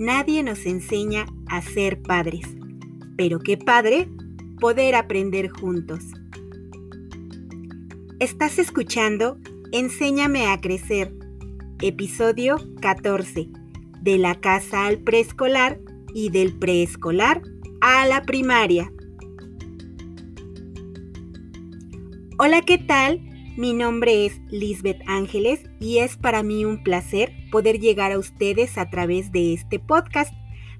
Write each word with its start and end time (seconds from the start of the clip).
nadie 0.00 0.42
nos 0.42 0.64
enseña 0.64 1.26
a 1.46 1.60
ser 1.60 2.00
padres. 2.00 2.46
Pero 3.18 3.38
qué 3.38 3.58
padre 3.58 4.08
poder 4.58 4.94
aprender 4.94 5.50
juntos. 5.50 6.02
Estás 8.18 8.58
escuchando 8.58 9.36
Enséñame 9.72 10.46
a 10.46 10.60
Crecer, 10.60 11.14
episodio 11.82 12.56
14, 12.80 13.50
de 14.00 14.18
la 14.18 14.40
casa 14.40 14.86
al 14.86 15.00
preescolar 15.00 15.78
y 16.14 16.30
del 16.30 16.58
preescolar 16.58 17.42
a 17.82 18.06
la 18.06 18.22
primaria. 18.22 18.90
Hola, 22.38 22.62
¿qué 22.62 22.78
tal? 22.78 23.20
Mi 23.60 23.74
nombre 23.74 24.24
es 24.24 24.40
Lisbeth 24.48 25.02
Ángeles 25.06 25.68
y 25.80 25.98
es 25.98 26.16
para 26.16 26.42
mí 26.42 26.64
un 26.64 26.82
placer 26.82 27.30
poder 27.52 27.78
llegar 27.78 28.10
a 28.10 28.18
ustedes 28.18 28.78
a 28.78 28.88
través 28.88 29.32
de 29.32 29.52
este 29.52 29.78
podcast. 29.78 30.32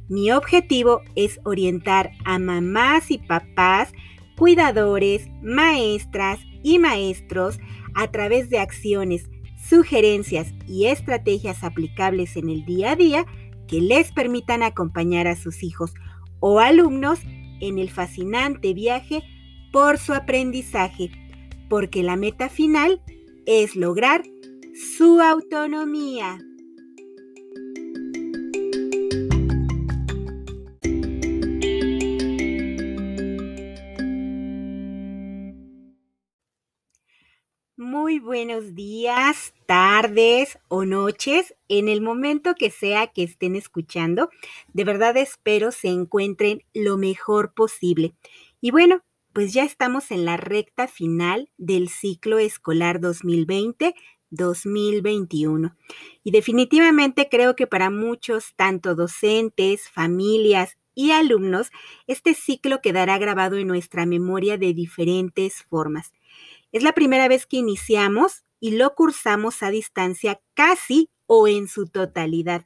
Mi 0.08 0.32
objetivo 0.32 1.02
es 1.14 1.40
orientar 1.44 2.12
a 2.24 2.38
mamás 2.38 3.10
y 3.10 3.18
papás, 3.18 3.92
cuidadores, 4.34 5.28
maestras 5.42 6.40
y 6.62 6.78
maestros 6.78 7.58
a 7.94 8.10
través 8.10 8.48
de 8.48 8.60
acciones, 8.60 9.28
sugerencias 9.68 10.54
y 10.66 10.86
estrategias 10.86 11.62
aplicables 11.62 12.34
en 12.38 12.48
el 12.48 12.64
día 12.64 12.92
a 12.92 12.96
día 12.96 13.26
que 13.68 13.82
les 13.82 14.10
permitan 14.10 14.62
acompañar 14.62 15.26
a 15.26 15.36
sus 15.36 15.62
hijos 15.62 15.92
o 16.38 16.60
alumnos 16.60 17.20
en 17.60 17.78
el 17.78 17.90
fascinante 17.90 18.72
viaje 18.72 19.22
por 19.70 19.98
su 19.98 20.14
aprendizaje 20.14 21.10
porque 21.70 22.02
la 22.02 22.16
meta 22.16 22.50
final 22.50 23.00
es 23.46 23.76
lograr 23.76 24.24
su 24.74 25.20
autonomía. 25.20 26.38
Muy 37.76 38.18
buenos 38.18 38.74
días, 38.74 39.54
tardes 39.66 40.58
o 40.66 40.84
noches, 40.84 41.54
en 41.68 41.88
el 41.88 42.00
momento 42.00 42.56
que 42.56 42.70
sea 42.70 43.06
que 43.06 43.22
estén 43.22 43.54
escuchando. 43.54 44.28
De 44.72 44.82
verdad 44.82 45.16
espero 45.16 45.70
se 45.70 45.88
encuentren 45.88 46.64
lo 46.74 46.96
mejor 46.96 47.54
posible. 47.54 48.12
Y 48.60 48.72
bueno, 48.72 49.02
pues 49.32 49.52
ya 49.52 49.64
estamos 49.64 50.10
en 50.10 50.24
la 50.24 50.36
recta 50.36 50.88
final 50.88 51.50
del 51.56 51.88
ciclo 51.88 52.38
escolar 52.38 53.00
2020-2021. 53.00 55.76
Y 56.24 56.30
definitivamente 56.30 57.28
creo 57.30 57.56
que 57.56 57.66
para 57.66 57.90
muchos, 57.90 58.54
tanto 58.56 58.94
docentes, 58.94 59.88
familias 59.88 60.76
y 60.94 61.12
alumnos, 61.12 61.70
este 62.06 62.34
ciclo 62.34 62.80
quedará 62.80 63.18
grabado 63.18 63.56
en 63.56 63.68
nuestra 63.68 64.06
memoria 64.06 64.58
de 64.58 64.74
diferentes 64.74 65.62
formas. 65.64 66.12
Es 66.72 66.82
la 66.82 66.92
primera 66.92 67.28
vez 67.28 67.46
que 67.46 67.56
iniciamos 67.56 68.44
y 68.60 68.72
lo 68.72 68.94
cursamos 68.94 69.62
a 69.62 69.70
distancia 69.70 70.40
casi 70.54 71.08
o 71.26 71.48
en 71.48 71.68
su 71.68 71.86
totalidad. 71.86 72.64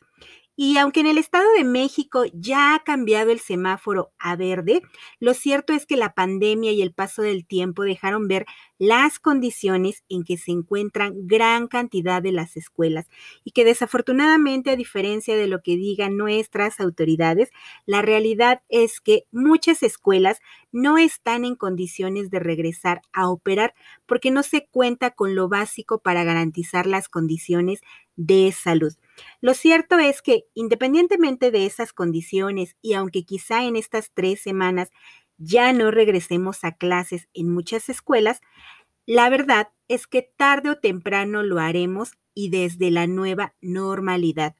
Y 0.56 0.78
aunque 0.78 1.00
en 1.00 1.06
el 1.06 1.19
Estado 1.19 1.47
de 1.56 1.64
México 1.64 2.24
ya 2.33 2.74
ha 2.77 2.84
cambiado 2.84 3.33
el 3.33 3.41
semáforo 3.41 4.12
a 4.20 4.36
verde, 4.36 4.83
lo 5.19 5.34
cierto 5.34 5.72
es 5.72 5.84
que 5.84 5.97
la 5.97 6.14
pandemia 6.14 6.70
y 6.70 6.80
el 6.80 6.92
paso 6.92 7.22
del 7.22 7.44
tiempo 7.44 7.83
dejaron 7.83 8.28
ver 8.28 8.47
las 8.78 9.19
condiciones 9.19 10.05
en 10.08 10.22
que 10.22 10.36
se 10.38 10.52
encuentran 10.52 11.27
gran 11.27 11.66
cantidad 11.66 12.22
de 12.22 12.30
las 12.30 12.56
escuelas 12.56 13.06
y 13.42 13.50
que 13.50 13.64
desafortunadamente, 13.64 14.70
a 14.70 14.77
diferencia 14.77 15.36
de 15.36 15.48
lo 15.48 15.60
que 15.60 15.77
digan 15.77 16.16
nuestras 16.16 16.78
autoridades, 16.78 17.50
la 17.84 18.00
realidad 18.03 18.62
es 18.69 19.00
que 19.00 19.25
muchas 19.32 19.82
escuelas 19.82 20.41
no 20.71 20.98
están 20.98 21.44
en 21.44 21.56
condiciones 21.56 22.31
de 22.31 22.38
regresar 22.38 23.03
a 23.12 23.28
operar 23.28 23.75
porque 24.06 24.31
no 24.31 24.44
se 24.44 24.66
cuenta 24.71 25.10
con 25.10 25.34
lo 25.34 25.48
básico 25.48 25.98
para 26.00 26.22
garantizar 26.22 26.86
las 26.86 27.09
condiciones 27.09 27.81
de 28.16 28.53
salud. 28.53 28.94
Lo 29.41 29.54
cierto 29.54 29.98
es 29.98 30.22
que 30.22 30.44
independientemente 30.54 31.50
de 31.50 31.66
esas 31.66 31.92
condiciones 31.92 32.76
y 32.82 32.94
aunque 32.94 33.25
quizá 33.25 33.64
en 33.64 33.76
estas 33.76 34.10
tres 34.12 34.41
semanas 34.41 34.91
ya 35.38 35.72
no 35.72 35.91
regresemos 35.91 36.64
a 36.64 36.72
clases 36.72 37.28
en 37.34 37.50
muchas 37.53 37.88
escuelas, 37.88 38.41
la 39.06 39.28
verdad 39.28 39.69
es 39.88 40.06
que 40.06 40.22
tarde 40.36 40.70
o 40.70 40.78
temprano 40.78 41.42
lo 41.42 41.58
haremos 41.58 42.12
y 42.34 42.50
desde 42.50 42.91
la 42.91 43.06
nueva 43.06 43.54
normalidad. 43.60 44.56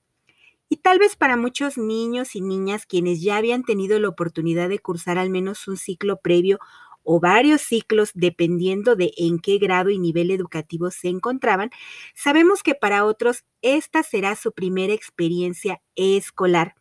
Y 0.69 0.79
tal 0.79 0.99
vez 0.99 1.17
para 1.17 1.37
muchos 1.37 1.79
niños 1.79 2.35
y 2.35 2.41
niñas 2.41 2.87
quienes 2.87 3.23
ya 3.23 3.37
habían 3.37 3.63
tenido 3.65 3.99
la 3.99 4.09
oportunidad 4.09 4.69
de 4.69 4.79
cursar 4.79 5.19
al 5.19 5.31
menos 5.31 5.69
un 5.69 5.77
ciclo 5.77 6.21
previo 6.21 6.59
o 7.05 7.21
varios 7.21 7.61
ciclos 7.61 8.11
dependiendo 8.15 8.97
de 8.97 9.13
en 9.17 9.39
qué 9.39 9.59
grado 9.59 9.91
y 9.91 9.99
nivel 9.99 10.31
educativo 10.31 10.91
se 10.91 11.09
encontraban, 11.09 11.71
sabemos 12.15 12.63
que 12.63 12.75
para 12.75 13.05
otros 13.05 13.45
esta 13.63 14.03
será 14.03 14.35
su 14.37 14.53
primera 14.53 14.93
experiencia 14.93 15.81
escolar. 15.95 16.75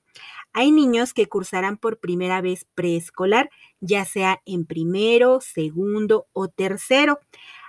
Hay 0.53 0.71
niños 0.71 1.13
que 1.13 1.27
cursarán 1.27 1.77
por 1.77 1.99
primera 1.99 2.39
vez 2.41 2.65
preescolar, 2.75 3.49
ya 3.79 4.05
sea 4.05 4.41
en 4.45 4.65
primero, 4.65 5.41
segundo 5.41 6.27
o 6.31 6.47
tercero. 6.47 7.19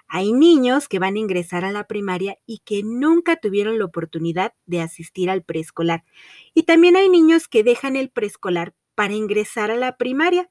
Hay 0.06 0.32
niños 0.32 0.87
que 0.87 0.98
van 0.98 1.16
a 1.16 1.19
ingresar 1.19 1.64
a 1.64 1.72
la 1.72 1.87
primaria 1.87 2.38
y 2.47 2.59
que 2.59 2.82
nunca 2.82 3.37
tuvieron 3.37 3.78
la 3.78 3.87
oportunidad 3.87 4.53
de 4.66 4.82
asistir 4.82 5.31
al 5.31 5.43
preescolar. 5.43 6.04
Y 6.53 6.64
también 6.64 6.97
hay 6.97 7.09
niños 7.09 7.48
que 7.48 7.64
dejan 7.64 7.97
el 7.97 8.10
preescolar 8.10 8.75
para 8.94 9.14
ingresar 9.14 9.70
a 9.70 9.76
la 9.76 9.97
primaria. 9.97 10.50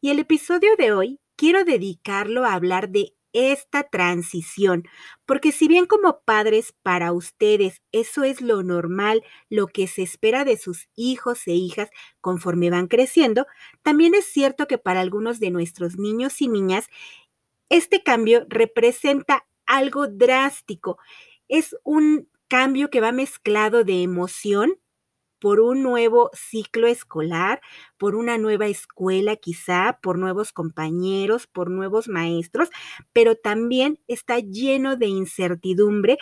Y 0.00 0.10
el 0.10 0.20
episodio 0.20 0.76
de 0.76 0.92
hoy 0.92 1.20
quiero 1.36 1.64
dedicarlo 1.64 2.44
a 2.44 2.54
hablar 2.54 2.90
de 2.90 3.14
esta 3.32 3.84
transición, 3.84 4.84
porque 5.24 5.52
si 5.52 5.66
bien 5.66 5.86
como 5.86 6.20
padres 6.24 6.74
para 6.82 7.12
ustedes 7.12 7.80
eso 7.90 8.24
es 8.24 8.42
lo 8.42 8.62
normal, 8.62 9.22
lo 9.48 9.68
que 9.68 9.86
se 9.86 10.02
espera 10.02 10.44
de 10.44 10.58
sus 10.58 10.88
hijos 10.96 11.46
e 11.46 11.52
hijas 11.54 11.88
conforme 12.20 12.68
van 12.70 12.88
creciendo, 12.88 13.46
también 13.82 14.14
es 14.14 14.26
cierto 14.26 14.66
que 14.66 14.76
para 14.78 15.00
algunos 15.00 15.40
de 15.40 15.50
nuestros 15.50 15.96
niños 15.98 16.42
y 16.42 16.48
niñas 16.48 16.88
este 17.68 18.02
cambio 18.02 18.44
representa 18.48 19.46
algo 19.66 20.06
drástico. 20.08 20.98
Es 21.48 21.76
un 21.84 22.28
cambio 22.48 22.90
que 22.90 23.00
va 23.00 23.12
mezclado 23.12 23.84
de 23.84 24.02
emoción, 24.02 24.74
por 25.42 25.58
un 25.58 25.82
nuevo 25.82 26.30
ciclo 26.34 26.86
escolar, 26.86 27.60
por 27.98 28.14
una 28.14 28.38
nueva 28.38 28.68
escuela 28.68 29.34
quizá, 29.34 29.98
por 30.00 30.16
nuevos 30.16 30.52
compañeros, 30.52 31.48
por 31.48 31.68
nuevos 31.68 32.06
maestros, 32.06 32.70
pero 33.12 33.34
también 33.34 33.98
está 34.06 34.38
lleno 34.38 34.94
de 34.94 35.08
incertidumbre 35.08 36.16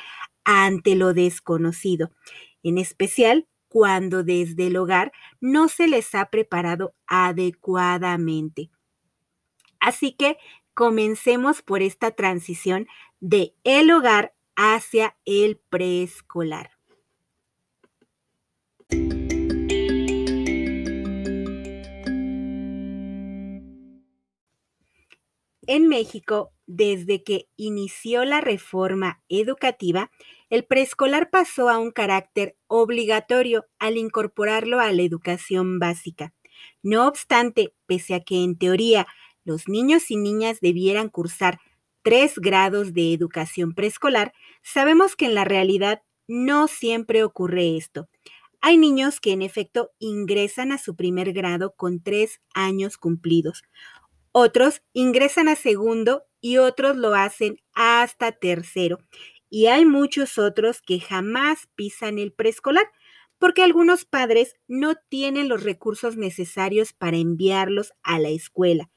ante 0.44 0.94
lo 0.94 1.12
desconocido, 1.12 2.12
en 2.62 2.78
especial 2.78 3.47
cuando 3.69 4.25
desde 4.25 4.69
el 4.69 4.78
hogar 4.78 5.12
no 5.38 5.69
se 5.69 5.87
les 5.87 6.14
ha 6.14 6.31
preparado 6.31 6.94
adecuadamente. 7.06 8.70
Así 9.81 10.12
que 10.12 10.38
comencemos 10.72 11.60
por 11.60 11.82
esta 11.82 12.12
transición 12.12 12.87
de 13.20 13.54
el 13.64 13.91
hogar 13.91 14.32
hacia 14.56 15.14
el 15.26 15.58
preescolar. 15.69 16.79
En 25.72 25.86
México, 25.86 26.53
desde 26.66 27.22
que 27.22 27.47
inició 27.56 28.25
la 28.25 28.40
reforma 28.40 29.22
educativa, 29.28 30.11
el 30.49 30.64
preescolar 30.64 31.31
pasó 31.31 31.69
a 31.69 31.78
un 31.78 31.93
carácter 31.93 32.56
obligatorio 32.67 33.67
al 33.78 33.96
incorporarlo 33.96 34.81
a 34.81 34.90
la 34.93 35.02
educación 35.02 35.78
básica. 35.78 36.34
No 36.82 37.06
obstante, 37.06 37.72
pese 37.87 38.14
a 38.14 38.20
que 38.20 38.43
en 38.43 38.58
teoría 38.58 39.06
los 39.44 39.69
niños 39.69 40.11
y 40.11 40.17
niñas 40.17 40.58
debieran 40.61 41.08
cursar 41.08 41.61
tres 42.02 42.40
grados 42.40 42.93
de 42.93 43.12
educación 43.12 43.72
preescolar, 43.72 44.32
sabemos 44.64 45.14
que 45.14 45.26
en 45.26 45.37
la 45.37 45.44
realidad 45.44 46.02
no 46.26 46.67
siempre 46.67 47.22
ocurre 47.22 47.76
esto. 47.76 48.08
Hay 48.61 48.76
niños 48.76 49.20
que 49.20 49.31
en 49.31 49.40
efecto 49.40 49.93
ingresan 50.00 50.72
a 50.72 50.78
su 50.78 50.96
primer 50.96 51.32
grado 51.32 51.75
con 51.76 52.02
tres 52.02 52.40
años 52.55 52.99
cumplidos, 52.99 53.62
otros 54.32 54.82
ingresan 54.93 55.49
a 55.49 55.56
segundo 55.56 56.25
y 56.41 56.59
otros 56.59 56.97
lo 56.97 57.15
hacen 57.15 57.61
hasta 57.73 58.32
tercero. 58.32 58.99
Y 59.49 59.67
hay 59.67 59.85
muchos 59.85 60.38
otros 60.38 60.81
que 60.82 61.00
jamás 61.00 61.69
pisan 61.75 62.19
el 62.19 62.32
preescolar 62.32 62.87
porque 63.38 63.62
algunos 63.62 64.05
padres 64.05 64.55
no 64.69 64.94
tienen 65.09 65.49
los 65.49 65.65
recursos 65.65 66.17
necesarios 66.17 66.93
para 66.93 67.17
enviarlos 67.17 67.93
a 68.03 68.19
la 68.19 68.29
escuela. 68.29 68.91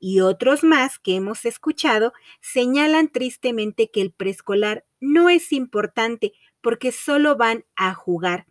Y 0.00 0.20
otros 0.20 0.64
más 0.64 0.98
que 0.98 1.14
hemos 1.14 1.46
escuchado 1.46 2.12
señalan 2.42 3.08
tristemente 3.08 3.90
que 3.90 4.02
el 4.02 4.12
preescolar 4.12 4.84
no 5.00 5.30
es 5.30 5.52
importante 5.52 6.32
porque 6.60 6.92
solo 6.92 7.36
van 7.36 7.64
a 7.76 7.94
jugar. 7.94 8.46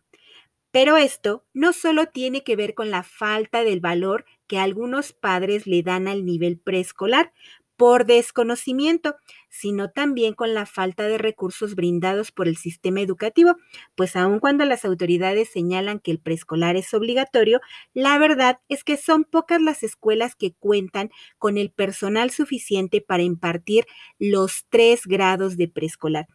Pero 0.71 0.97
esto 0.97 1.45
no 1.53 1.73
solo 1.73 2.07
tiene 2.07 2.43
que 2.43 2.55
ver 2.55 2.73
con 2.73 2.89
la 2.89 3.03
falta 3.03 3.63
del 3.63 3.81
valor 3.81 4.25
que 4.53 4.59
algunos 4.59 5.13
padres 5.13 5.65
le 5.65 5.81
dan 5.81 6.07
al 6.07 6.25
nivel 6.25 6.59
preescolar, 6.59 7.33
por 7.75 8.05
desconocimiento, 8.05 9.15
sino 9.49 9.89
también 9.89 10.35
con 10.35 10.53
la 10.53 10.67
falta 10.67 11.07
de 11.07 11.17
recursos 11.17 11.73
brindados 11.73 12.31
por 12.31 12.47
el 12.47 12.55
sistema 12.55 13.01
educativo, 13.01 13.55
pues 13.95 14.15
aun 14.15 14.37
cuando 14.37 14.63
las 14.65 14.85
autoridades 14.85 15.49
señalan 15.49 15.99
que 15.99 16.11
el 16.11 16.19
preescolar 16.19 16.75
es 16.75 16.93
obligatorio, 16.93 17.61
la 17.95 18.19
verdad 18.19 18.59
es 18.69 18.83
que 18.83 18.95
son 18.95 19.23
pocas 19.23 19.59
las 19.59 19.81
escuelas 19.81 20.35
que 20.35 20.53
cuentan 20.53 21.09
con 21.39 21.57
el 21.57 21.71
personal 21.71 22.29
suficiente 22.29 23.01
para 23.01 23.23
impartir 23.23 23.85
los 24.19 24.67
tres 24.69 25.07
grados 25.07 25.57
de 25.57 25.67
preescolar 25.67 26.27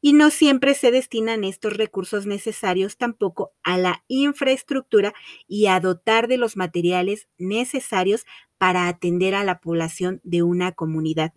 y 0.00 0.12
no 0.12 0.30
siempre 0.30 0.74
se 0.74 0.90
destinan 0.90 1.44
estos 1.44 1.76
recursos 1.76 2.26
necesarios 2.26 2.96
tampoco 2.96 3.52
a 3.62 3.78
la 3.78 4.04
infraestructura 4.08 5.12
y 5.46 5.66
a 5.66 5.80
dotar 5.80 6.28
de 6.28 6.38
los 6.38 6.56
materiales 6.56 7.28
necesarios 7.38 8.24
para 8.58 8.88
atender 8.88 9.34
a 9.34 9.44
la 9.44 9.60
población 9.60 10.20
de 10.24 10.42
una 10.42 10.72
comunidad. 10.72 11.32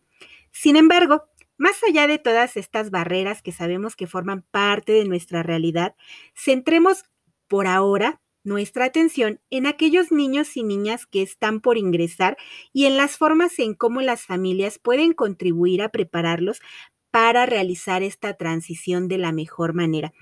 Sin 0.51 0.75
embargo, 0.75 1.23
más 1.57 1.77
allá 1.87 2.07
de 2.07 2.17
todas 2.17 2.57
estas 2.57 2.89
barreras 2.89 3.41
que 3.41 3.51
sabemos 3.51 3.95
que 3.95 4.07
forman 4.07 4.43
parte 4.51 4.93
de 4.93 5.05
nuestra 5.05 5.43
realidad, 5.43 5.95
centremos 6.35 7.03
por 7.47 7.67
ahora 7.67 8.21
nuestra 8.43 8.85
atención 8.85 9.39
en 9.49 9.67
aquellos 9.67 10.11
niños 10.11 10.57
y 10.57 10.63
niñas 10.63 11.05
que 11.05 11.21
están 11.21 11.61
por 11.61 11.77
ingresar 11.77 12.37
y 12.73 12.85
en 12.85 12.97
las 12.97 13.17
formas 13.17 13.59
en 13.59 13.75
cómo 13.75 14.01
las 14.01 14.23
familias 14.23 14.79
pueden 14.79 15.13
contribuir 15.13 15.81
a 15.83 15.89
prepararlos 15.89 16.59
para 17.11 17.45
realizar 17.45 18.03
esta 18.03 18.35
transición 18.35 19.07
de 19.07 19.17
la 19.17 19.31
mejor 19.31 19.73
manera. 19.73 20.13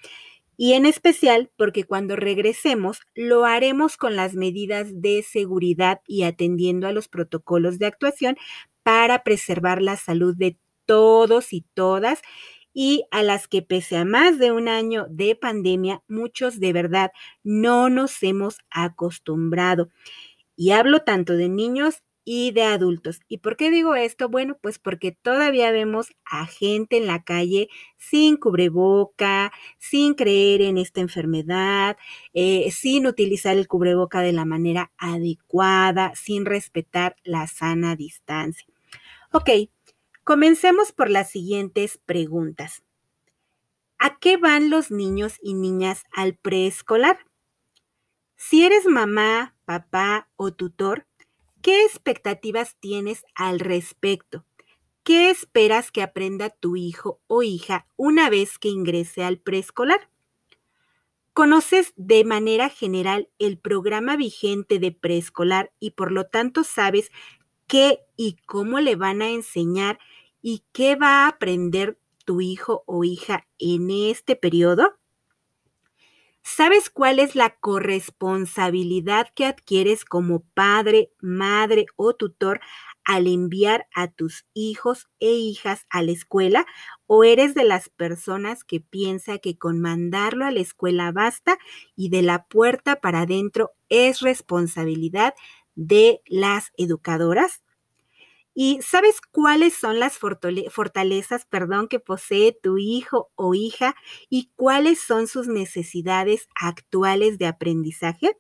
Y 0.58 0.74
en 0.74 0.86
especial 0.86 1.50
porque 1.58 1.86
cuando 1.86 2.16
regresemos 2.18 3.02
lo 3.16 3.46
haremos 3.46 3.96
con 3.98 4.16
las 4.18 4.36
medidas 4.36 5.02
de 5.02 5.24
seguridad 5.24 6.02
y 6.06 6.24
atendiendo 6.24 6.88
a 6.88 6.92
los 6.92 7.08
protocolos 7.08 7.80
de 7.80 7.86
actuación 7.86 8.38
para 8.84 9.24
preservar 9.24 9.82
la 9.82 9.96
salud 9.96 10.36
de 10.36 10.58
todos 10.86 11.54
y 11.54 11.62
todas 11.74 12.22
y 12.74 13.06
a 13.12 13.24
las 13.24 13.48
que 13.48 13.62
pese 13.62 13.98
a 13.98 14.06
más 14.06 14.38
de 14.38 14.52
un 14.52 14.68
año 14.68 15.08
de 15.10 15.36
pandemia, 15.36 16.04
muchos 16.08 16.60
de 16.60 16.74
verdad 16.74 17.12
no 17.44 17.90
nos 17.90 18.22
hemos 18.22 18.58
acostumbrado. 18.70 19.90
Y 20.56 20.72
hablo 20.72 21.02
tanto 21.02 21.34
de 21.34 21.50
niños 21.50 22.04
y 22.24 22.52
de 22.52 22.64
adultos. 22.64 23.22
¿Y 23.28 23.40
por 23.40 23.58
qué 23.58 23.72
digo 23.72 23.96
esto? 23.96 24.30
Bueno, 24.30 24.58
pues 24.62 24.80
porque 24.80 25.12
todavía 25.12 25.72
vemos 25.72 26.12
a 26.26 26.46
gente 26.46 26.98
en 26.98 27.08
la 27.08 27.24
calle 27.24 27.70
sin 27.98 28.38
cubreboca, 28.38 29.52
sin 29.78 30.14
creer 30.14 30.62
en 30.62 30.78
esta 30.78 31.02
enfermedad, 31.02 31.98
eh, 32.34 32.70
sin 32.72 33.08
utilizar 33.08 33.58
el 33.58 33.68
cubreboca 33.68 34.22
de 34.22 34.34
la 34.34 34.46
manera 34.46 34.92
adecuada, 34.98 36.14
sin 36.16 36.46
respetar 36.46 37.16
la 37.24 37.48
sana 37.48 37.96
distancia. 37.96 38.68
Ok, 39.32 39.50
comencemos 40.24 40.92
por 40.92 41.10
las 41.10 41.30
siguientes 41.32 42.00
preguntas. 42.06 42.84
¿A 43.98 44.18
qué 44.18 44.38
van 44.38 44.70
los 44.70 44.92
niños 44.92 45.38
y 45.42 45.56
niñas 45.56 46.04
al 46.14 46.36
preescolar? 46.36 47.20
Si 48.38 48.64
eres 48.64 48.86
mamá, 48.86 49.56
papá 49.66 50.30
o 50.38 50.54
tutor, 50.54 51.06
¿Qué 51.62 51.84
expectativas 51.86 52.76
tienes 52.80 53.26
al 53.36 53.60
respecto? 53.60 54.46
¿Qué 55.04 55.30
esperas 55.30 55.92
que 55.92 56.02
aprenda 56.02 56.50
tu 56.50 56.76
hijo 56.76 57.22
o 57.28 57.44
hija 57.44 57.88
una 57.98 58.30
vez 58.30 58.60
que 58.60 58.70
ingrese 58.70 59.24
al 59.24 59.40
preescolar? 59.40 60.10
¿Conoces 61.34 61.94
de 61.96 62.24
manera 62.26 62.70
general 62.70 63.30
el 63.40 63.58
programa 63.58 64.16
vigente 64.16 64.78
de 64.80 64.92
preescolar 64.92 65.72
y 65.80 65.92
por 65.92 66.12
lo 66.12 66.26
tanto 66.26 66.64
sabes 66.64 67.12
qué 67.68 68.00
y 68.18 68.38
cómo 68.46 68.80
le 68.82 68.96
van 68.96 69.22
a 69.22 69.30
enseñar 69.30 70.00
y 70.42 70.64
qué 70.74 70.96
va 70.96 71.26
a 71.26 71.30
aprender 71.30 72.00
tu 72.26 72.42
hijo 72.42 72.84
o 72.88 73.04
hija 73.06 73.48
en 73.60 73.92
este 73.92 74.36
periodo? 74.36 74.99
¿Sabes 76.56 76.90
cuál 76.90 77.20
es 77.20 77.36
la 77.36 77.52
corresponsabilidad 77.52 79.28
que 79.36 79.46
adquieres 79.46 80.04
como 80.04 80.42
padre, 80.54 81.12
madre 81.22 81.86
o 81.96 82.16
tutor 82.16 82.60
al 83.06 83.28
enviar 83.28 83.88
a 83.94 84.08
tus 84.08 84.46
hijos 84.54 85.10
e 85.20 85.32
hijas 85.32 85.86
a 85.90 86.02
la 86.02 86.12
escuela? 86.12 86.66
¿O 87.06 87.24
eres 87.24 87.54
de 87.54 87.64
las 87.66 87.90
personas 87.90 88.64
que 88.64 88.80
piensa 88.82 89.38
que 89.38 89.58
con 89.58 89.80
mandarlo 89.80 90.44
a 90.46 90.52
la 90.52 90.60
escuela 90.60 91.12
basta 91.12 91.58
y 91.96 92.10
de 92.10 92.24
la 92.24 92.46
puerta 92.48 93.00
para 93.00 93.22
adentro 93.22 93.72
es 93.88 94.20
responsabilidad 94.22 95.36
de 95.76 96.22
las 96.26 96.72
educadoras? 96.78 97.62
¿Y 98.62 98.82
sabes 98.82 99.22
cuáles 99.32 99.74
son 99.74 100.00
las 100.02 100.18
fortalezas, 100.18 101.46
perdón, 101.46 101.88
que 101.88 102.02
posee 102.02 102.52
tu 102.62 102.78
hijo 102.78 103.32
o 103.36 103.54
hija 103.54 103.96
y 104.30 104.52
cuáles 104.58 105.00
son 105.00 105.28
sus 105.28 105.48
necesidades 105.48 106.50
actuales 106.56 107.38
de 107.38 107.48
aprendizaje? 107.48 108.36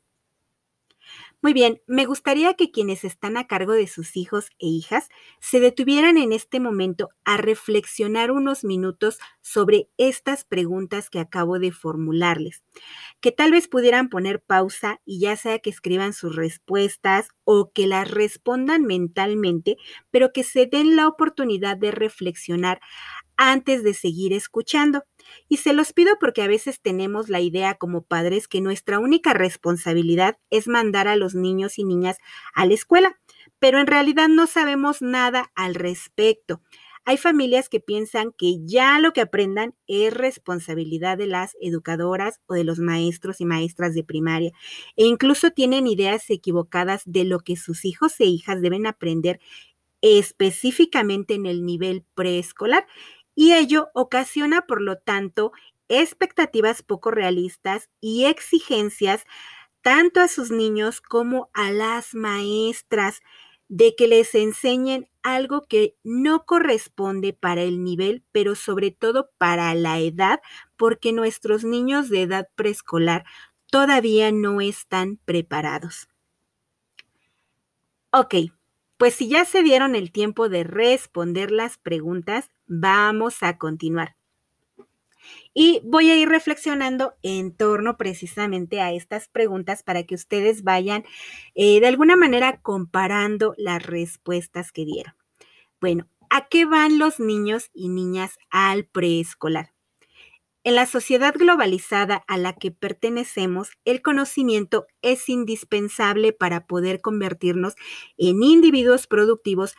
Muy 1.41 1.53
bien, 1.53 1.81
me 1.87 2.05
gustaría 2.05 2.53
que 2.55 2.69
quienes 2.69 3.05
están 3.05 3.37
a 3.37 3.47
cargo 3.47 3.71
de 3.71 3.87
sus 3.87 4.17
hijos 4.17 4.49
e 4.59 4.67
hijas 4.67 5.07
se 5.39 5.61
detuvieran 5.61 6.17
en 6.17 6.33
este 6.33 6.59
momento 6.59 7.09
a 7.23 7.37
reflexionar 7.37 8.29
unos 8.31 8.65
minutos 8.65 9.19
sobre 9.41 9.89
estas 9.97 10.43
preguntas 10.43 11.09
que 11.09 11.19
acabo 11.19 11.57
de 11.57 11.71
formularles, 11.71 12.61
que 13.21 13.31
tal 13.31 13.51
vez 13.51 13.67
pudieran 13.69 14.09
poner 14.09 14.41
pausa 14.41 15.01
y 15.05 15.19
ya 15.21 15.37
sea 15.37 15.59
que 15.59 15.69
escriban 15.69 16.13
sus 16.13 16.35
respuestas 16.35 17.29
o 17.45 17.71
que 17.73 17.87
las 17.87 18.11
respondan 18.11 18.83
mentalmente, 18.85 19.77
pero 20.11 20.33
que 20.33 20.43
se 20.43 20.65
den 20.67 20.95
la 20.97 21.07
oportunidad 21.07 21.77
de 21.77 21.91
reflexionar 21.91 22.81
antes 23.37 23.83
de 23.83 23.93
seguir 23.93 24.33
escuchando. 24.33 25.03
Y 25.47 25.57
se 25.57 25.73
los 25.73 25.93
pido 25.93 26.17
porque 26.19 26.41
a 26.41 26.47
veces 26.47 26.81
tenemos 26.81 27.29
la 27.29 27.39
idea 27.39 27.75
como 27.75 28.03
padres 28.03 28.47
que 28.47 28.61
nuestra 28.61 28.99
única 28.99 29.33
responsabilidad 29.33 30.37
es 30.49 30.67
mandar 30.67 31.07
a 31.07 31.15
los 31.15 31.35
niños 31.35 31.79
y 31.79 31.83
niñas 31.83 32.17
a 32.53 32.65
la 32.65 32.73
escuela, 32.73 33.19
pero 33.59 33.79
en 33.79 33.87
realidad 33.87 34.27
no 34.27 34.47
sabemos 34.47 35.01
nada 35.01 35.51
al 35.55 35.75
respecto. 35.75 36.61
Hay 37.05 37.17
familias 37.17 37.69
que 37.69 37.79
piensan 37.79 38.33
que 38.37 38.57
ya 38.65 38.99
lo 38.99 39.13
que 39.13 39.21
aprendan 39.21 39.73
es 39.87 40.13
responsabilidad 40.13 41.17
de 41.17 41.25
las 41.25 41.55
educadoras 41.59 42.39
o 42.45 42.53
de 42.53 42.63
los 42.63 42.77
maestros 42.77 43.41
y 43.41 43.45
maestras 43.45 43.95
de 43.95 44.03
primaria 44.03 44.51
e 44.95 45.05
incluso 45.05 45.49
tienen 45.49 45.87
ideas 45.87 46.29
equivocadas 46.29 47.01
de 47.05 47.23
lo 47.23 47.39
que 47.39 47.55
sus 47.55 47.83
hijos 47.83 48.19
e 48.19 48.25
hijas 48.25 48.61
deben 48.61 48.85
aprender 48.85 49.39
específicamente 50.01 51.33
en 51.33 51.45
el 51.45 51.65
nivel 51.65 52.05
preescolar 52.15 52.85
y 53.39 53.53
ello 53.53 53.89
ocasiona, 53.93 54.63
por 54.67 54.81
lo 54.81 54.97
tanto, 54.97 55.53
expectativas 55.87 56.83
poco 56.83 57.09
realistas 57.09 57.89
y 58.01 58.25
exigencias 58.25 59.23
tanto 59.81 60.21
a 60.21 60.27
sus 60.27 60.51
niños 60.51 61.01
como 61.01 61.49
a 61.53 61.71
las 61.71 62.15
maestras 62.15 63.21
de 63.69 63.95
que 63.95 64.07
les 64.07 64.35
enseñen 64.35 65.09
algo 65.23 65.63
que 65.67 65.95
no 66.03 66.45
corresponde 66.45 67.33
para 67.33 67.63
el 67.63 67.83
nivel, 67.83 68.23
pero 68.31 68.55
sobre 68.55 68.91
todo 68.91 69.29
para 69.37 69.73
la 69.75 69.99
edad, 69.99 70.41
porque 70.77 71.13
nuestros 71.13 71.63
niños 71.63 72.09
de 72.09 72.23
edad 72.23 72.49
preescolar 72.55 73.25
todavía 73.71 74.31
no 74.31 74.61
están 74.61 75.17
preparados. 75.25 76.09
Ok, 78.11 78.35
pues 78.97 79.15
si 79.15 79.29
ya 79.29 79.45
se 79.45 79.63
dieron 79.63 79.95
el 79.95 80.11
tiempo 80.11 80.49
de 80.49 80.63
responder 80.63 81.51
las 81.51 81.77
preguntas, 81.77 82.51
vamos 82.69 83.43
a 83.43 83.57
continuar. 83.57 84.15
Y 85.53 85.81
voy 85.83 86.09
a 86.09 86.17
ir 86.17 86.29
reflexionando 86.29 87.15
en 87.21 87.53
torno 87.53 87.97
precisamente 87.97 88.79
a 88.79 88.93
estas 88.93 89.27
preguntas 89.27 89.83
para 89.83 90.03
que 90.03 90.15
ustedes 90.15 90.63
vayan 90.63 91.03
eh, 91.55 91.81
de 91.81 91.87
alguna 91.87 92.15
manera 92.15 92.61
comparando 92.61 93.53
las 93.57 93.85
respuestas 93.85 94.71
que 94.71 94.85
dieron. 94.85 95.13
Bueno, 95.81 96.07
¿a 96.29 96.47
qué 96.47 96.65
van 96.65 96.99
los 96.99 97.19
niños 97.19 97.69
y 97.73 97.89
niñas 97.89 98.37
al 98.49 98.85
preescolar? 98.85 99.73
En 100.65 100.75
la 100.75 100.85
sociedad 100.85 101.33
globalizada 101.37 102.23
a 102.27 102.37
la 102.37 102.53
que 102.53 102.69
pertenecemos, 102.69 103.71
el 103.85 104.01
conocimiento 104.01 104.87
es 105.01 105.29
indispensable 105.29 106.33
para 106.33 106.67
poder 106.67 106.99
convertirnos 107.01 107.75
en 108.17 108.43
individuos 108.43 109.07
productivos 109.07 109.75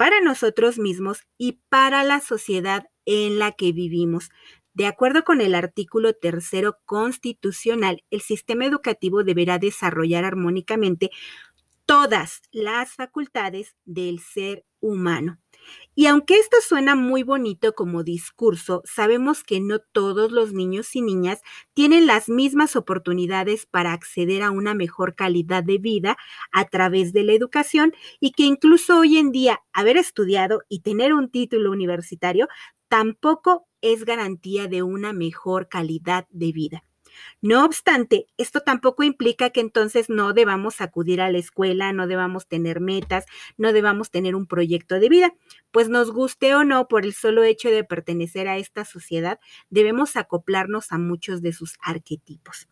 para 0.00 0.22
nosotros 0.22 0.78
mismos 0.78 1.26
y 1.36 1.60
para 1.68 2.04
la 2.04 2.20
sociedad 2.20 2.86
en 3.04 3.38
la 3.38 3.52
que 3.52 3.72
vivimos. 3.72 4.30
De 4.72 4.86
acuerdo 4.86 5.24
con 5.24 5.42
el 5.42 5.54
artículo 5.54 6.14
tercero 6.14 6.78
constitucional, 6.86 8.02
el 8.08 8.22
sistema 8.22 8.64
educativo 8.64 9.24
deberá 9.24 9.58
desarrollar 9.58 10.24
armónicamente 10.24 11.10
todas 11.84 12.40
las 12.50 12.94
facultades 12.94 13.76
del 13.84 14.20
ser 14.20 14.64
humano. 14.80 15.38
Y 15.94 16.06
aunque 16.06 16.36
esto 16.38 16.56
suena 16.66 16.94
muy 16.94 17.22
bonito 17.22 17.74
como 17.74 18.02
discurso, 18.02 18.82
sabemos 18.84 19.44
que 19.44 19.60
no 19.60 19.78
todos 19.80 20.32
los 20.32 20.52
niños 20.52 20.94
y 20.96 21.02
niñas 21.02 21.40
tienen 21.74 22.06
las 22.06 22.28
mismas 22.28 22.76
oportunidades 22.76 23.66
para 23.66 23.92
acceder 23.92 24.42
a 24.42 24.50
una 24.50 24.74
mejor 24.74 25.14
calidad 25.14 25.62
de 25.64 25.78
vida 25.78 26.16
a 26.52 26.64
través 26.66 27.12
de 27.12 27.24
la 27.24 27.32
educación 27.32 27.92
y 28.20 28.32
que 28.32 28.44
incluso 28.44 28.98
hoy 29.00 29.18
en 29.18 29.32
día 29.32 29.60
haber 29.72 29.96
estudiado 29.96 30.62
y 30.68 30.80
tener 30.80 31.12
un 31.14 31.30
título 31.30 31.70
universitario 31.70 32.48
tampoco 32.88 33.66
es 33.82 34.04
garantía 34.04 34.66
de 34.68 34.82
una 34.82 35.12
mejor 35.12 35.68
calidad 35.68 36.26
de 36.30 36.52
vida. 36.52 36.84
No 37.42 37.64
obstante, 37.64 38.26
esto 38.36 38.60
tampoco 38.60 39.02
implica 39.02 39.50
que 39.50 39.60
entonces 39.60 40.08
no 40.08 40.32
debamos 40.32 40.80
acudir 40.80 41.20
a 41.20 41.30
la 41.30 41.38
escuela, 41.38 41.92
no 41.92 42.06
debamos 42.06 42.46
tener 42.46 42.80
metas, 42.80 43.26
no 43.56 43.72
debamos 43.72 44.10
tener 44.10 44.34
un 44.34 44.46
proyecto 44.46 45.00
de 45.00 45.08
vida, 45.08 45.34
pues 45.70 45.88
nos 45.88 46.10
guste 46.10 46.54
o 46.54 46.64
no, 46.64 46.88
por 46.88 47.04
el 47.04 47.14
solo 47.14 47.44
hecho 47.44 47.70
de 47.70 47.84
pertenecer 47.84 48.48
a 48.48 48.58
esta 48.58 48.84
sociedad, 48.84 49.40
debemos 49.70 50.16
acoplarnos 50.16 50.92
a 50.92 50.98
muchos 50.98 51.42
de 51.42 51.52
sus 51.52 51.76
arquetipos. 51.82 52.68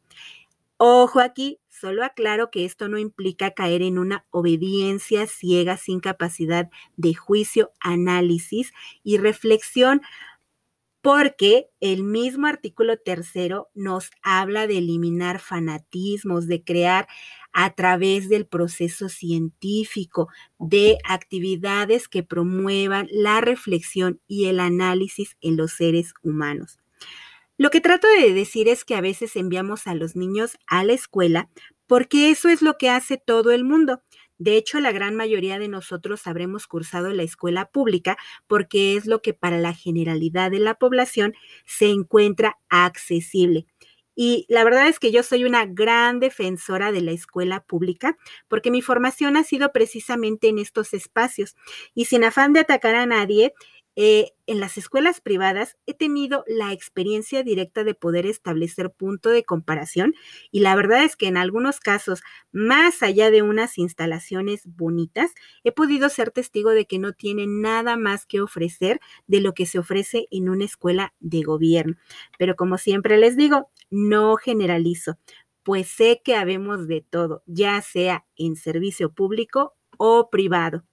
Ojo 0.81 1.19
aquí, 1.19 1.59
solo 1.69 2.05
aclaro 2.05 2.53
que 2.53 2.65
esto 2.65 2.89
no 2.89 2.99
implica 2.99 3.51
caer 3.51 3.83
en 3.83 3.99
una 3.99 4.25
obediencia 4.31 5.27
ciega 5.27 5.77
sin 5.77 5.99
capacidad 5.99 6.71
de 6.97 7.15
juicio, 7.15 7.73
análisis 7.81 8.73
y 9.03 9.19
reflexión 9.19 10.03
porque 11.01 11.69
el 11.81 12.03
mismo 12.03 12.47
artículo 12.47 12.99
tercero 12.99 13.69
nos 13.75 14.11
habla 14.23 14.67
de 14.67 14.79
eliminar 14.79 15.39
fanatismos, 15.39 16.47
de 16.47 16.65
crear 16.65 17.07
a 17.53 17.75
través 17.75 18.29
del 18.29 18.47
proceso 18.47 19.09
científico, 19.09 20.29
de 20.59 20.99
actividades 21.05 22.09
que 22.09 22.23
promuevan 22.23 23.09
la 23.11 23.41
reflexión 23.41 24.21
y 24.27 24.47
el 24.47 24.61
análisis 24.61 25.37
en 25.41 25.57
los 25.57 25.73
seres 25.73 26.15
humanos. 26.23 26.79
Lo 27.57 27.71
que 27.71 27.81
trato 27.81 28.07
de 28.09 28.33
decir 28.33 28.69
es 28.69 28.85
que 28.85 28.95
a 28.95 29.01
veces 29.01 29.35
enviamos 29.35 29.87
a 29.87 29.95
los 29.95 30.15
niños 30.15 30.57
a 30.67 30.85
la 30.85 30.93
escuela 30.93 31.49
porque 31.89 32.31
eso 32.31 32.49
es 32.49 32.63
lo 32.63 32.77
que 32.77 32.91
hace 32.91 33.17
todo 33.17 33.51
el 33.51 33.65
mundo. 33.65 34.03
De 34.39 34.57
hecho, 34.57 34.81
la 34.81 34.93
gran 34.93 35.17
mayoría 35.17 35.59
de 35.59 35.69
nosotros 35.69 36.27
habremos 36.27 36.67
cursado 36.67 37.11
la 37.13 37.25
escuela 37.25 37.71
pública 37.71 38.17
porque 38.47 38.97
es 38.97 39.07
lo 39.07 39.21
que 39.21 39.35
para 39.35 39.59
la 39.59 39.75
generalidad 39.75 40.51
de 40.51 40.61
la 40.61 40.75
población 40.75 41.35
se 41.65 41.91
encuentra 41.91 42.59
accesible. 42.69 43.67
Y 44.21 44.47
la 44.49 44.65
verdad 44.65 44.89
es 44.89 44.99
que 44.99 45.13
yo 45.13 45.23
soy 45.23 45.45
una 45.45 45.65
gran 45.65 46.19
defensora 46.19 46.91
de 46.91 47.03
la 47.03 47.13
escuela 47.13 47.61
pública 47.65 48.19
porque 48.49 48.73
mi 48.73 48.83
formación 48.83 49.37
ha 49.37 49.45
sido 49.45 49.73
precisamente 49.73 50.49
en 50.49 50.59
estos 50.59 50.93
espacios. 50.93 51.55
Y 51.95 52.07
sin 52.07 52.25
afán 52.25 52.53
de 52.53 52.61
atacar 52.61 52.97
a 52.97 53.07
nadie, 53.07 53.55
eh, 54.01 54.31
en 54.47 54.61
las 54.61 54.79
escuelas 54.79 55.21
privadas 55.21 55.77
he 55.87 55.93
tenido 55.93 56.45
la 56.47 56.73
experiencia 56.73 57.43
directa 57.43 57.83
de 57.83 57.95
poder 57.95 58.27
establecer 58.27 58.93
punto 58.93 59.29
de 59.31 59.43
comparación 59.43 60.15
y 60.53 60.61
la 60.61 60.77
verdad 60.77 61.03
es 61.03 61.17
que 61.17 61.27
en 61.27 61.37
algunos 61.37 61.81
casos, 61.81 62.23
más 62.53 63.03
allá 63.03 63.33
de 63.33 63.43
unas 63.43 63.77
instalaciones 63.77 64.63
bonitas, 64.65 65.33
he 65.65 65.73
podido 65.73 66.09
ser 66.11 66.31
testigo 66.31 66.71
de 66.71 66.87
que 66.87 67.01
no 67.01 67.13
tienen 67.13 67.61
nada 67.61 67.97
más 67.97 68.25
que 68.25 68.41
ofrecer 68.41 69.01
de 69.27 69.41
lo 69.41 69.53
que 69.53 69.67
se 69.67 69.81
ofrece 69.81 70.29
en 70.31 70.49
una 70.49 70.65
escuela 70.65 71.13
de 71.19 71.43
gobierno. 71.43 71.97
Pero 72.39 72.55
como 72.55 72.79
siempre 72.79 73.19
les 73.19 73.37
digo, 73.37 73.69
no 73.91 74.37
generalizo, 74.37 75.19
pues 75.65 75.89
sé 75.89 76.23
que 76.25 76.37
habemos 76.37 76.87
de 76.87 77.01
todo, 77.03 77.43
ya 77.47 77.83
sea 77.83 78.25
en 78.37 78.55
servicio 78.55 79.11
público 79.13 79.75
o 79.97 80.31
privado. 80.31 80.85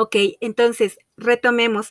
Ok, 0.00 0.14
entonces 0.40 0.96
retomemos. 1.16 1.90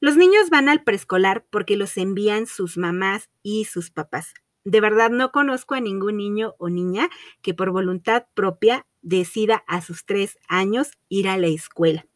Los 0.00 0.16
niños 0.16 0.50
van 0.50 0.68
al 0.68 0.82
preescolar 0.82 1.46
porque 1.50 1.76
los 1.76 1.96
envían 1.96 2.48
sus 2.48 2.76
mamás 2.76 3.30
y 3.44 3.66
sus 3.66 3.92
papás. 3.92 4.34
De 4.64 4.80
verdad 4.80 5.10
no 5.10 5.30
conozco 5.30 5.76
a 5.76 5.80
ningún 5.80 6.16
niño 6.16 6.56
o 6.58 6.68
niña 6.68 7.10
que 7.42 7.54
por 7.54 7.70
voluntad 7.70 8.26
propia 8.34 8.88
decida 9.02 9.62
a 9.68 9.82
sus 9.82 10.04
tres 10.04 10.36
años 10.48 10.90
ir 11.08 11.28
a 11.28 11.38
la 11.38 11.46
escuela. 11.46 12.08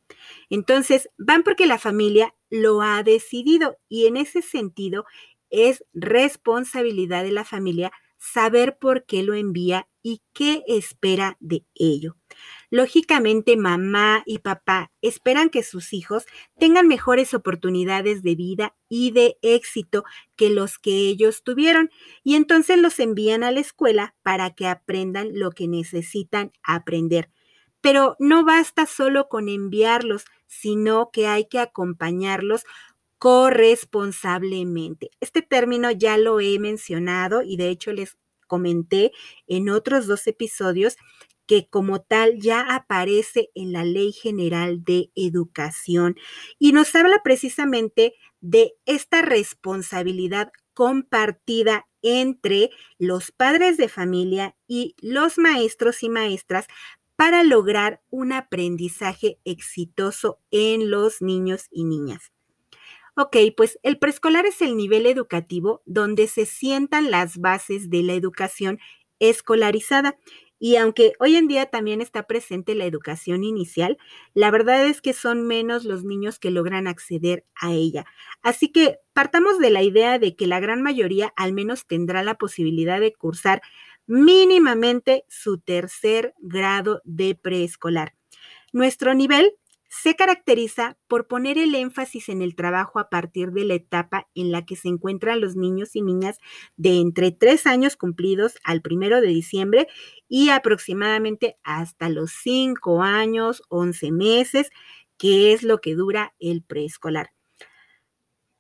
Entonces, 0.51 1.09
van 1.19 1.45
porque 1.45 1.69
la 1.69 1.79
familia 1.79 2.35
lo 2.51 2.83
ha 2.83 3.05
decidido 3.05 3.77
y 3.89 4.07
en 4.09 4.17
ese 4.17 4.43
sentido 4.43 5.05
es 5.51 5.85
responsabilidad 5.93 7.23
de 7.23 7.31
la 7.31 7.45
familia 7.45 7.93
saber 8.17 8.77
por 8.77 9.07
qué 9.07 9.23
lo 9.23 9.35
envía 9.35 9.87
y 10.03 10.21
qué 10.33 10.65
espera 10.67 11.37
de 11.39 11.65
ello. 11.77 12.17
Lógicamente, 12.71 13.57
mamá 13.57 14.23
y 14.27 14.41
papá 14.41 14.93
esperan 15.01 15.49
que 15.49 15.63
sus 15.63 15.95
hijos 15.95 16.27
tengan 16.59 16.87
mejores 16.87 17.33
oportunidades 17.33 18.23
de 18.23 18.35
vida 18.35 18.77
y 18.91 19.11
de 19.11 19.39
éxito 19.41 20.05
que 20.37 20.51
los 20.51 20.79
que 20.79 20.91
ellos 21.09 21.43
tuvieron 21.43 21.91
y 22.23 22.35
entonces 22.35 22.79
los 22.79 23.01
envían 23.01 23.43
a 23.43 23.53
la 23.53 23.61
escuela 23.61 24.15
para 24.23 24.51
que 24.55 24.67
aprendan 24.67 25.31
lo 25.39 25.51
que 25.51 25.67
necesitan 25.67 26.53
aprender. 26.63 27.31
Pero 27.81 28.17
no 28.19 28.45
basta 28.45 28.85
solo 28.87 29.29
con 29.29 29.49
enviarlos, 29.49 30.25
sino 30.47 31.11
que 31.11 31.27
hay 31.27 31.47
que 31.47 31.61
acompañarlos 31.61 32.65
corresponsablemente. 33.19 35.11
Este 35.21 35.43
término 35.43 35.91
ya 35.91 36.19
lo 36.19 36.41
he 36.41 36.59
mencionado 36.59 37.43
y 37.43 37.57
de 37.57 37.69
hecho 37.71 37.93
les 37.93 38.17
comenté 38.47 39.13
en 39.47 39.69
otros 39.69 40.07
dos 40.07 40.27
episodios 40.27 40.97
que 41.49 41.67
como 41.69 42.01
tal 42.01 42.39
ya 42.39 42.61
aparece 42.61 43.51
en 43.57 43.73
la 43.73 43.83
Ley 43.83 44.13
General 44.13 44.85
de 44.85 45.11
Educación 45.17 46.15
y 46.59 46.73
nos 46.73 46.95
habla 46.95 47.23
precisamente 47.25 48.15
de 48.41 48.75
esta 48.85 49.23
responsabilidad 49.23 50.53
compartida 50.75 51.89
entre 52.03 52.71
los 52.99 53.33
padres 53.33 53.79
de 53.79 53.89
familia 53.89 54.55
y 54.69 54.95
los 55.01 55.39
maestros 55.39 56.05
y 56.05 56.11
maestras 56.11 56.67
para 57.17 57.43
lograr 57.43 58.01
un 58.11 58.33
aprendizaje 58.33 59.39
exitoso 59.45 60.39
en 60.53 60.91
los 60.91 61.23
niños 61.23 61.67
y 61.73 61.85
niñas. 61.85 62.31
Ok, 63.17 63.37
pues 63.57 63.81
el 63.83 63.99
preescolar 63.99 64.47
es 64.47 64.63
el 64.63 64.77
nivel 64.77 65.07
educativo 65.07 65.83
donde 65.87 66.29
se 66.29 66.47
sientan 66.47 67.11
las 67.11 67.39
bases 67.39 67.91
de 67.91 68.05
la 68.05 68.13
educación 68.13 68.79
escolarizada 69.19 70.17
y 70.59 70.77
aunque 70.77 71.13
hoy 71.21 71.37
en 71.37 71.49
día 71.49 71.67
también 71.67 72.01
está 72.01 72.25
presente 72.25 72.75
la 72.75 72.85
educación 72.85 73.45
inicial, 73.45 73.99
la 74.35 74.51
verdad 74.51 74.87
es 74.87 75.01
que 75.01 75.13
son 75.13 75.47
menos 75.47 75.85
los 75.85 76.05
niños 76.05 76.39
que 76.39 76.51
logran 76.51 76.87
acceder 76.87 77.45
a 77.55 77.73
ella. 77.73 78.07
Así 78.43 78.71
que 78.73 78.99
partamos 79.13 79.59
de 79.59 79.71
la 79.71 79.83
idea 79.83 80.19
de 80.19 80.35
que 80.35 80.47
la 80.47 80.61
gran 80.61 80.83
mayoría 80.83 81.33
al 81.37 81.53
menos 81.53 81.87
tendrá 81.87 82.23
la 82.23 82.35
posibilidad 82.37 83.01
de 83.01 83.13
cursar 83.13 83.63
mínimamente 84.07 85.25
su 85.29 85.59
tercer 85.59 86.35
grado 86.39 87.03
de 87.05 87.35
preescolar. 87.35 88.15
Nuestro 88.73 89.15
nivel 89.15 89.55
se 89.89 90.15
caracteriza 90.17 90.99
por 91.09 91.27
poner 91.27 91.59
el 91.59 91.75
énfasis 91.75 92.29
en 92.29 92.43
el 92.43 92.55
trabajo 92.55 92.99
a 92.99 93.09
partir 93.09 93.53
de 93.53 93.65
la 93.65 93.75
etapa 93.75 94.29
en 94.35 94.53
la 94.53 94.65
que 94.65 94.77
se 94.77 94.89
encuentran 94.89 95.41
los 95.41 95.57
niños 95.57 95.97
y 95.97 96.03
niñas 96.03 96.39
de 96.77 97.01
entre 97.01 97.33
tres 97.33 97.67
años 97.67 97.97
cumplidos 97.97 98.55
al 98.65 98.83
primero 98.83 99.21
de 99.21 99.29
diciembre 99.29 99.89
y 100.29 100.51
aproximadamente 100.51 101.57
hasta 101.65 102.09
los 102.09 102.33
cinco 102.33 103.03
años, 103.03 103.63
once 103.69 104.13
meses, 104.13 104.71
que 105.17 105.53
es 105.53 105.63
lo 105.63 105.81
que 105.81 105.95
dura 105.95 106.35
el 106.39 106.63
preescolar. 106.63 107.31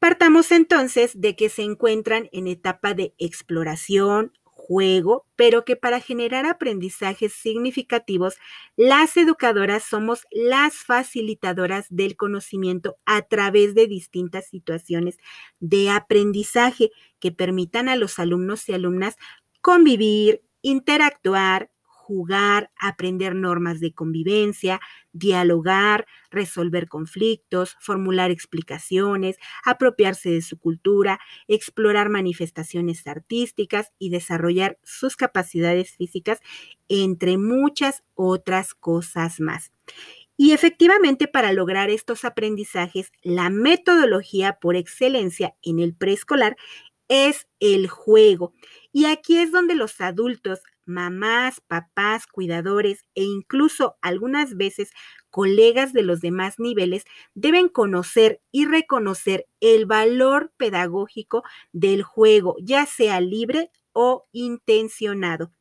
Partamos 0.01 0.53
entonces 0.53 1.21
de 1.21 1.35
que 1.35 1.49
se 1.49 1.63
encuentran 1.63 2.29
en 2.31 2.47
etapa 2.47 2.95
de 2.95 3.15
exploración, 3.19 4.33
juego, 4.69 5.25
pero 5.35 5.65
que 5.65 5.77
para 5.77 5.99
generar 6.01 6.45
aprendizajes 6.45 7.33
significativos, 7.33 8.37
las 8.77 9.17
educadoras 9.17 9.83
somos 9.83 10.27
las 10.31 10.75
facilitadoras 10.75 11.87
del 11.89 12.17
conocimiento 12.17 12.99
a 13.07 13.23
través 13.23 13.75
de 13.75 13.87
distintas 13.87 14.47
situaciones 14.49 15.17
de 15.59 15.89
aprendizaje 15.89 16.91
que 17.19 17.33
permitan 17.33 17.89
a 17.89 17.97
los 17.97 18.19
alumnos 18.19 18.69
y 18.69 18.75
alumnas 18.75 19.17
convivir, 19.63 20.43
interactuar, 20.61 21.71
jugar, 22.09 22.71
aprender 22.81 23.35
normas 23.35 23.81
de 23.81 23.93
convivencia, 23.93 24.81
dialogar, 25.13 26.07
resolver 26.31 26.89
conflictos, 26.89 27.77
formular 27.81 28.31
explicaciones, 28.31 29.37
apropiarse 29.63 30.31
de 30.31 30.41
su 30.41 30.59
cultura, 30.59 31.21
explorar 31.49 32.09
manifestaciones 32.09 33.07
artísticas 33.07 33.93
y 33.99 34.09
desarrollar 34.09 34.79
sus 34.83 35.17
capacidades 35.17 35.91
físicas, 35.91 36.41
entre 36.89 37.37
muchas 37.37 38.03
otras 38.15 38.73
cosas 38.73 39.39
más. 39.39 39.71
Y 40.39 40.53
efectivamente, 40.53 41.29
para 41.29 41.53
lograr 41.53 41.91
estos 41.91 42.25
aprendizajes, 42.25 43.13
la 43.23 43.51
metodología 43.51 44.59
por 44.63 44.77
excelencia 44.77 45.55
en 45.63 45.79
el 45.79 45.95
preescolar 45.95 46.57
es 47.09 47.49
el 47.61 47.89
juego. 47.89 48.55
Y 48.93 49.05
aquí 49.07 49.37
es 49.37 49.53
donde 49.53 49.75
los 49.75 50.01
adultos 50.01 50.61
mamás, 50.89 51.61
papás, 51.61 52.27
cuidadores 52.27 53.05
e 53.15 53.23
incluso 53.25 53.97
algunas 54.03 54.57
veces 54.57 54.91
colegas 55.31 55.93
de 55.93 56.03
los 56.03 56.21
demás 56.21 56.59
niveles 56.59 57.05
deben 57.35 57.69
conocer 57.69 58.41
y 58.51 58.67
reconocer 58.67 59.47
el 59.61 59.87
valor 59.87 60.53
pedagógico 60.57 61.43
del 61.73 62.03
juego, 62.03 62.57
ya 62.63 62.87
sea 62.87 63.21
libre 63.21 63.71
o 63.93 64.27
intencionado. 64.33 65.53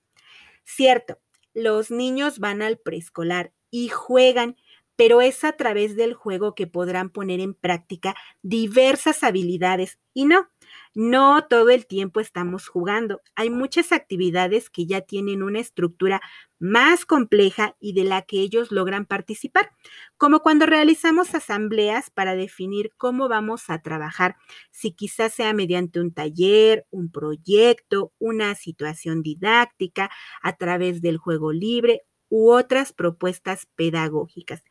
Cierto, 0.63 1.19
los 1.53 1.91
niños 1.91 2.39
van 2.39 2.61
al 2.61 2.77
preescolar 2.77 3.53
y 3.71 3.89
juegan, 3.89 4.57
pero 4.95 5.21
es 5.21 5.43
a 5.43 5.53
través 5.53 5.95
del 5.95 6.13
juego 6.13 6.55
que 6.55 6.67
podrán 6.67 7.09
poner 7.09 7.39
en 7.39 7.53
práctica 7.53 8.15
diversas 8.41 9.23
habilidades 9.23 9.99
y 10.13 10.25
no, 10.25 10.49
no 10.97 11.45
todo 11.47 11.69
el 11.69 11.85
tiempo 11.85 12.19
estamos 12.19 12.67
jugando. 12.67 13.21
Hay 13.35 13.51
muchas 13.51 13.91
actividades 13.91 14.71
que 14.71 14.87
ya 14.87 15.01
tienen 15.01 15.43
una 15.43 15.59
estructura 15.59 16.21
más 16.57 17.05
compleja 17.05 17.75
y 17.79 17.93
de 17.93 18.03
la 18.03 18.23
que 18.23 18.39
ellos 18.39 18.71
logran 18.71 19.05
participar, 19.05 19.69
como 20.17 20.39
cuando 20.39 20.65
realizamos 20.65 21.35
asambleas 21.35 22.09
para 22.09 22.33
definir 22.35 22.89
cómo 22.97 23.29
vamos 23.29 23.69
a 23.69 23.79
trabajar, 23.83 24.37
si 24.71 24.91
quizás 24.91 25.35
sea 25.35 25.53
mediante 25.53 25.99
un 25.99 26.15
taller, 26.15 26.87
un 26.89 27.11
proyecto, 27.11 28.11
una 28.17 28.55
situación 28.55 29.21
didáctica, 29.21 30.09
a 30.41 30.57
través 30.57 31.03
del 31.03 31.17
juego 31.19 31.53
libre 31.53 32.01
u 32.29 32.49
otras 32.51 32.91
propuestas 32.91 33.67
pedagógicas. 33.75 34.63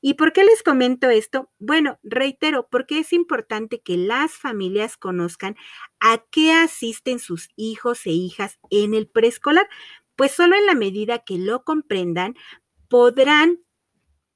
¿Y 0.00 0.14
por 0.14 0.32
qué 0.32 0.44
les 0.44 0.62
comento 0.62 1.10
esto? 1.10 1.50
Bueno, 1.58 1.98
reitero, 2.02 2.68
porque 2.70 3.00
es 3.00 3.12
importante 3.12 3.80
que 3.80 3.96
las 3.96 4.32
familias 4.32 4.96
conozcan 4.96 5.56
a 6.00 6.18
qué 6.30 6.52
asisten 6.52 7.18
sus 7.18 7.48
hijos 7.56 8.06
e 8.06 8.10
hijas 8.10 8.58
en 8.70 8.94
el 8.94 9.08
preescolar, 9.08 9.68
pues 10.16 10.32
solo 10.32 10.56
en 10.56 10.66
la 10.66 10.74
medida 10.74 11.18
que 11.20 11.38
lo 11.38 11.64
comprendan 11.64 12.34
podrán 12.88 13.60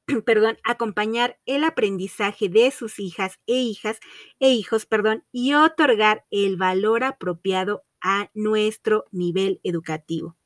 perdón, 0.26 0.58
acompañar 0.64 1.38
el 1.46 1.64
aprendizaje 1.64 2.48
de 2.48 2.70
sus 2.70 2.98
hijas 2.98 3.38
e 3.46 3.54
hijas 3.54 4.00
e 4.40 4.50
hijos, 4.50 4.86
perdón, 4.86 5.24
y 5.32 5.54
otorgar 5.54 6.24
el 6.30 6.56
valor 6.56 7.04
apropiado 7.04 7.84
a 8.00 8.30
nuestro 8.34 9.04
nivel 9.12 9.60
educativo. 9.62 10.36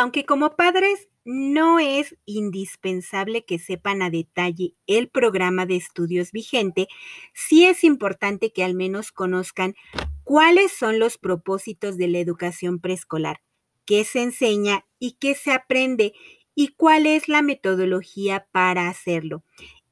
Aunque 0.00 0.24
como 0.24 0.54
padres 0.54 1.08
no 1.24 1.80
es 1.80 2.16
indispensable 2.24 3.44
que 3.44 3.58
sepan 3.58 4.00
a 4.00 4.10
detalle 4.10 4.76
el 4.86 5.08
programa 5.08 5.66
de 5.66 5.74
estudios 5.74 6.30
vigente, 6.30 6.86
sí 7.34 7.64
es 7.64 7.82
importante 7.82 8.52
que 8.52 8.62
al 8.62 8.76
menos 8.76 9.10
conozcan 9.10 9.74
cuáles 10.22 10.70
son 10.70 11.00
los 11.00 11.18
propósitos 11.18 11.96
de 11.96 12.06
la 12.06 12.20
educación 12.20 12.78
preescolar, 12.78 13.40
qué 13.86 14.04
se 14.04 14.22
enseña 14.22 14.86
y 15.00 15.16
qué 15.18 15.34
se 15.34 15.50
aprende 15.50 16.12
y 16.54 16.68
cuál 16.68 17.04
es 17.04 17.26
la 17.26 17.42
metodología 17.42 18.46
para 18.52 18.88
hacerlo. 18.88 19.42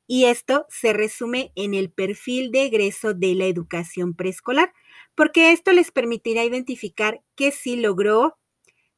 Y 0.07 0.27
esto 0.27 0.67
se 0.69 0.93
resume 0.93 1.51
en 1.57 1.75
el 1.75 1.91
perfil 1.91 2.53
de 2.53 2.67
egreso 2.67 3.13
de 3.13 3.35
la 3.35 3.47
educación 3.47 4.15
preescolar, 4.15 4.73
porque 5.17 5.51
esto 5.51 5.73
les 5.73 5.91
permitirá 5.91 6.45
identificar 6.45 7.23
qué 7.35 7.51
sí 7.51 7.75
logró, 7.75 8.39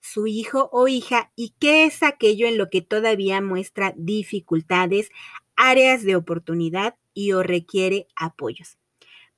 su 0.00 0.26
hijo 0.26 0.68
o 0.72 0.88
hija 0.88 1.32
y 1.36 1.54
qué 1.58 1.84
es 1.84 2.02
aquello 2.02 2.46
en 2.46 2.58
lo 2.58 2.70
que 2.70 2.82
todavía 2.82 3.40
muestra 3.40 3.94
dificultades, 3.96 5.10
áreas 5.56 6.02
de 6.04 6.16
oportunidad 6.16 6.96
y 7.14 7.32
o 7.32 7.42
requiere 7.42 8.06
apoyos. 8.16 8.78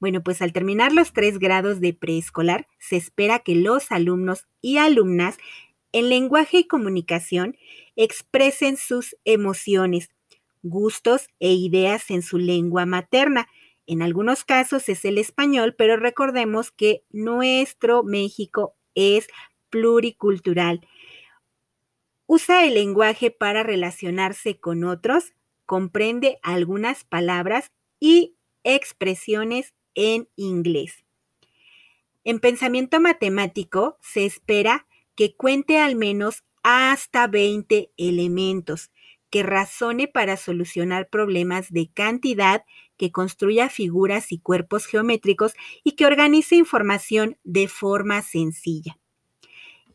Bueno, 0.00 0.22
pues 0.22 0.40
al 0.40 0.52
terminar 0.52 0.92
los 0.92 1.12
tres 1.12 1.38
grados 1.38 1.80
de 1.80 1.92
preescolar, 1.92 2.66
se 2.78 2.96
espera 2.96 3.40
que 3.40 3.54
los 3.54 3.92
alumnos 3.92 4.46
y 4.62 4.78
alumnas 4.78 5.36
en 5.92 6.08
lenguaje 6.08 6.58
y 6.58 6.64
comunicación 6.66 7.56
expresen 7.96 8.76
sus 8.76 9.16
emociones, 9.24 10.10
gustos 10.62 11.28
e 11.38 11.52
ideas 11.52 12.10
en 12.10 12.22
su 12.22 12.38
lengua 12.38 12.86
materna. 12.86 13.48
En 13.86 14.02
algunos 14.02 14.44
casos 14.44 14.88
es 14.88 15.04
el 15.04 15.18
español, 15.18 15.74
pero 15.76 15.96
recordemos 15.96 16.70
que 16.70 17.02
nuestro 17.10 18.02
México 18.02 18.74
es 18.94 19.26
pluricultural. 19.70 20.86
Usa 22.26 22.64
el 22.64 22.74
lenguaje 22.74 23.30
para 23.30 23.62
relacionarse 23.62 24.58
con 24.60 24.84
otros, 24.84 25.32
comprende 25.66 26.38
algunas 26.42 27.04
palabras 27.04 27.72
y 27.98 28.36
expresiones 28.62 29.74
en 29.94 30.28
inglés. 30.36 31.04
En 32.22 32.38
pensamiento 32.38 33.00
matemático 33.00 33.96
se 34.00 34.26
espera 34.26 34.86
que 35.14 35.34
cuente 35.34 35.78
al 35.78 35.96
menos 35.96 36.44
hasta 36.62 37.26
20 37.26 37.90
elementos, 37.96 38.90
que 39.30 39.42
razone 39.42 40.06
para 40.06 40.36
solucionar 40.36 41.08
problemas 41.08 41.72
de 41.72 41.90
cantidad, 41.92 42.64
que 42.96 43.10
construya 43.10 43.68
figuras 43.68 44.32
y 44.32 44.38
cuerpos 44.38 44.86
geométricos 44.86 45.54
y 45.82 45.92
que 45.92 46.06
organice 46.06 46.56
información 46.56 47.38
de 47.44 47.66
forma 47.66 48.22
sencilla 48.22 48.99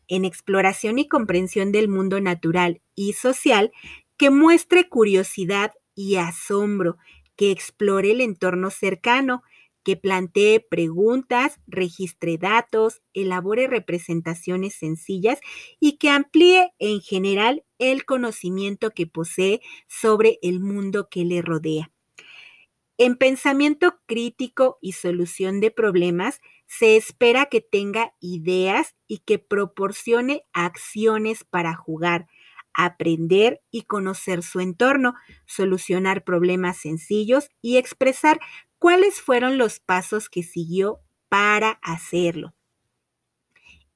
en 0.08 0.24
exploración 0.24 0.98
y 0.98 1.08
comprensión 1.08 1.72
del 1.72 1.88
mundo 1.88 2.20
natural 2.20 2.80
y 2.94 3.12
social 3.14 3.72
que 4.16 4.30
muestre 4.30 4.88
curiosidad 4.88 5.72
y 5.94 6.16
asombro, 6.16 6.96
que 7.36 7.50
explore 7.50 8.12
el 8.12 8.20
entorno 8.20 8.70
cercano, 8.70 9.42
que 9.86 9.96
plantee 9.96 10.58
preguntas, 10.58 11.60
registre 11.68 12.38
datos, 12.38 13.02
elabore 13.14 13.68
representaciones 13.68 14.74
sencillas 14.74 15.38
y 15.78 15.96
que 15.98 16.10
amplíe 16.10 16.72
en 16.80 17.00
general 17.00 17.64
el 17.78 18.04
conocimiento 18.04 18.90
que 18.90 19.06
posee 19.06 19.60
sobre 19.86 20.40
el 20.42 20.58
mundo 20.58 21.08
que 21.08 21.24
le 21.24 21.40
rodea. 21.40 21.92
En 22.98 23.16
pensamiento 23.16 24.00
crítico 24.06 24.78
y 24.80 24.92
solución 24.92 25.60
de 25.60 25.70
problemas, 25.70 26.40
se 26.66 26.96
espera 26.96 27.46
que 27.46 27.60
tenga 27.60 28.14
ideas 28.20 28.94
y 29.06 29.18
que 29.18 29.38
proporcione 29.38 30.42
acciones 30.52 31.44
para 31.44 31.74
jugar, 31.74 32.26
aprender 32.74 33.62
y 33.70 33.82
conocer 33.82 34.42
su 34.42 34.60
entorno, 34.60 35.14
solucionar 35.46 36.24
problemas 36.24 36.76
sencillos 36.76 37.48
y 37.62 37.78
expresar 37.78 38.40
cuáles 38.78 39.20
fueron 39.20 39.58
los 39.58 39.80
pasos 39.80 40.28
que 40.28 40.42
siguió 40.42 41.00
para 41.28 41.78
hacerlo. 41.82 42.54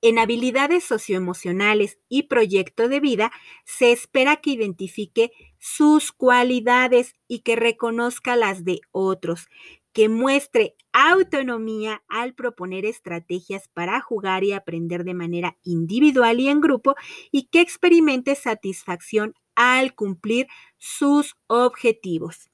En 0.02 0.18
habilidades 0.18 0.84
socioemocionales 0.84 1.98
y 2.08 2.22
proyecto 2.22 2.88
de 2.88 3.00
vida, 3.00 3.30
se 3.66 3.92
espera 3.92 4.36
que 4.36 4.50
identifique 4.50 5.30
sus 5.58 6.10
cualidades 6.10 7.14
y 7.28 7.40
que 7.40 7.54
reconozca 7.54 8.34
las 8.34 8.64
de 8.64 8.80
otros, 8.92 9.48
que 9.92 10.08
muestre 10.08 10.76
autonomía 10.92 12.02
al 12.08 12.34
proponer 12.34 12.84
estrategias 12.84 13.68
para 13.68 14.00
jugar 14.00 14.44
y 14.44 14.52
aprender 14.52 15.04
de 15.04 15.14
manera 15.14 15.56
individual 15.62 16.40
y 16.40 16.48
en 16.48 16.60
grupo 16.60 16.94
y 17.30 17.44
que 17.44 17.60
experimente 17.60 18.34
satisfacción 18.34 19.34
al 19.54 19.94
cumplir 19.94 20.46
sus 20.78 21.36
objetivos. 21.46 22.50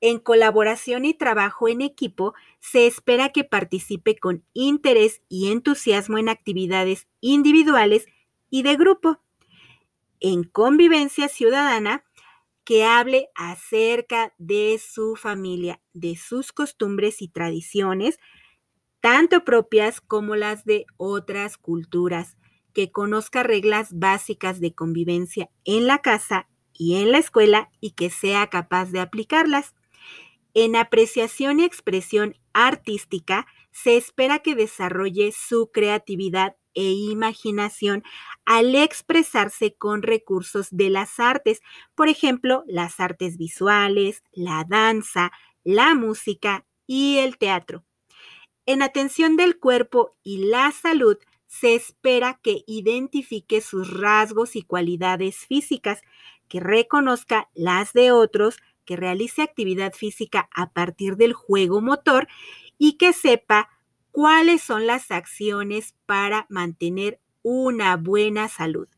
En 0.00 0.18
colaboración 0.18 1.04
y 1.04 1.14
trabajo 1.14 1.68
en 1.68 1.80
equipo, 1.80 2.34
se 2.60 2.86
espera 2.86 3.30
que 3.30 3.42
participe 3.42 4.16
con 4.16 4.44
interés 4.52 5.22
y 5.28 5.50
entusiasmo 5.50 6.18
en 6.18 6.28
actividades 6.28 7.08
individuales 7.20 8.06
y 8.48 8.62
de 8.62 8.76
grupo. 8.76 9.20
En 10.20 10.44
convivencia 10.44 11.28
ciudadana, 11.28 12.04
que 12.68 12.84
hable 12.84 13.30
acerca 13.34 14.34
de 14.36 14.78
su 14.78 15.16
familia, 15.16 15.80
de 15.94 16.16
sus 16.16 16.52
costumbres 16.52 17.22
y 17.22 17.28
tradiciones, 17.28 18.18
tanto 19.00 19.42
propias 19.42 20.02
como 20.02 20.36
las 20.36 20.66
de 20.66 20.84
otras 20.98 21.56
culturas, 21.56 22.36
que 22.74 22.92
conozca 22.92 23.42
reglas 23.42 23.98
básicas 23.98 24.60
de 24.60 24.74
convivencia 24.74 25.48
en 25.64 25.86
la 25.86 26.02
casa 26.02 26.46
y 26.74 26.96
en 26.96 27.10
la 27.10 27.16
escuela 27.16 27.70
y 27.80 27.92
que 27.92 28.10
sea 28.10 28.48
capaz 28.48 28.92
de 28.92 29.00
aplicarlas. 29.00 29.74
En 30.52 30.76
apreciación 30.76 31.60
y 31.60 31.64
expresión 31.64 32.36
artística, 32.52 33.46
se 33.72 33.96
espera 33.96 34.40
que 34.40 34.54
desarrolle 34.54 35.32
su 35.32 35.70
creatividad 35.72 36.57
e 36.78 36.92
imaginación 36.92 38.04
al 38.44 38.76
expresarse 38.76 39.74
con 39.74 40.02
recursos 40.02 40.68
de 40.70 40.90
las 40.90 41.18
artes, 41.18 41.60
por 41.96 42.08
ejemplo, 42.08 42.62
las 42.68 43.00
artes 43.00 43.36
visuales, 43.36 44.22
la 44.32 44.64
danza, 44.64 45.32
la 45.64 45.96
música 45.96 46.64
y 46.86 47.18
el 47.18 47.36
teatro. 47.36 47.84
En 48.64 48.82
atención 48.82 49.36
del 49.36 49.58
cuerpo 49.58 50.14
y 50.22 50.46
la 50.46 50.70
salud, 50.70 51.18
se 51.48 51.74
espera 51.74 52.38
que 52.44 52.62
identifique 52.68 53.60
sus 53.60 53.92
rasgos 53.98 54.54
y 54.54 54.62
cualidades 54.62 55.36
físicas, 55.36 56.02
que 56.46 56.60
reconozca 56.60 57.50
las 57.54 57.92
de 57.92 58.12
otros, 58.12 58.58
que 58.84 58.94
realice 58.94 59.42
actividad 59.42 59.94
física 59.94 60.48
a 60.54 60.70
partir 60.70 61.16
del 61.16 61.32
juego 61.32 61.80
motor 61.80 62.28
y 62.78 62.98
que 62.98 63.12
sepa 63.12 63.68
cuáles 64.18 64.62
son 64.62 64.88
las 64.88 65.12
acciones 65.12 65.94
para 66.04 66.46
mantener 66.48 67.20
una 67.42 67.96
buena 67.96 68.48
salud. 68.48 68.88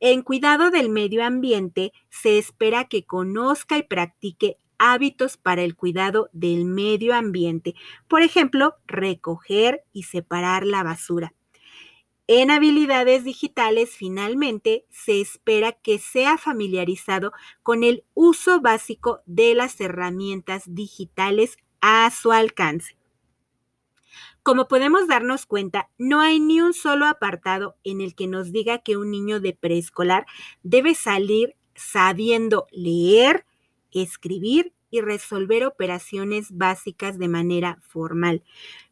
En 0.00 0.22
cuidado 0.22 0.70
del 0.70 0.88
medio 0.88 1.22
ambiente 1.22 1.92
se 2.08 2.38
espera 2.38 2.88
que 2.88 3.04
conozca 3.04 3.76
y 3.76 3.82
practique 3.82 4.56
hábitos 4.78 5.36
para 5.36 5.60
el 5.60 5.76
cuidado 5.76 6.30
del 6.32 6.64
medio 6.64 7.14
ambiente, 7.14 7.74
por 8.08 8.22
ejemplo, 8.22 8.76
recoger 8.86 9.84
y 9.92 10.04
separar 10.04 10.64
la 10.64 10.84
basura. 10.84 11.34
En 12.26 12.50
habilidades 12.50 13.24
digitales, 13.24 13.90
finalmente, 13.90 14.86
se 14.88 15.20
espera 15.20 15.72
que 15.72 15.98
sea 15.98 16.38
familiarizado 16.38 17.32
con 17.62 17.84
el 17.84 18.04
uso 18.14 18.62
básico 18.62 19.20
de 19.26 19.54
las 19.54 19.78
herramientas 19.82 20.62
digitales 20.66 21.58
a 21.82 22.10
su 22.10 22.32
alcance. 22.32 22.99
Como 24.42 24.68
podemos 24.68 25.06
darnos 25.06 25.44
cuenta, 25.44 25.90
no 25.98 26.20
hay 26.20 26.40
ni 26.40 26.60
un 26.60 26.72
solo 26.72 27.06
apartado 27.06 27.76
en 27.84 28.00
el 28.00 28.14
que 28.14 28.26
nos 28.26 28.52
diga 28.52 28.78
que 28.78 28.96
un 28.96 29.10
niño 29.10 29.38
de 29.38 29.54
preescolar 29.54 30.26
debe 30.62 30.94
salir 30.94 31.56
sabiendo 31.74 32.66
leer, 32.70 33.44
escribir 33.92 34.72
y 34.90 35.02
resolver 35.02 35.64
operaciones 35.64 36.48
básicas 36.50 37.18
de 37.18 37.28
manera 37.28 37.78
formal. 37.82 38.42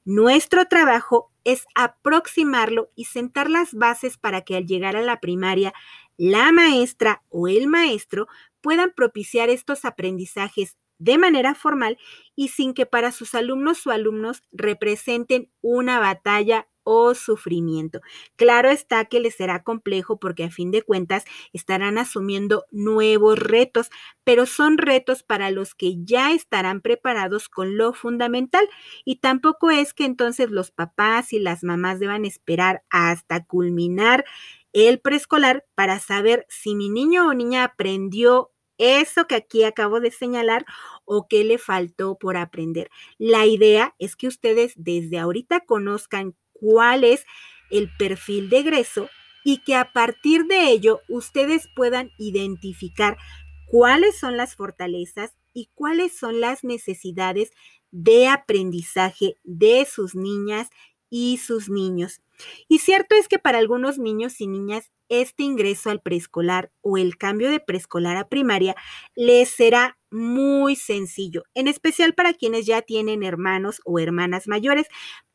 Nuestro 0.05 0.67
trabajo 0.67 1.31
es 1.45 1.67
aproximarlo 1.75 2.91
y 2.95 3.07
sentar 3.07 3.51
las 3.51 3.75
bases 3.75 4.17
para 4.19 4.43
que 4.43 4.57
al 4.57 4.67
llegar 4.67 4.97
a 4.97 5.03
la 5.03 5.19
primaria, 5.19 5.73
la 6.19 6.53
maestra 6.53 7.23
o 7.31 7.49
el 7.49 7.69
maestro 7.69 8.29
puedan 8.61 8.93
propiciar 8.93 9.49
estos 9.49 9.85
aprendizajes 9.85 10.77
de 10.99 11.19
manera 11.19 11.55
formal 11.55 11.99
y 12.37 12.49
sin 12.49 12.75
que 12.75 12.87
para 12.87 13.13
sus 13.13 13.35
alumnos 13.35 13.87
o 13.87 13.91
alumnos 13.91 14.43
representen 14.53 15.51
una 15.61 15.99
batalla 15.99 16.69
o 16.91 17.15
sufrimiento. 17.15 18.01
Claro 18.37 18.71
está 18.71 19.05
que 19.05 19.21
les 19.21 19.35
será 19.35 19.63
complejo 19.63 20.19
porque 20.19 20.45
a 20.45 20.51
fin 20.51 20.71
de 20.71 20.81
cuentas 20.83 21.25
estarán 21.53 21.99
asumiendo 21.99 22.65
nuevos 22.71 23.39
retos, 23.39 23.91
pero 24.25 24.47
son 24.47 24.79
retos 24.79 25.23
para 25.23 25.51
los 25.51 25.75
que 25.75 25.97
ya 26.03 26.33
estarán 26.33 26.81
preparados 26.81 27.51
con 27.51 27.77
lo 27.77 27.93
fundamental 27.93 28.67
y 29.05 29.17
tampoco 29.17 29.71
es 29.71 29.93
que 29.93 30.05
entonces 30.07 30.51
los 30.51 30.71
papás 30.71 31.33
y 31.35 31.41
las 31.41 31.63
mamás 31.63 32.01
deban 32.01 32.25
esperar 32.25 32.83
hasta 32.91 33.45
culminar 33.45 34.25
el 34.73 35.01
preescolar 35.01 35.67
para 35.75 35.99
saber 35.99 36.47
si 36.49 36.75
mi 36.75 36.89
niño 36.89 37.29
o 37.29 37.35
niña 37.35 37.65
aprendió 37.65 38.51
eso 38.79 39.27
que 39.27 39.35
aquí 39.35 39.64
acabo 39.64 40.01
de 40.01 40.11
señalar 40.11 40.64
o 41.05 41.27
qué 41.29 41.45
le 41.45 41.59
faltó 41.59 42.17
por 42.17 42.37
aprender. 42.37 42.91
La 43.19 43.47
idea 43.47 43.95
es 43.99 44.17
que 44.17 44.29
ustedes 44.29 44.73
desde 44.77 45.19
ahorita 45.19 45.61
conozcan 45.61 46.35
cuál 46.53 47.05
es 47.05 47.25
el 47.71 47.91
perfil 47.97 48.49
de 48.49 48.59
egreso 48.59 49.11
y 49.45 49.59
que 49.59 49.75
a 49.75 49.93
partir 49.93 50.47
de 50.47 50.71
ello 50.71 51.01
ustedes 51.09 51.69
puedan 51.75 52.11
identificar 52.19 53.19
cuáles 53.67 54.19
son 54.19 54.37
las 54.37 54.55
fortalezas 54.55 55.37
y 55.55 55.71
cuáles 55.75 56.17
son 56.17 56.41
las 56.41 56.64
necesidades 56.64 57.51
de 57.91 58.29
aprendizaje 58.29 59.37
de 59.45 59.87
sus 59.87 60.14
niñas 60.14 60.69
y 61.11 61.38
sus 61.38 61.69
niños. 61.69 62.21
Y 62.68 62.79
cierto 62.79 63.14
es 63.14 63.29
que 63.29 63.38
para 63.38 63.59
algunos 63.59 63.98
niños 63.98 64.40
y 64.40 64.46
niñas 64.46 64.90
este 65.09 65.42
ingreso 65.42 65.90
al 65.90 66.01
preescolar 66.03 66.70
o 66.83 66.98
el 66.98 67.16
cambio 67.16 67.51
de 67.51 67.61
preescolar 67.61 68.16
a 68.16 68.29
primaria 68.29 68.77
les 69.16 69.48
será 69.48 69.96
muy 70.11 70.74
sencillo, 70.77 71.44
en 71.55 71.68
especial 71.68 72.14
para 72.14 72.33
quienes 72.33 72.64
ya 72.66 72.81
tienen 72.83 73.22
hermanos 73.22 73.81
o 73.85 73.98
hermanas 73.98 74.48
mayores, 74.48 74.87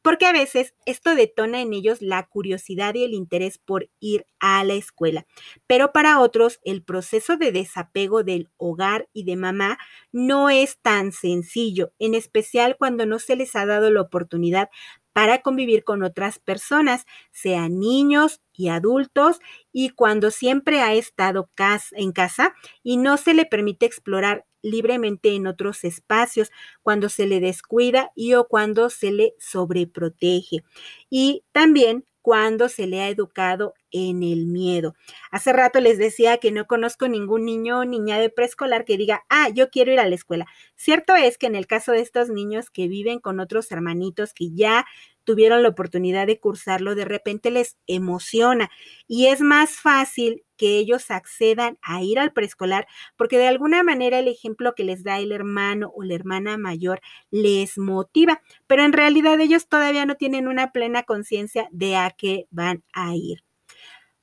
porque 0.02 0.26
a 0.26 0.34
veces 0.34 0.74
esto 0.86 1.16
detona 1.16 1.62
en 1.62 1.74
ellos 1.74 2.02
la 2.02 2.24
curiosidad 2.28 2.94
y 2.96 3.04
el 3.04 3.14
interés 3.14 3.58
por 3.60 3.90
ir 4.00 4.26
a 4.40 4.64
la 4.64 4.74
escuela. 4.74 5.26
Pero 5.68 5.92
para 5.94 6.20
otros, 6.20 6.60
el 6.64 6.84
proceso 6.84 7.38
de 7.38 7.52
desapego 7.52 8.24
del 8.24 8.50
hogar 8.58 9.08
y 9.14 9.24
de 9.24 9.38
mamá 9.38 9.78
no 10.12 10.50
es 10.50 10.78
tan 10.82 11.12
sencillo, 11.12 11.94
en 12.00 12.16
especial 12.16 12.76
cuando 12.78 13.06
no 13.06 13.20
se 13.20 13.36
les 13.36 13.56
ha 13.56 13.66
dado 13.66 13.92
la 13.92 14.02
oportunidad 14.02 14.70
para 15.14 15.42
convivir 15.42 15.84
con 15.84 16.04
otras 16.04 16.40
personas, 16.40 17.06
sean 17.32 17.80
niños 17.80 18.42
y 18.54 18.70
adultos, 18.70 19.40
y 19.72 19.90
cuando 19.90 20.32
siempre 20.32 20.82
ha 20.82 20.94
estado 20.94 21.50
en 21.94 22.12
casa 22.12 22.54
y 22.84 22.98
no 22.98 23.18
se 23.18 23.34
le 23.34 23.46
permite 23.46 23.86
explorar 23.86 24.46
libremente 24.62 25.30
en 25.36 25.48
otros 25.48 25.84
espacios, 25.84 26.50
cuando 26.82 27.10
se 27.10 27.28
le 27.28 27.40
descuida 27.42 28.12
y 28.16 28.34
o 28.36 28.48
cuando 28.48 28.90
se 28.90 29.12
le 29.12 29.34
sobreprotege. 29.40 30.64
Y 31.10 31.44
también 31.52 32.06
cuando 32.24 32.70
se 32.70 32.88
le 32.88 33.02
ha 33.02 33.10
educado 33.10 33.76
en 33.92 34.24
el 34.24 34.48
miedo. 34.48 34.96
Hace 35.30 35.54
rato 35.54 35.82
les 35.82 35.98
decía 36.00 36.38
que 36.38 36.52
no 36.52 36.66
conozco 36.66 37.08
ningún 37.08 37.46
niño 37.46 37.80
o 37.80 37.86
niña 37.86 38.18
de 38.18 38.30
preescolar 38.30 38.86
que 38.86 38.98
diga, 38.98 39.24
ah, 39.30 39.50
yo 39.50 39.70
quiero 39.70 39.92
ir 39.92 40.00
a 40.00 40.08
la 40.08 40.16
escuela. 40.16 40.48
Cierto 40.76 41.16
es 41.16 41.38
que 41.38 41.48
en 41.48 41.56
el 41.56 41.68
caso 41.68 41.92
de 41.92 42.00
estos 42.00 42.30
niños 42.30 42.72
que 42.72 42.88
viven 42.88 43.20
con 43.20 43.42
otros 43.42 43.72
hermanitos 43.72 44.34
que 44.34 44.52
ya 44.52 44.86
tuvieron 45.26 45.64
la 45.64 45.70
oportunidad 45.70 46.26
de 46.26 46.40
cursarlo, 46.40 46.96
de 46.96 47.06
repente 47.06 47.52
les 47.52 47.78
emociona 47.88 48.72
y 49.08 49.28
es 49.28 49.42
más 49.42 49.72
fácil 49.72 50.44
que 50.64 50.78
ellos 50.78 51.12
accedan 51.12 51.78
a 51.82 52.02
ir 52.02 52.18
al 52.20 52.32
preescolar 52.32 52.88
porque 53.18 53.38
de 53.38 53.50
alguna 53.50 53.84
manera 53.84 54.20
el 54.20 54.30
ejemplo 54.30 54.76
que 54.76 54.86
les 54.86 55.04
da 55.04 55.20
el 55.20 55.34
hermano 55.34 55.92
o 55.94 56.04
la 56.04 56.14
hermana 56.14 56.58
mayor 56.58 57.02
les 57.32 57.78
motiva, 57.78 58.42
pero 58.66 58.86
en 58.86 58.94
realidad 58.94 59.42
ellos 59.42 59.68
todavía 59.68 60.06
no 60.06 60.16
tienen 60.16 60.48
una 60.48 60.72
plena 60.72 61.04
conciencia 61.04 61.68
de 61.74 61.98
a 61.98 62.12
qué 62.12 62.48
van 62.50 62.82
a 62.94 63.14
ir. 63.14 63.44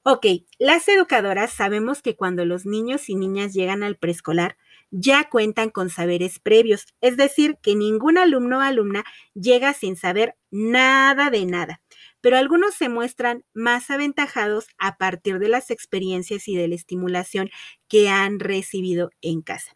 Ok, 0.02 0.24
las 0.58 0.88
educadoras 0.88 1.52
sabemos 1.52 2.00
que 2.00 2.16
cuando 2.16 2.46
los 2.46 2.64
niños 2.64 3.10
y 3.10 3.16
niñas 3.16 3.52
llegan 3.52 3.82
al 3.82 3.96
preescolar, 3.96 4.56
ya 4.90 5.28
cuentan 5.28 5.68
con 5.68 5.90
saberes 5.90 6.38
previos, 6.38 6.86
es 7.02 7.18
decir, 7.18 7.58
que 7.60 7.76
ningún 7.76 8.16
alumno 8.16 8.60
o 8.60 8.62
alumna 8.62 9.04
llega 9.34 9.74
sin 9.74 9.96
saber 9.96 10.36
nada 10.50 11.28
de 11.28 11.44
nada, 11.44 11.82
pero 12.20 12.36
algunos 12.36 12.74
se 12.74 12.88
muestran 12.88 13.44
más 13.54 13.90
aventajados 13.90 14.66
a 14.78 14.96
partir 14.96 15.38
de 15.38 15.48
las 15.48 15.70
experiencias 15.70 16.48
y 16.48 16.56
de 16.56 16.68
la 16.68 16.74
estimulación 16.74 17.50
que 17.88 18.08
han 18.08 18.40
recibido 18.40 19.10
en 19.22 19.42
casa. 19.42 19.72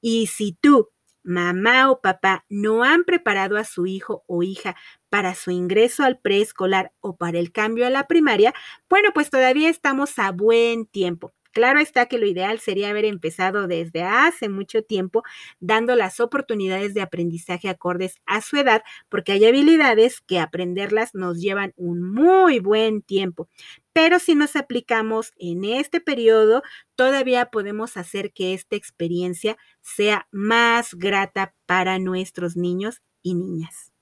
Y 0.00 0.26
si 0.28 0.56
tú, 0.60 0.90
mamá 1.22 1.90
o 1.90 2.00
papá, 2.00 2.44
no 2.48 2.84
han 2.84 3.04
preparado 3.04 3.56
a 3.56 3.64
su 3.64 3.86
hijo 3.86 4.24
o 4.26 4.42
hija 4.42 4.76
para 5.08 5.34
su 5.34 5.50
ingreso 5.50 6.04
al 6.04 6.18
preescolar 6.20 6.92
o 7.00 7.16
para 7.16 7.38
el 7.38 7.52
cambio 7.52 7.86
a 7.86 7.90
la 7.90 8.06
primaria, 8.06 8.54
bueno, 8.90 9.10
pues 9.14 9.30
todavía 9.30 9.70
estamos 9.70 10.18
a 10.18 10.30
buen 10.32 10.86
tiempo. 10.86 11.32
Claro 11.54 11.78
está 11.78 12.06
que 12.06 12.18
lo 12.18 12.26
ideal 12.26 12.58
sería 12.58 12.90
haber 12.90 13.04
empezado 13.04 13.68
desde 13.68 14.02
hace 14.02 14.48
mucho 14.48 14.82
tiempo 14.82 15.22
dando 15.60 15.94
las 15.94 16.18
oportunidades 16.18 16.94
de 16.94 17.00
aprendizaje 17.00 17.68
acordes 17.68 18.16
a 18.26 18.40
su 18.40 18.56
edad, 18.56 18.82
porque 19.08 19.30
hay 19.30 19.44
habilidades 19.44 20.20
que 20.20 20.40
aprenderlas 20.40 21.14
nos 21.14 21.40
llevan 21.40 21.72
un 21.76 22.02
muy 22.02 22.58
buen 22.58 23.02
tiempo. 23.02 23.48
Pero 23.92 24.18
si 24.18 24.34
nos 24.34 24.56
aplicamos 24.56 25.32
en 25.38 25.64
este 25.64 26.00
periodo, 26.00 26.62
todavía 26.96 27.46
podemos 27.46 27.96
hacer 27.96 28.32
que 28.32 28.52
esta 28.52 28.74
experiencia 28.74 29.56
sea 29.80 30.26
más 30.32 30.94
grata 30.94 31.54
para 31.66 32.00
nuestros 32.00 32.56
niños 32.56 33.00
y 33.22 33.34
niñas. 33.34 33.92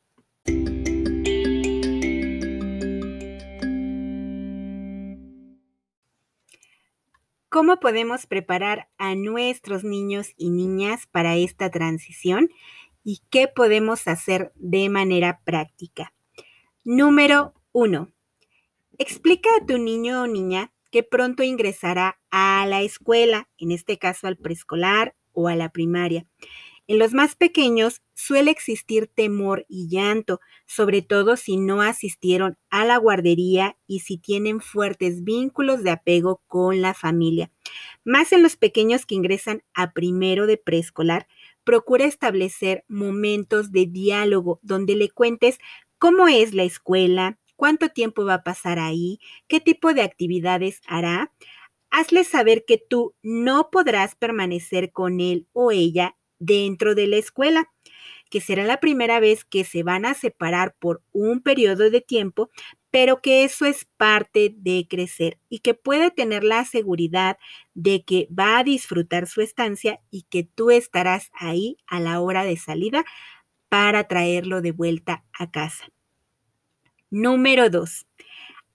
¿Cómo 7.53 7.81
podemos 7.81 8.27
preparar 8.27 8.89
a 8.97 9.15
nuestros 9.15 9.85
niños 9.85 10.33
y 10.39 10.49
niñas 10.49 11.07
para 11.07 11.37
esta 11.37 11.71
transición? 11.71 12.49
¿Y 13.05 13.21
qué 13.29 13.47
podemos 13.47 14.09
hacer 14.09 14.53
de 14.55 14.89
manera 14.89 15.43
práctica? 15.45 16.15
Número 16.83 17.53
uno. 17.73 18.11
Explica 18.97 19.51
a 19.61 19.67
tu 19.67 19.77
niño 19.77 20.23
o 20.23 20.27
niña 20.27 20.73
que 20.91 21.03
pronto 21.03 21.43
ingresará 21.43 22.19
a 22.31 22.65
la 22.67 22.81
escuela, 22.81 23.51
en 23.59 23.71
este 23.71 23.99
caso 23.99 24.29
al 24.29 24.39
preescolar 24.39 25.15
o 25.33 25.49
a 25.49 25.55
la 25.55 25.69
primaria. 25.69 26.25
En 26.89 26.99
los 26.99 27.13
más 27.13 27.37
pequeños 27.37 28.03
suele 28.15 28.51
existir 28.51 29.07
temor 29.07 29.65
y 29.69 29.89
llanto, 29.89 30.41
sobre 30.67 31.01
todo 31.01 31.37
si 31.37 31.57
no 31.57 31.81
asistieron 31.81 32.59
a 32.71 32.85
la 32.85 32.97
guardería 32.97 33.77
y 33.87 34.01
si 34.01 34.19
tienen 34.19 34.61
fuertes 34.61 35.23
vínculos 35.23 35.85
de 35.85 35.91
apego 35.91 36.43
con 36.49 36.81
la 36.83 36.93
familia. 36.93 37.51
Más 38.05 38.33
en 38.33 38.43
los 38.43 38.57
pequeños 38.57 39.07
que 39.07 39.15
ingresan 39.15 39.63
a 39.75 39.93
primero 39.93 40.47
de 40.47 40.57
preescolar, 40.57 41.29
procura 41.65 42.05
establecer 42.05 42.85
momentos 42.89 43.71
de 43.71 43.87
diálogo 43.87 44.59
donde 44.63 44.97
le 44.97 45.09
cuentes 45.09 45.59
cómo 45.99 46.27
es 46.27 46.53
la 46.53 46.65
escuela, 46.65 47.39
cuánto 47.55 47.91
tiempo 47.91 48.25
va 48.25 48.35
a 48.35 48.43
pasar 48.45 48.81
ahí, 48.81 49.21
qué 49.47 49.61
tipo 49.61 49.95
de 49.95 50.03
actividades 50.03 50.81
hará. 50.89 51.33
Hazle 51.91 52.25
saber 52.25 52.65
que 52.67 52.79
tú 52.79 53.15
no 53.23 53.71
podrás 53.71 54.17
permanecer 54.17 54.91
con 54.93 55.21
él 55.21 55.47
o 55.53 55.71
ella 55.71 56.17
dentro 56.43 56.95
de 56.95 57.07
la 57.07 57.17
escuela, 57.17 57.71
que 58.29 58.41
será 58.41 58.65
la 58.65 58.81
primera 58.81 59.21
vez 59.21 59.45
que 59.45 59.63
se 59.63 59.83
van 59.83 60.05
a 60.05 60.15
separar 60.15 60.75
por 60.79 61.03
un 61.13 61.41
periodo 61.41 61.91
de 61.91 62.01
tiempo, 62.01 62.51
pero 62.91 63.23
que 63.23 63.45
eso 63.45 63.65
es 63.65 63.87
parte 63.97 64.55
de 64.57 64.87
crecer 64.89 65.39
y 65.49 65.61
que 65.61 65.75
puede 65.75 66.11
tener 66.11 66.43
la 66.43 66.65
seguridad 66.65 67.39
de 67.75 68.05
que 68.05 68.29
va 68.37 68.59
a 68.59 68.65
disfrutar 68.65 69.27
su 69.27 69.41
estancia 69.41 70.01
y 70.11 70.23
que 70.23 70.43
tú 70.45 70.71
estarás 70.71 71.31
ahí 71.33 71.77
a 71.87 72.01
la 72.01 72.21
hora 72.21 72.45
de 72.45 72.57
salida 72.57 73.05
para 73.69 74.09
traerlo 74.09 74.61
de 74.61 74.73
vuelta 74.73 75.25
a 75.33 75.51
casa. 75.51 75.87
Número 77.11 77.71
dos, 77.71 78.07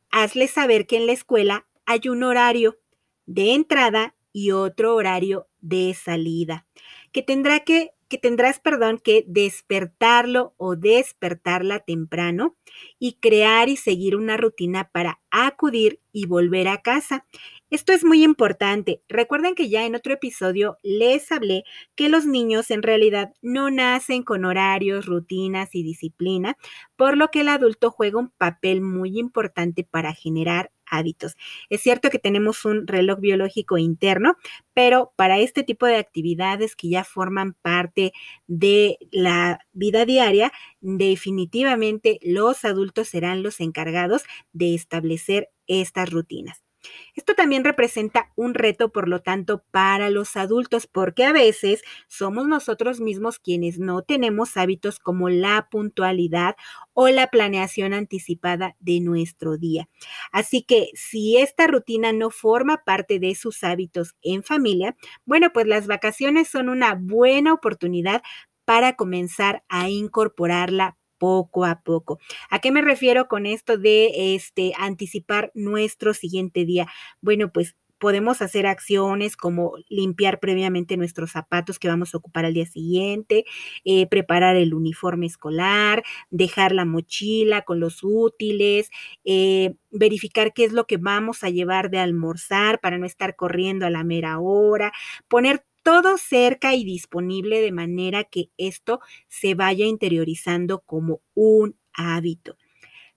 hazle 0.10 0.48
saber 0.48 0.88
que 0.88 0.98
en 0.98 1.08
la 1.08 1.14
escuela 1.14 1.68
hay 1.86 2.10
un 2.10 2.24
horario 2.24 2.78
de 3.26 3.54
entrada 3.54 4.16
y 4.32 4.52
otro 4.52 4.96
horario 4.96 5.48
de 5.62 5.96
salida, 5.96 6.66
que 7.12 7.22
tendrá 7.24 7.62
que 7.62 7.92
que 8.08 8.18
tendrás, 8.18 8.60
perdón, 8.60 9.00
que 9.04 9.26
despertarlo 9.28 10.54
o 10.58 10.76
despertarla 10.76 11.80
temprano 11.80 12.56
y 13.00 13.14
crear 13.20 13.70
y 13.70 13.78
seguir 13.78 14.16
una 14.16 14.38
rutina 14.38 14.90
para 14.92 15.20
acudir 15.30 16.00
y 16.14 16.26
volver 16.26 16.68
a 16.68 16.82
casa. 16.82 17.26
Esto 17.70 17.92
es 17.92 18.06
muy 18.06 18.24
importante. 18.24 19.02
Recuerden 19.10 19.56
que 19.56 19.70
ya 19.70 19.86
en 19.86 19.96
otro 19.96 20.14
episodio 20.14 20.78
les 20.84 21.32
hablé 21.32 21.64
que 21.96 22.08
los 22.08 22.26
niños 22.26 22.72
en 22.72 22.82
realidad 22.82 23.34
no 23.42 23.70
nacen 23.70 24.24
con 24.24 24.46
horarios, 24.46 25.06
rutinas 25.06 25.76
y 25.76 25.84
disciplina, 25.84 26.58
por 26.96 27.18
lo 27.18 27.28
que 27.28 27.42
el 27.42 27.50
adulto 27.50 27.92
juega 27.92 28.20
un 28.20 28.30
papel 28.30 28.82
muy 28.82 29.20
importante 29.20 29.84
para 29.84 30.14
generar 30.14 30.72
hábitos. 30.90 31.36
Es 31.70 31.82
cierto 31.82 32.10
que 32.10 32.20
tenemos 32.20 32.66
un 32.66 32.88
reloj 32.88 33.20
biológico 33.20 33.78
interno, 33.78 34.36
pero 34.74 35.14
para 35.16 35.40
este 35.40 35.64
tipo 35.64 35.86
de 35.86 35.98
actividades 35.98 36.76
que 36.76 36.90
ya 36.90 37.04
forman 37.04 37.54
parte 37.62 38.14
de 38.48 38.98
la 39.12 39.60
vida 39.74 40.06
diaria, 40.06 40.52
definitivamente 40.82 42.20
los 42.22 42.66
adultos 42.66 43.08
serán 43.10 43.44
los 43.44 43.60
encargados 43.60 44.24
de 44.54 44.76
establecer 44.76 45.50
estas 45.68 46.10
rutinas. 46.12 46.67
Esto 47.16 47.34
también 47.36 47.64
representa 47.64 48.32
un 48.36 48.54
reto, 48.54 48.92
por 48.92 49.08
lo 49.08 49.22
tanto, 49.22 49.64
para 49.72 50.10
los 50.10 50.36
adultos, 50.38 50.88
porque 50.88 51.26
a 51.26 51.34
veces 51.34 51.82
somos 52.08 52.48
nosotros 52.48 53.00
mismos 53.00 53.40
quienes 53.40 53.80
no 53.80 54.02
tenemos 54.04 54.58
hábitos 54.58 55.00
como 55.00 55.30
la 55.30 55.68
puntualidad 55.72 56.56
o 56.94 57.10
la 57.10 57.28
planeación 57.28 57.94
anticipada 57.94 58.76
de 58.80 59.00
nuestro 59.02 59.58
día. 59.58 59.90
Así 60.32 60.64
que 60.64 60.90
si 60.94 61.38
esta 61.38 61.68
rutina 61.68 62.12
no 62.14 62.30
forma 62.30 62.84
parte 62.86 63.20
de 63.20 63.36
sus 63.36 63.64
hábitos 63.64 64.16
en 64.22 64.44
familia, 64.44 64.96
bueno, 65.26 65.52
pues 65.54 65.68
las 65.68 65.88
vacaciones 65.88 66.48
son 66.48 66.70
una 66.70 66.96
buena 66.96 67.54
oportunidad 67.54 68.22
para 68.66 68.96
comenzar 68.98 69.64
a 69.70 69.90
incorporarla 69.90 70.97
poco 71.18 71.66
a 71.66 71.82
poco. 71.82 72.20
¿A 72.50 72.60
qué 72.60 72.72
me 72.72 72.82
refiero 72.82 73.28
con 73.28 73.46
esto 73.46 73.78
de 73.78 74.36
este 74.36 74.74
anticipar 74.78 75.52
nuestro 75.54 76.14
siguiente 76.14 76.66
día? 76.66 76.88
Bueno, 77.22 77.52
pues 77.52 77.76
podemos 78.00 78.42
hacer 78.42 78.68
acciones 78.68 79.36
como 79.38 79.74
limpiar 79.90 80.40
previamente 80.40 80.98
nuestros 80.98 81.32
zapatos 81.32 81.80
que 81.80 81.88
vamos 81.88 82.14
a 82.14 82.18
ocupar 82.18 82.46
al 82.46 82.54
día 82.54 82.66
siguiente, 82.66 83.46
eh, 83.86 84.08
preparar 84.08 84.56
el 84.56 84.74
uniforme 84.74 85.26
escolar, 85.26 86.04
dejar 86.30 86.74
la 86.74 86.86
mochila 86.86 87.64
con 87.64 87.80
los 87.80 88.00
útiles, 88.04 88.90
eh, 89.26 89.76
verificar 89.92 90.54
qué 90.54 90.66
es 90.66 90.74
lo 90.74 90.86
que 90.86 90.98
vamos 90.98 91.44
a 91.44 91.50
llevar 91.50 91.90
de 91.90 92.00
almorzar 92.00 92.80
para 92.80 92.98
no 92.98 93.06
estar 93.06 93.36
corriendo 93.36 93.86
a 93.86 93.90
la 93.90 94.04
mera 94.04 94.40
hora, 94.40 94.92
poner 95.28 95.64
todo 95.88 96.18
cerca 96.18 96.76
y 96.76 96.84
disponible 96.84 97.62
de 97.62 97.72
manera 97.72 98.26
que 98.26 98.50
esto 98.58 99.00
se 99.30 99.56
vaya 99.56 99.86
interiorizando 99.86 100.82
como 100.82 101.22
un 101.34 101.80
hábito. 101.94 102.58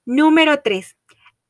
Número 0.04 0.62
tres, 0.62 0.96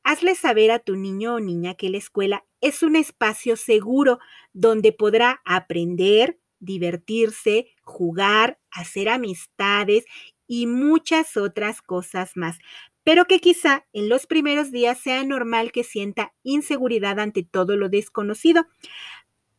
hazle 0.02 0.34
saber 0.34 0.70
a 0.70 0.78
tu 0.78 0.96
niño 0.96 1.34
o 1.34 1.40
niña 1.40 1.74
que 1.74 1.90
la 1.90 1.98
escuela 1.98 2.46
es 2.62 2.82
un 2.82 2.96
espacio 2.96 3.56
seguro 3.56 4.18
donde 4.54 4.94
podrá 4.94 5.42
aprender, 5.44 6.40
divertirse, 6.58 7.66
jugar, 7.82 8.58
hacer 8.70 9.10
amistades 9.10 10.06
y 10.46 10.66
muchas 10.66 11.36
otras 11.36 11.82
cosas 11.82 12.34
más 12.34 12.56
pero 13.02 13.24
que 13.24 13.40
quizá 13.40 13.86
en 13.92 14.08
los 14.08 14.26
primeros 14.26 14.70
días 14.70 15.00
sea 15.00 15.24
normal 15.24 15.72
que 15.72 15.84
sienta 15.84 16.34
inseguridad 16.42 17.18
ante 17.18 17.42
todo 17.42 17.76
lo 17.76 17.88
desconocido 17.88 18.66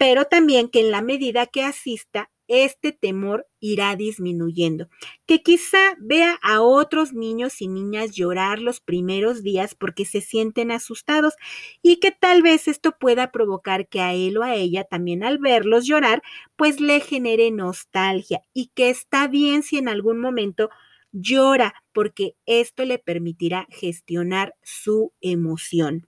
pero 0.02 0.26
también 0.26 0.68
que 0.68 0.80
en 0.80 0.90
la 0.90 1.04
medida 1.04 1.46
que 1.46 1.62
asista, 1.64 2.32
este 2.48 2.92
temor 2.92 3.46
irá 3.60 3.96
disminuyendo. 3.96 4.90
Que 5.28 5.44
quizá 5.44 5.78
vea 6.00 6.40
a 6.42 6.62
otros 6.62 7.14
niños 7.14 7.62
y 7.62 7.68
niñas 7.68 8.16
llorar 8.16 8.58
los 8.58 8.80
primeros 8.80 9.44
días 9.44 9.76
porque 9.76 10.06
se 10.06 10.22
sienten 10.22 10.72
asustados 10.72 11.36
y 11.84 12.00
que 12.00 12.10
tal 12.10 12.42
vez 12.42 12.68
esto 12.68 12.94
pueda 13.00 13.32
provocar 13.32 13.88
que 13.90 14.02
a 14.02 14.16
él 14.16 14.40
o 14.40 14.44
a 14.44 14.56
ella 14.56 14.86
también 14.86 15.24
al 15.24 15.38
verlos 15.38 15.86
llorar, 15.86 16.24
pues 16.56 16.80
le 16.80 17.00
genere 17.00 17.52
nostalgia 17.52 18.42
y 18.56 18.72
que 18.74 18.90
está 18.90 19.28
bien 19.28 19.62
si 19.62 19.78
en 19.78 19.88
algún 19.88 20.20
momento 20.20 20.72
llora 21.12 21.76
porque 21.94 22.36
esto 22.48 22.86
le 22.86 22.98
permitirá 22.98 23.68
gestionar 23.70 24.56
su 24.64 25.14
emoción. 25.22 26.08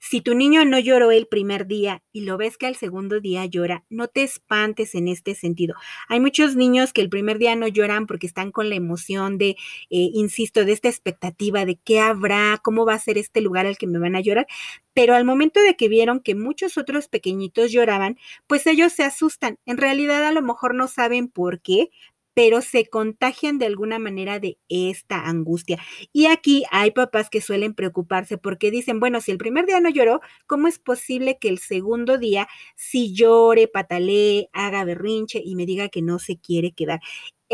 Si 0.00 0.20
tu 0.20 0.34
niño 0.34 0.64
no 0.64 0.78
lloró 0.78 1.10
el 1.10 1.26
primer 1.26 1.66
día 1.66 2.02
y 2.12 2.22
lo 2.22 2.36
ves 2.36 2.56
que 2.56 2.66
al 2.66 2.76
segundo 2.76 3.20
día 3.20 3.44
llora, 3.46 3.84
no 3.90 4.08
te 4.08 4.22
espantes 4.22 4.94
en 4.94 5.08
este 5.08 5.34
sentido. 5.34 5.74
Hay 6.08 6.20
muchos 6.20 6.56
niños 6.56 6.92
que 6.92 7.00
el 7.00 7.08
primer 7.08 7.38
día 7.38 7.56
no 7.56 7.68
lloran 7.68 8.06
porque 8.06 8.26
están 8.26 8.50
con 8.52 8.68
la 8.68 8.74
emoción 8.74 9.38
de, 9.38 9.50
eh, 9.50 9.56
insisto, 9.90 10.64
de 10.64 10.72
esta 10.72 10.88
expectativa 10.88 11.64
de 11.64 11.76
qué 11.76 12.00
habrá, 12.00 12.60
cómo 12.62 12.86
va 12.86 12.94
a 12.94 12.98
ser 12.98 13.18
este 13.18 13.40
lugar 13.40 13.66
al 13.66 13.78
que 13.78 13.86
me 13.86 13.98
van 13.98 14.16
a 14.16 14.20
llorar, 14.20 14.46
pero 14.94 15.14
al 15.14 15.24
momento 15.24 15.60
de 15.60 15.76
que 15.76 15.88
vieron 15.88 16.20
que 16.20 16.34
muchos 16.34 16.78
otros 16.78 17.08
pequeñitos 17.08 17.72
lloraban, 17.72 18.18
pues 18.46 18.66
ellos 18.66 18.92
se 18.92 19.02
asustan. 19.02 19.58
En 19.66 19.76
realidad 19.76 20.24
a 20.24 20.32
lo 20.32 20.42
mejor 20.42 20.74
no 20.74 20.86
saben 20.88 21.28
por 21.28 21.60
qué, 21.60 21.90
pero 22.34 22.60
se 22.62 22.86
contagian 22.86 23.58
de 23.58 23.66
alguna 23.66 23.98
manera 23.98 24.40
de 24.40 24.58
esta 24.68 25.26
angustia. 25.28 25.78
Y 26.12 26.26
aquí 26.26 26.64
hay 26.70 26.90
papás 26.90 27.30
que 27.30 27.40
suelen 27.40 27.74
preocuparse 27.74 28.38
porque 28.38 28.70
dicen, 28.70 29.00
bueno, 29.00 29.20
si 29.20 29.30
el 29.30 29.38
primer 29.38 29.66
día 29.66 29.80
no 29.80 29.88
lloró, 29.90 30.20
¿cómo 30.46 30.66
es 30.68 30.78
posible 30.78 31.38
que 31.40 31.48
el 31.48 31.58
segundo 31.58 32.18
día 32.18 32.48
sí 32.76 33.12
llore, 33.14 33.68
patalee, 33.68 34.48
haga 34.52 34.84
berrinche 34.84 35.40
y 35.44 35.54
me 35.56 35.66
diga 35.66 35.88
que 35.88 36.02
no 36.02 36.18
se 36.18 36.38
quiere 36.38 36.72
quedar? 36.72 37.00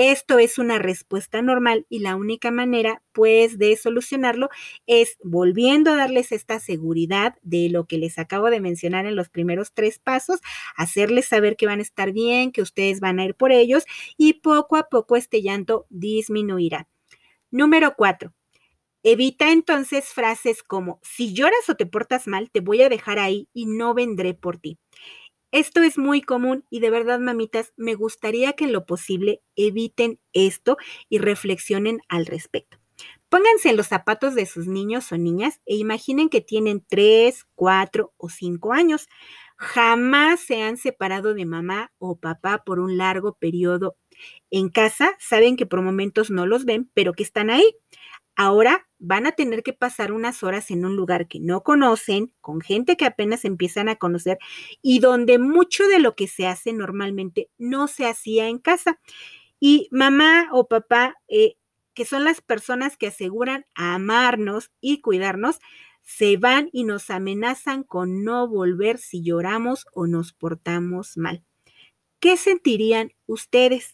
Esto 0.02 0.38
es 0.38 0.56
una 0.56 0.78
respuesta 0.78 1.42
normal 1.42 1.84
y 1.90 1.98
la 1.98 2.16
única 2.16 2.50
manera, 2.50 3.02
pues, 3.12 3.58
de 3.58 3.76
solucionarlo 3.76 4.48
es 4.86 5.18
volviendo 5.22 5.90
a 5.92 5.96
darles 5.96 6.32
esta 6.32 6.58
seguridad 6.58 7.34
de 7.42 7.68
lo 7.68 7.84
que 7.84 7.98
les 7.98 8.18
acabo 8.18 8.48
de 8.48 8.60
mencionar 8.62 9.04
en 9.04 9.14
los 9.14 9.28
primeros 9.28 9.74
tres 9.74 9.98
pasos, 9.98 10.40
hacerles 10.74 11.26
saber 11.26 11.54
que 11.56 11.66
van 11.66 11.80
a 11.80 11.82
estar 11.82 12.12
bien, 12.12 12.50
que 12.50 12.62
ustedes 12.62 13.00
van 13.00 13.18
a 13.18 13.26
ir 13.26 13.34
por 13.34 13.52
ellos 13.52 13.84
y 14.16 14.34
poco 14.40 14.76
a 14.76 14.88
poco 14.88 15.16
este 15.16 15.42
llanto 15.42 15.84
disminuirá. 15.90 16.88
Número 17.50 17.94
cuatro. 17.96 18.32
Evita 19.02 19.52
entonces 19.52 20.06
frases 20.08 20.62
como, 20.62 21.00
si 21.02 21.34
lloras 21.34 21.68
o 21.70 21.76
te 21.76 21.86
portas 21.86 22.26
mal, 22.26 22.50
te 22.50 22.60
voy 22.60 22.82
a 22.82 22.88
dejar 22.90 23.18
ahí 23.18 23.48
y 23.54 23.66
no 23.66 23.94
vendré 23.94 24.34
por 24.34 24.58
ti. 24.58 24.78
Esto 25.52 25.82
es 25.82 25.98
muy 25.98 26.20
común 26.20 26.64
y 26.70 26.80
de 26.80 26.90
verdad, 26.90 27.18
mamitas, 27.18 27.72
me 27.76 27.94
gustaría 27.94 28.52
que 28.52 28.64
en 28.64 28.72
lo 28.72 28.86
posible 28.86 29.42
eviten 29.56 30.20
esto 30.32 30.76
y 31.08 31.18
reflexionen 31.18 32.00
al 32.08 32.26
respecto. 32.26 32.78
Pónganse 33.28 33.70
en 33.70 33.76
los 33.76 33.86
zapatos 33.88 34.34
de 34.34 34.46
sus 34.46 34.66
niños 34.66 35.10
o 35.12 35.18
niñas 35.18 35.60
e 35.66 35.76
imaginen 35.76 36.28
que 36.28 36.40
tienen 36.40 36.84
3, 36.88 37.46
4 37.54 38.12
o 38.16 38.28
5 38.28 38.72
años. 38.72 39.08
Jamás 39.56 40.40
se 40.40 40.62
han 40.62 40.76
separado 40.76 41.34
de 41.34 41.46
mamá 41.46 41.92
o 41.98 42.16
papá 42.18 42.62
por 42.64 42.80
un 42.80 42.96
largo 42.96 43.34
periodo. 43.34 43.96
En 44.50 44.68
casa 44.68 45.16
saben 45.18 45.56
que 45.56 45.66
por 45.66 45.82
momentos 45.82 46.30
no 46.30 46.46
los 46.46 46.64
ven, 46.64 46.90
pero 46.94 47.12
que 47.12 47.22
están 47.22 47.50
ahí. 47.50 47.74
Ahora 48.42 48.88
van 48.98 49.26
a 49.26 49.32
tener 49.32 49.62
que 49.62 49.74
pasar 49.74 50.12
unas 50.12 50.42
horas 50.42 50.70
en 50.70 50.86
un 50.86 50.96
lugar 50.96 51.28
que 51.28 51.40
no 51.40 51.62
conocen, 51.62 52.32
con 52.40 52.62
gente 52.62 52.96
que 52.96 53.04
apenas 53.04 53.44
empiezan 53.44 53.90
a 53.90 53.96
conocer 53.96 54.38
y 54.80 55.00
donde 55.00 55.38
mucho 55.38 55.86
de 55.86 55.98
lo 55.98 56.16
que 56.16 56.26
se 56.26 56.46
hace 56.46 56.72
normalmente 56.72 57.50
no 57.58 57.86
se 57.86 58.06
hacía 58.06 58.48
en 58.48 58.56
casa. 58.56 58.98
Y 59.60 59.88
mamá 59.90 60.48
o 60.52 60.68
papá, 60.68 61.16
eh, 61.28 61.56
que 61.92 62.06
son 62.06 62.24
las 62.24 62.40
personas 62.40 62.96
que 62.96 63.08
aseguran 63.08 63.66
amarnos 63.74 64.70
y 64.80 65.02
cuidarnos, 65.02 65.58
se 66.00 66.38
van 66.38 66.70
y 66.72 66.84
nos 66.84 67.10
amenazan 67.10 67.82
con 67.82 68.24
no 68.24 68.48
volver 68.48 68.96
si 68.96 69.22
lloramos 69.22 69.84
o 69.92 70.06
nos 70.06 70.32
portamos 70.32 71.18
mal. 71.18 71.44
¿Qué 72.20 72.38
sentirían 72.38 73.12
ustedes? 73.26 73.92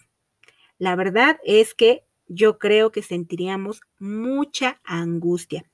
La 0.78 0.94
verdad 0.94 1.37
es 1.42 1.74
que 1.74 2.06
yo 2.27 2.59
creo 2.59 2.93
que 2.93 3.03
sentiríamos 3.03 3.81
mucha 3.99 4.81
angustia. 4.85 5.65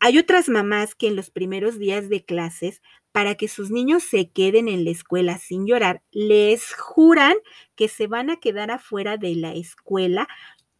Hay 0.00 0.18
otras 0.18 0.48
mamás 0.48 0.94
que 0.94 1.08
en 1.08 1.16
los 1.16 1.30
primeros 1.30 1.78
días 1.78 2.08
de 2.08 2.24
clases, 2.24 2.82
para 3.10 3.34
que 3.34 3.48
sus 3.48 3.70
niños 3.70 4.04
se 4.04 4.30
queden 4.30 4.68
en 4.68 4.84
la 4.84 4.90
escuela 4.90 5.38
sin 5.38 5.66
llorar, 5.66 6.02
les 6.12 6.72
juran 6.74 7.34
que 7.74 7.88
se 7.88 8.06
van 8.06 8.30
a 8.30 8.36
quedar 8.36 8.70
afuera 8.70 9.16
de 9.16 9.34
la 9.34 9.54
escuela 9.54 10.28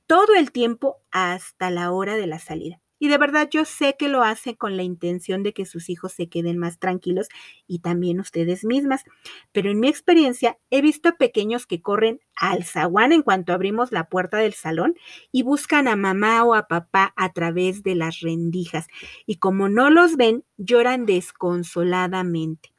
todo 0.06 0.34
el 0.34 0.52
tiempo 0.52 0.98
hasta 1.10 1.70
la 1.70 1.90
hora 1.92 2.16
de 2.16 2.26
la 2.28 2.38
salida. 2.38 2.80
Y 2.98 3.08
de 3.08 3.18
verdad 3.18 3.48
yo 3.50 3.64
sé 3.64 3.96
que 3.98 4.08
lo 4.08 4.22
hacen 4.22 4.54
con 4.54 4.76
la 4.76 4.82
intención 4.82 5.42
de 5.42 5.52
que 5.52 5.66
sus 5.66 5.88
hijos 5.88 6.12
se 6.12 6.28
queden 6.28 6.58
más 6.58 6.78
tranquilos 6.78 7.28
y 7.66 7.80
también 7.80 8.20
ustedes 8.20 8.64
mismas. 8.64 9.04
Pero 9.52 9.70
en 9.70 9.80
mi 9.80 9.88
experiencia 9.88 10.58
he 10.70 10.82
visto 10.82 11.16
pequeños 11.16 11.66
que 11.66 11.82
corren 11.82 12.20
al 12.34 12.64
zaguán 12.64 13.12
en 13.12 13.22
cuanto 13.22 13.52
abrimos 13.52 13.92
la 13.92 14.08
puerta 14.08 14.38
del 14.38 14.54
salón 14.54 14.94
y 15.32 15.42
buscan 15.42 15.88
a 15.88 15.96
mamá 15.96 16.44
o 16.44 16.54
a 16.54 16.68
papá 16.68 17.12
a 17.16 17.32
través 17.32 17.82
de 17.82 17.94
las 17.94 18.20
rendijas. 18.20 18.86
Y 19.26 19.36
como 19.36 19.68
no 19.68 19.90
los 19.90 20.16
ven, 20.16 20.44
lloran 20.56 21.06
desconsoladamente. 21.06 22.72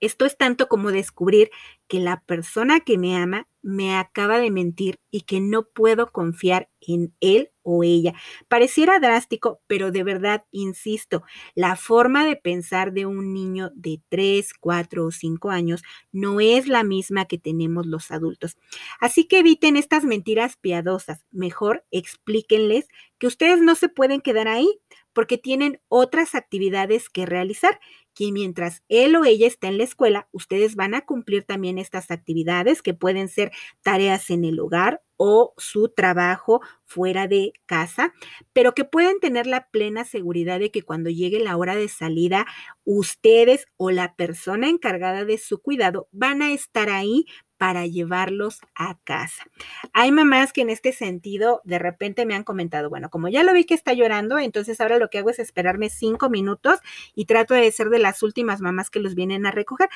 Esto 0.00 0.24
es 0.26 0.36
tanto 0.36 0.66
como 0.66 0.90
descubrir 0.90 1.50
que 1.86 2.00
la 2.00 2.22
persona 2.22 2.80
que 2.80 2.98
me 2.98 3.16
ama 3.16 3.46
me 3.62 3.96
acaba 3.96 4.38
de 4.38 4.50
mentir 4.50 4.98
y 5.10 5.22
que 5.22 5.40
no 5.40 5.64
puedo 5.64 6.10
confiar 6.10 6.68
en 6.80 7.14
él 7.20 7.50
o 7.62 7.84
ella. 7.84 8.14
Pareciera 8.48 8.98
drástico, 8.98 9.60
pero 9.66 9.92
de 9.92 10.02
verdad, 10.02 10.44
insisto, 10.50 11.22
la 11.54 11.76
forma 11.76 12.24
de 12.26 12.36
pensar 12.36 12.92
de 12.92 13.06
un 13.06 13.32
niño 13.32 13.70
de 13.74 14.00
3, 14.08 14.52
4 14.58 15.06
o 15.06 15.10
5 15.12 15.50
años 15.50 15.82
no 16.10 16.40
es 16.40 16.66
la 16.66 16.82
misma 16.82 17.26
que 17.26 17.38
tenemos 17.38 17.86
los 17.86 18.10
adultos. 18.10 18.56
Así 19.00 19.26
que 19.26 19.38
eviten 19.40 19.76
estas 19.76 20.04
mentiras 20.04 20.56
piadosas. 20.56 21.24
Mejor 21.30 21.84
explíquenles 21.90 22.88
que 23.18 23.26
ustedes 23.26 23.60
no 23.60 23.74
se 23.76 23.88
pueden 23.88 24.20
quedar 24.20 24.48
ahí 24.48 24.80
porque 25.12 25.38
tienen 25.38 25.80
otras 25.88 26.34
actividades 26.34 27.08
que 27.10 27.26
realizar 27.26 27.78
que 28.14 28.32
mientras 28.32 28.82
él 28.88 29.16
o 29.16 29.24
ella 29.24 29.46
está 29.46 29.68
en 29.68 29.78
la 29.78 29.84
escuela, 29.84 30.28
ustedes 30.32 30.76
van 30.76 30.94
a 30.94 31.02
cumplir 31.02 31.44
también 31.44 31.78
estas 31.78 32.10
actividades 32.10 32.82
que 32.82 32.94
pueden 32.94 33.28
ser 33.28 33.52
tareas 33.82 34.30
en 34.30 34.44
el 34.44 34.60
hogar 34.60 35.02
o 35.16 35.54
su 35.56 35.88
trabajo 35.88 36.60
fuera 36.84 37.28
de 37.28 37.52
casa, 37.66 38.12
pero 38.52 38.74
que 38.74 38.84
pueden 38.84 39.20
tener 39.20 39.46
la 39.46 39.68
plena 39.68 40.04
seguridad 40.04 40.58
de 40.58 40.70
que 40.72 40.82
cuando 40.82 41.10
llegue 41.10 41.38
la 41.38 41.56
hora 41.56 41.76
de 41.76 41.88
salida, 41.88 42.44
ustedes 42.84 43.66
o 43.76 43.90
la 43.90 44.16
persona 44.16 44.68
encargada 44.68 45.24
de 45.24 45.38
su 45.38 45.58
cuidado 45.62 46.08
van 46.10 46.42
a 46.42 46.52
estar 46.52 46.90
ahí 46.90 47.26
para 47.62 47.86
llevarlos 47.86 48.58
a 48.74 48.98
casa. 49.04 49.44
Hay 49.92 50.10
mamás 50.10 50.52
que 50.52 50.62
en 50.62 50.68
este 50.68 50.92
sentido 50.92 51.60
de 51.62 51.78
repente 51.78 52.26
me 52.26 52.34
han 52.34 52.42
comentado, 52.42 52.90
bueno, 52.90 53.08
como 53.08 53.28
ya 53.28 53.44
lo 53.44 53.52
vi 53.52 53.62
que 53.62 53.74
está 53.74 53.92
llorando, 53.92 54.40
entonces 54.40 54.80
ahora 54.80 54.98
lo 54.98 55.10
que 55.10 55.18
hago 55.18 55.30
es 55.30 55.38
esperarme 55.38 55.88
cinco 55.88 56.28
minutos 56.28 56.80
y 57.14 57.26
trato 57.26 57.54
de 57.54 57.70
ser 57.70 57.88
de 57.90 58.00
las 58.00 58.24
últimas 58.24 58.60
mamás 58.60 58.90
que 58.90 58.98
los 58.98 59.14
vienen 59.14 59.46
a 59.46 59.52
recoger. 59.52 59.88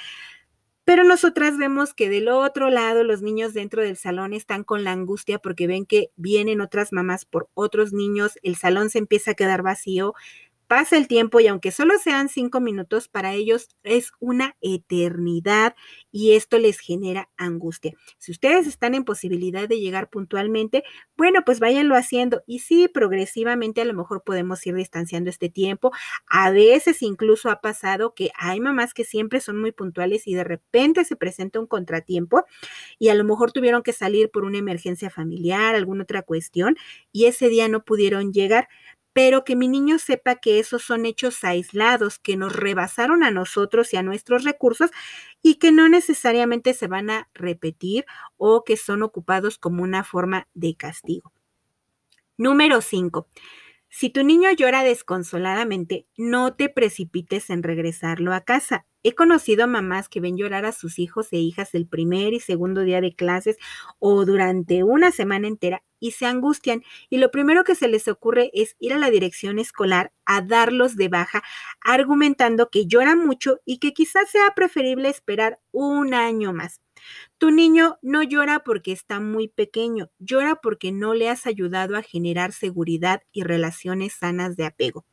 Pero 0.85 1.03
nosotras 1.03 1.59
vemos 1.59 1.93
que 1.93 2.09
del 2.09 2.29
otro 2.29 2.71
lado 2.71 3.03
los 3.03 3.21
niños 3.21 3.53
dentro 3.53 3.83
del 3.83 3.97
salón 3.97 4.33
están 4.33 4.63
con 4.63 4.85
la 4.85 4.93
angustia 4.93 5.41
porque 5.41 5.67
ven 5.67 5.87
que 5.87 6.13
vienen 6.15 6.61
otras 6.61 6.93
mamás 6.93 7.25
por 7.25 7.49
otros 7.55 7.93
niños, 7.93 8.39
el 8.45 8.55
salón 8.55 8.91
se 8.91 8.99
empieza 8.99 9.33
a 9.33 9.35
quedar 9.35 9.63
vacío, 9.63 10.15
Pasa 10.69 10.97
el 10.97 11.07
tiempo 11.07 11.39
y 11.39 11.47
aunque 11.47 11.71
solo 11.71 11.95
sean 11.97 12.29
cinco 12.29 12.59
minutos, 12.61 13.07
para 13.07 13.35
ellos 13.35 13.69
es 13.85 14.11
una 14.19 14.57
eternidad 14.61 15.77
y 16.11 16.33
esto 16.33 16.59
les 16.59 16.81
genera 16.81 17.29
angustia. 17.37 17.93
Si 18.19 18.33
ustedes 18.33 18.67
están 18.67 18.97
en 18.97 19.05
posibilidad 19.05 19.69
de 19.69 19.79
llegar 19.79 20.11
puntualmente, 20.11 20.83
bueno, 21.17 21.43
pues 21.47 21.61
váyanlo 21.61 21.95
haciendo 21.95 22.43
y 22.49 22.59
sí, 22.59 22.89
progresivamente 22.89 23.81
a 23.81 23.85
lo 23.85 23.95
mejor 23.95 24.25
podemos 24.25 24.67
ir 24.67 24.75
distanciando 24.75 25.31
este 25.31 25.49
tiempo. 25.49 25.93
A 26.27 26.51
veces 26.51 27.01
incluso 27.01 27.49
ha 27.49 27.61
pasado 27.61 28.13
que 28.15 28.31
hay 28.37 28.59
mamás 28.59 28.93
que 28.93 29.05
siempre 29.05 29.39
son 29.41 29.61
muy 29.61 29.71
puntuales 29.71 30.27
y 30.27 30.35
de 30.35 30.43
repente 30.43 31.05
se 31.05 31.15
presenta 31.15 31.61
un 31.61 31.69
contratiempo 31.69 32.45
y 32.99 33.09
a 33.09 33.15
lo 33.15 33.25
mejor 33.25 33.53
tuvieron 33.53 33.83
que 33.85 33.93
salir 33.93 34.31
por 34.31 34.45
una 34.45 34.59
emergencia 34.59 35.11
familiar, 35.11 35.75
alguna 35.77 36.03
otra 36.05 36.23
cuestión 36.23 36.77
y 37.13 37.27
ese 37.27 37.49
día 37.49 37.69
no 37.69 37.85
pudieron 37.85 38.33
llegar 38.33 38.69
pero 39.17 39.45
que 39.45 39.57
mi 39.57 39.67
niño 39.67 39.99
sepa 39.99 40.35
que 40.35 40.59
esos 40.59 40.83
son 40.83 41.07
hechos 41.07 41.43
aislados, 41.43 42.19
que 42.19 42.37
nos 42.37 42.55
rebasaron 42.55 43.25
a 43.25 43.31
nosotros 43.31 43.95
y 43.95 43.97
a 43.97 44.03
nuestros 44.03 44.45
recursos 44.45 44.91
y 45.41 45.55
que 45.55 45.73
no 45.73 45.89
necesariamente 45.89 46.75
se 46.75 46.87
van 46.87 47.09
a 47.09 47.31
repetir 47.33 48.05
o 48.37 48.63
que 48.63 48.77
son 48.77 49.03
ocupados 49.03 49.57
como 49.57 49.83
una 49.83 50.05
forma 50.05 50.49
de 50.53 50.77
castigo. 50.77 51.33
Número 52.37 52.83
5. 52.83 53.27
Si 53.89 54.11
tu 54.11 54.23
niño 54.23 54.53
llora 54.53 54.83
desconsoladamente, 54.83 56.07
no 56.19 56.55
te 56.55 56.69
precipites 56.69 57.49
en 57.49 57.63
regresarlo 57.63 58.35
a 58.35 58.43
casa. 58.43 58.85
He 59.07 59.15
conocido 59.15 59.69
mamás 59.69 60.09
que 60.09 60.19
ven 60.19 60.37
llorar 60.37 60.65
a 60.65 60.73
sus 60.73 60.99
hijos 60.99 61.33
e 61.33 61.37
hijas 61.37 61.77
el 61.77 61.87
primer 61.87 62.33
y 62.33 62.41
segundo 62.41 62.81
día 62.81 63.01
de 63.01 63.15
clases 63.15 63.57
o 64.01 64.25
durante 64.25 64.83
una 64.83 65.13
semana 65.13 65.47
entera 65.47 65.85
y 66.01 66.11
se 66.11 66.27
angustian 66.27 66.83
y 67.09 67.19
lo 67.19 67.31
primero 67.31 67.63
que 67.63 67.77
se 67.77 67.87
les 67.87 68.09
ocurre 68.09 68.51
es 68.53 68.75
ir 68.81 68.93
a 68.93 68.99
la 68.99 69.09
dirección 69.11 69.61
escolar 69.61 70.13
a 70.25 70.41
darlos 70.43 70.97
de 70.97 71.07
baja, 71.07 71.45
argumentando 71.85 72.69
que 72.69 72.87
llora 72.89 73.15
mucho 73.15 73.61
y 73.65 73.79
que 73.79 73.93
quizás 73.93 74.29
sea 74.29 74.55
preferible 74.57 75.09
esperar 75.09 75.61
un 75.71 76.13
año 76.13 76.53
más. 76.53 76.81
Tu 77.39 77.51
niño 77.51 77.99
no 78.01 78.23
llora 78.23 78.61
porque 78.61 78.93
está 78.93 79.21
muy 79.21 79.49
pequeño, 79.49 80.11
llora 80.19 80.57
porque 80.57 80.91
no 80.91 81.13
le 81.13 81.29
has 81.29 81.47
ayudado 81.47 81.95
a 81.97 82.03
generar 82.03 82.53
seguridad 82.53 83.23
y 83.31 83.43
relaciones 83.43 84.15
sanas 84.15 84.57
de 84.57 84.65
apego. 84.65 85.05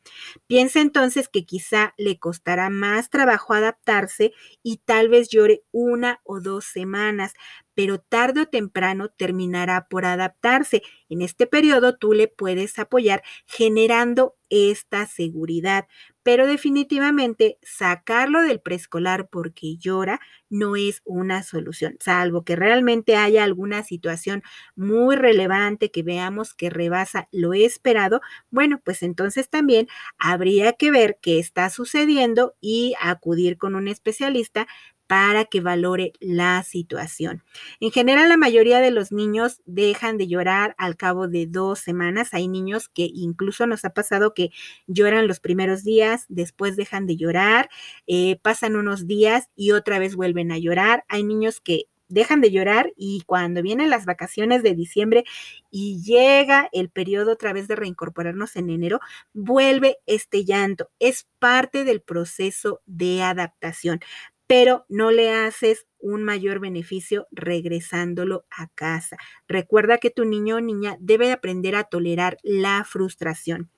Piensa 0.46 0.80
entonces 0.80 1.28
que 1.28 1.44
quizá 1.44 1.94
le 1.98 2.18
costará 2.18 2.70
más 2.70 3.10
trabajo 3.10 3.54
adaptarse 3.54 4.32
y 4.62 4.78
tal 4.86 5.10
vez 5.10 5.28
llore 5.30 5.64
una 5.70 6.20
o 6.24 6.40
dos 6.40 6.64
semanas, 6.64 7.34
pero 7.74 7.98
tarde 7.98 8.42
o 8.42 8.46
temprano 8.46 9.10
terminará 9.10 9.86
por 9.90 10.06
adaptarse. 10.06 10.82
En 11.10 11.22
este 11.22 11.46
periodo 11.46 11.96
tú 11.98 12.12
le 12.14 12.28
puedes 12.28 12.78
apoyar 12.78 13.22
generando 13.46 14.36
esta 14.50 15.06
seguridad, 15.06 15.86
pero 16.24 16.46
definitivamente 16.48 17.58
sacarlo 17.62 18.42
del 18.42 18.60
preescolar 18.60 19.28
porque 19.30 19.76
llora 19.78 20.20
no 20.50 20.76
es 20.76 21.02
una 21.04 21.42
solución, 21.44 21.96
salvo 22.00 22.44
que 22.44 22.56
realmente 22.56 23.16
haya 23.16 23.44
alguna 23.44 23.84
situación 23.84 24.42
muy 24.76 25.16
relevante 25.16 25.90
que 25.92 26.02
veamos 26.02 26.54
que 26.54 26.70
rebasa 26.70 27.28
lo 27.32 27.54
esperado, 27.54 28.20
bueno, 28.50 28.80
pues 28.84 29.02
entonces 29.02 29.48
también 29.50 29.88
habría 30.18 30.72
que 30.74 30.90
ver 30.90 31.18
qué 31.22 31.38
está 31.38 31.70
sucediendo 31.70 32.54
y 32.60 32.94
acudir 33.00 33.58
con 33.58 33.74
un 33.76 33.88
especialista 33.88 34.66
para 35.14 35.44
que 35.44 35.60
valore 35.60 36.12
la 36.18 36.64
situación. 36.64 37.44
En 37.78 37.92
general, 37.92 38.28
la 38.28 38.36
mayoría 38.36 38.80
de 38.80 38.90
los 38.90 39.12
niños 39.12 39.62
dejan 39.64 40.18
de 40.18 40.26
llorar 40.26 40.74
al 40.76 40.96
cabo 40.96 41.28
de 41.28 41.46
dos 41.46 41.78
semanas. 41.78 42.34
Hay 42.34 42.48
niños 42.48 42.88
que 42.88 43.08
incluso 43.14 43.68
nos 43.68 43.84
ha 43.84 43.90
pasado 43.90 44.34
que 44.34 44.50
lloran 44.88 45.28
los 45.28 45.38
primeros 45.38 45.84
días, 45.84 46.24
después 46.28 46.74
dejan 46.74 47.06
de 47.06 47.16
llorar, 47.16 47.68
eh, 48.08 48.40
pasan 48.42 48.74
unos 48.74 49.06
días 49.06 49.50
y 49.54 49.70
otra 49.70 50.00
vez 50.00 50.16
vuelven 50.16 50.50
a 50.50 50.58
llorar. 50.58 51.04
Hay 51.06 51.22
niños 51.22 51.60
que 51.60 51.84
dejan 52.08 52.40
de 52.40 52.50
llorar 52.50 52.92
y 52.96 53.22
cuando 53.24 53.62
vienen 53.62 53.90
las 53.90 54.06
vacaciones 54.06 54.64
de 54.64 54.74
diciembre 54.74 55.24
y 55.70 56.02
llega 56.02 56.68
el 56.72 56.90
periodo 56.90 57.32
otra 57.32 57.52
vez 57.52 57.68
de 57.68 57.76
reincorporarnos 57.76 58.56
en 58.56 58.68
enero, 58.70 58.98
vuelve 59.32 59.98
este 60.06 60.44
llanto. 60.44 60.90
Es 60.98 61.28
parte 61.38 61.84
del 61.84 62.02
proceso 62.02 62.80
de 62.84 63.22
adaptación 63.22 64.00
pero 64.46 64.84
no 64.88 65.10
le 65.10 65.32
haces 65.32 65.86
un 65.98 66.22
mayor 66.22 66.60
beneficio 66.60 67.26
regresándolo 67.30 68.44
a 68.50 68.68
casa. 68.68 69.16
Recuerda 69.48 69.98
que 69.98 70.10
tu 70.10 70.24
niño 70.24 70.56
o 70.56 70.60
niña 70.60 70.96
debe 71.00 71.32
aprender 71.32 71.76
a 71.76 71.84
tolerar 71.84 72.38
la 72.42 72.84
frustración. 72.84 73.70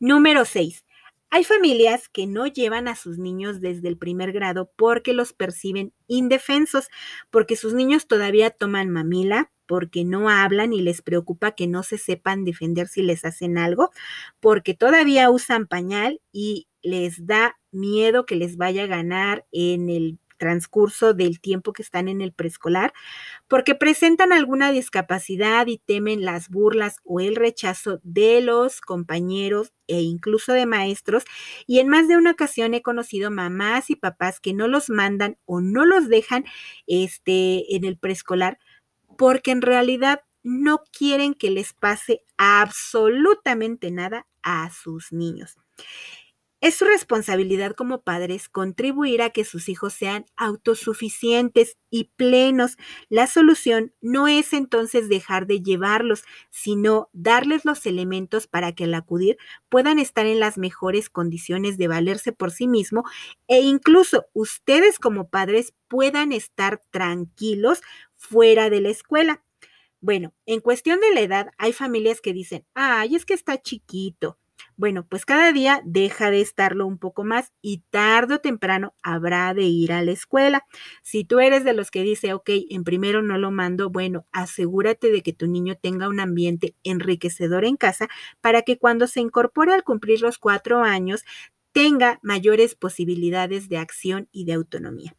Número 0.00 0.44
6. 0.44 0.84
Hay 1.30 1.44
familias 1.44 2.08
que 2.08 2.26
no 2.26 2.46
llevan 2.46 2.86
a 2.86 2.94
sus 2.94 3.18
niños 3.18 3.60
desde 3.60 3.88
el 3.88 3.98
primer 3.98 4.32
grado 4.32 4.70
porque 4.76 5.12
los 5.14 5.32
perciben 5.32 5.92
indefensos, 6.06 6.88
porque 7.30 7.56
sus 7.56 7.74
niños 7.74 8.06
todavía 8.06 8.50
toman 8.50 8.90
mamila, 8.90 9.50
porque 9.66 10.04
no 10.04 10.28
hablan 10.28 10.72
y 10.72 10.80
les 10.80 11.02
preocupa 11.02 11.52
que 11.52 11.66
no 11.66 11.82
se 11.82 11.98
sepan 11.98 12.44
defender 12.44 12.86
si 12.86 13.02
les 13.02 13.24
hacen 13.24 13.58
algo, 13.58 13.90
porque 14.40 14.74
todavía 14.74 15.30
usan 15.30 15.66
pañal 15.66 16.20
y 16.32 16.68
les 16.82 17.26
da 17.26 17.56
miedo 17.74 18.26
que 18.26 18.36
les 18.36 18.56
vaya 18.56 18.84
a 18.84 18.86
ganar 18.88 19.46
en 19.52 19.88
el 19.88 20.18
transcurso 20.36 21.14
del 21.14 21.40
tiempo 21.40 21.72
que 21.72 21.82
están 21.82 22.08
en 22.08 22.20
el 22.20 22.32
preescolar, 22.32 22.92
porque 23.48 23.74
presentan 23.74 24.32
alguna 24.32 24.72
discapacidad 24.72 25.66
y 25.66 25.78
temen 25.78 26.24
las 26.24 26.48
burlas 26.48 26.96
o 27.04 27.20
el 27.20 27.36
rechazo 27.36 28.00
de 28.02 28.40
los 28.40 28.80
compañeros 28.80 29.72
e 29.86 30.02
incluso 30.02 30.52
de 30.52 30.66
maestros. 30.66 31.24
Y 31.66 31.78
en 31.78 31.88
más 31.88 32.08
de 32.08 32.16
una 32.16 32.32
ocasión 32.32 32.74
he 32.74 32.82
conocido 32.82 33.30
mamás 33.30 33.90
y 33.90 33.96
papás 33.96 34.40
que 34.40 34.54
no 34.54 34.68
los 34.68 34.90
mandan 34.90 35.38
o 35.46 35.60
no 35.60 35.84
los 35.84 36.08
dejan 36.08 36.44
este, 36.86 37.74
en 37.76 37.84
el 37.84 37.96
preescolar 37.96 38.58
porque 39.16 39.52
en 39.52 39.62
realidad 39.62 40.22
no 40.42 40.82
quieren 40.92 41.34
que 41.34 41.50
les 41.50 41.72
pase 41.72 42.22
absolutamente 42.36 43.90
nada 43.90 44.26
a 44.42 44.70
sus 44.70 45.12
niños. 45.12 45.56
Es 46.64 46.76
su 46.76 46.86
responsabilidad 46.86 47.72
como 47.72 48.00
padres 48.00 48.48
contribuir 48.48 49.20
a 49.20 49.28
que 49.28 49.44
sus 49.44 49.68
hijos 49.68 49.92
sean 49.92 50.24
autosuficientes 50.34 51.76
y 51.90 52.04
plenos. 52.16 52.78
La 53.10 53.26
solución 53.26 53.92
no 54.00 54.28
es 54.28 54.54
entonces 54.54 55.10
dejar 55.10 55.46
de 55.46 55.60
llevarlos, 55.60 56.24
sino 56.48 57.10
darles 57.12 57.66
los 57.66 57.84
elementos 57.84 58.46
para 58.46 58.72
que 58.74 58.84
al 58.84 58.94
acudir 58.94 59.36
puedan 59.68 59.98
estar 59.98 60.24
en 60.24 60.40
las 60.40 60.56
mejores 60.56 61.10
condiciones 61.10 61.76
de 61.76 61.86
valerse 61.88 62.32
por 62.32 62.50
sí 62.50 62.66
mismo 62.66 63.04
e 63.46 63.60
incluso 63.60 64.24
ustedes 64.32 64.98
como 64.98 65.28
padres 65.28 65.74
puedan 65.86 66.32
estar 66.32 66.80
tranquilos 66.90 67.82
fuera 68.16 68.70
de 68.70 68.80
la 68.80 68.88
escuela. 68.88 69.44
Bueno, 70.00 70.32
en 70.46 70.60
cuestión 70.60 70.98
de 71.00 71.12
la 71.12 71.20
edad, 71.20 71.50
hay 71.58 71.74
familias 71.74 72.22
que 72.22 72.32
dicen, 72.32 72.64
ay, 72.72 73.16
es 73.16 73.26
que 73.26 73.34
está 73.34 73.60
chiquito 73.60 74.38
bueno, 74.76 75.06
pues 75.08 75.24
cada 75.24 75.52
día 75.52 75.80
deja 75.84 76.30
de 76.30 76.40
estarlo 76.40 76.86
un 76.86 76.98
poco 76.98 77.24
más 77.24 77.52
y 77.62 77.82
tarde 77.90 78.34
o 78.34 78.40
temprano 78.40 78.94
habrá 79.02 79.52
de 79.54 79.62
ir 79.62 79.92
a 79.92 80.02
la 80.02 80.12
escuela. 80.12 80.64
Si 81.02 81.24
tú 81.24 81.40
eres 81.40 81.64
de 81.64 81.74
los 81.74 81.90
que 81.90 82.02
dice, 82.02 82.34
ok, 82.34 82.50
en 82.70 82.84
primero 82.84 83.22
no 83.22 83.38
lo 83.38 83.50
mando, 83.50 83.90
bueno, 83.90 84.26
asegúrate 84.32 85.10
de 85.10 85.22
que 85.22 85.32
tu 85.32 85.46
niño 85.46 85.76
tenga 85.76 86.08
un 86.08 86.20
ambiente 86.20 86.74
enriquecedor 86.82 87.64
en 87.64 87.76
casa 87.76 88.08
para 88.40 88.62
que 88.62 88.78
cuando 88.78 89.06
se 89.06 89.20
incorpore 89.20 89.72
al 89.72 89.84
cumplir 89.84 90.20
los 90.20 90.38
cuatro 90.38 90.82
años 90.82 91.24
tenga 91.72 92.20
mayores 92.22 92.74
posibilidades 92.74 93.68
de 93.68 93.78
acción 93.78 94.28
y 94.32 94.44
de 94.44 94.54
autonomía. 94.54 95.16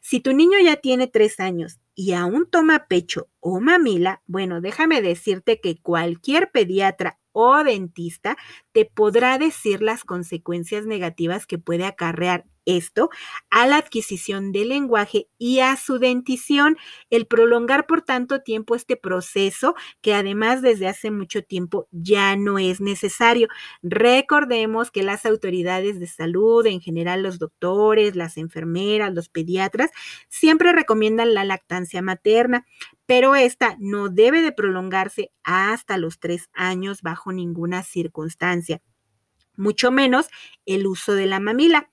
Si 0.00 0.20
tu 0.20 0.32
niño 0.32 0.58
ya 0.62 0.76
tiene 0.76 1.06
tres 1.08 1.40
años 1.40 1.80
y 1.94 2.12
aún 2.12 2.48
toma 2.48 2.86
pecho 2.86 3.28
o 3.40 3.60
mamila, 3.60 4.22
bueno, 4.26 4.60
déjame 4.60 5.02
decirte 5.02 5.60
que 5.60 5.80
cualquier 5.80 6.50
pediatra 6.50 7.18
o 7.40 7.62
dentista 7.62 8.36
te 8.72 8.84
podrá 8.84 9.38
decir 9.38 9.80
las 9.80 10.02
consecuencias 10.02 10.86
negativas 10.86 11.46
que 11.46 11.56
puede 11.56 11.84
acarrear 11.84 12.46
esto 12.64 13.08
a 13.48 13.66
la 13.66 13.78
adquisición 13.78 14.52
del 14.52 14.70
lenguaje 14.70 15.28
y 15.38 15.60
a 15.60 15.76
su 15.76 15.98
dentición, 15.98 16.76
el 17.10 17.26
prolongar 17.26 17.86
por 17.86 18.02
tanto 18.02 18.42
tiempo 18.42 18.74
este 18.74 18.96
proceso 18.96 19.74
que 20.02 20.14
además 20.14 20.60
desde 20.62 20.88
hace 20.88 21.10
mucho 21.10 21.42
tiempo 21.42 21.88
ya 21.92 22.36
no 22.36 22.58
es 22.58 22.80
necesario. 22.80 23.48
Recordemos 23.82 24.90
que 24.90 25.02
las 25.02 25.24
autoridades 25.24 25.98
de 25.98 26.08
salud, 26.08 26.66
en 26.66 26.80
general 26.80 27.22
los 27.22 27.38
doctores, 27.38 28.16
las 28.16 28.36
enfermeras, 28.36 29.14
los 29.14 29.28
pediatras, 29.28 29.90
siempre 30.28 30.72
recomiendan 30.72 31.34
la 31.34 31.44
lactancia 31.44 32.02
materna, 32.02 32.66
pero 33.08 33.34
esta 33.34 33.74
no 33.80 34.10
debe 34.10 34.42
de 34.42 34.52
prolongarse 34.52 35.32
hasta 35.42 35.96
los 35.96 36.20
tres 36.20 36.50
años 36.52 37.00
bajo 37.00 37.32
ninguna 37.32 37.82
circunstancia, 37.82 38.82
mucho 39.56 39.90
menos 39.90 40.28
el 40.66 40.86
uso 40.86 41.14
de 41.14 41.24
la 41.24 41.40
mamila. 41.40 41.90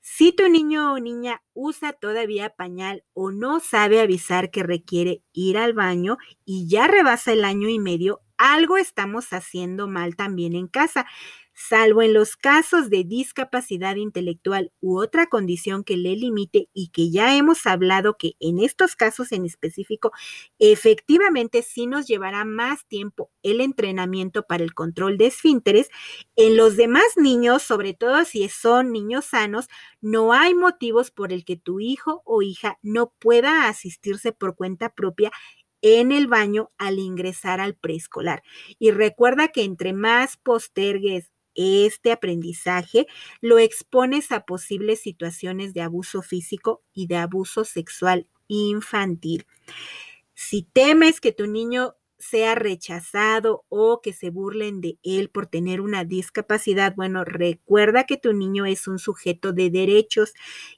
Si 0.00 0.32
tu 0.32 0.48
niño 0.48 0.92
o 0.92 0.98
niña 0.98 1.40
usa 1.52 1.92
todavía 1.92 2.50
pañal 2.50 3.04
o 3.12 3.30
no 3.30 3.60
sabe 3.60 4.00
avisar 4.00 4.50
que 4.50 4.64
requiere 4.64 5.22
ir 5.32 5.56
al 5.56 5.72
baño 5.72 6.18
y 6.44 6.66
ya 6.68 6.88
rebasa 6.88 7.32
el 7.32 7.44
año 7.44 7.68
y 7.68 7.78
medio, 7.78 8.20
algo 8.36 8.76
estamos 8.76 9.32
haciendo 9.32 9.86
mal 9.86 10.16
también 10.16 10.56
en 10.56 10.66
casa 10.66 11.06
salvo 11.54 12.02
en 12.02 12.12
los 12.12 12.36
casos 12.36 12.90
de 12.90 13.04
discapacidad 13.04 13.96
intelectual 13.96 14.72
u 14.80 14.98
otra 15.00 15.26
condición 15.28 15.84
que 15.84 15.96
le 15.96 16.16
limite 16.16 16.68
y 16.72 16.88
que 16.88 17.10
ya 17.10 17.36
hemos 17.36 17.66
hablado 17.66 18.16
que 18.16 18.32
en 18.40 18.58
estos 18.58 18.96
casos 18.96 19.32
en 19.32 19.44
específico 19.44 20.12
efectivamente 20.58 21.62
sí 21.62 21.86
nos 21.86 22.06
llevará 22.06 22.44
más 22.44 22.86
tiempo 22.86 23.30
el 23.42 23.60
entrenamiento 23.60 24.42
para 24.42 24.64
el 24.64 24.74
control 24.74 25.18
de 25.18 25.26
esfínteres, 25.26 25.88
en 26.36 26.56
los 26.56 26.76
demás 26.76 27.04
niños, 27.16 27.62
sobre 27.62 27.94
todo 27.94 28.24
si 28.24 28.48
son 28.48 28.92
niños 28.92 29.26
sanos, 29.26 29.68
no 30.00 30.32
hay 30.32 30.54
motivos 30.54 31.10
por 31.10 31.32
el 31.32 31.44
que 31.44 31.56
tu 31.56 31.80
hijo 31.80 32.22
o 32.24 32.42
hija 32.42 32.78
no 32.82 33.12
pueda 33.18 33.68
asistirse 33.68 34.32
por 34.32 34.56
cuenta 34.56 34.94
propia 34.94 35.30
en 35.82 36.12
el 36.12 36.28
baño 36.28 36.70
al 36.78 36.98
ingresar 36.98 37.60
al 37.60 37.74
preescolar. 37.74 38.42
Y 38.78 38.90
recuerda 38.90 39.48
que 39.48 39.64
entre 39.64 39.92
más 39.92 40.38
postergues 40.38 41.30
este 41.54 42.12
aprendizaje, 42.12 43.06
lo 43.40 43.58
expones 43.58 44.32
a 44.32 44.44
posibles 44.44 45.00
situaciones 45.00 45.74
de 45.74 45.82
abuso 45.82 46.22
físico 46.22 46.82
y 46.92 47.06
de 47.06 47.16
abuso 47.16 47.64
sexual 47.64 48.26
infantil. 48.48 49.46
Si 50.34 50.62
temes 50.62 51.20
que 51.20 51.32
tu 51.32 51.46
niño 51.46 51.94
sea 52.18 52.54
rechazado 52.54 53.64
o 53.68 54.00
que 54.00 54.12
se 54.12 54.30
burlen 54.30 54.80
de 54.80 54.98
él 55.02 55.28
por 55.28 55.46
tener 55.46 55.80
una 55.80 56.04
discapacidad, 56.04 56.94
bueno, 56.96 57.24
recuerda 57.24 58.04
que 58.04 58.16
tu 58.16 58.32
niño 58.32 58.64
es 58.66 58.88
un 58.88 58.98
sujeto 58.98 59.52
de 59.52 59.70
derechos 59.70 60.32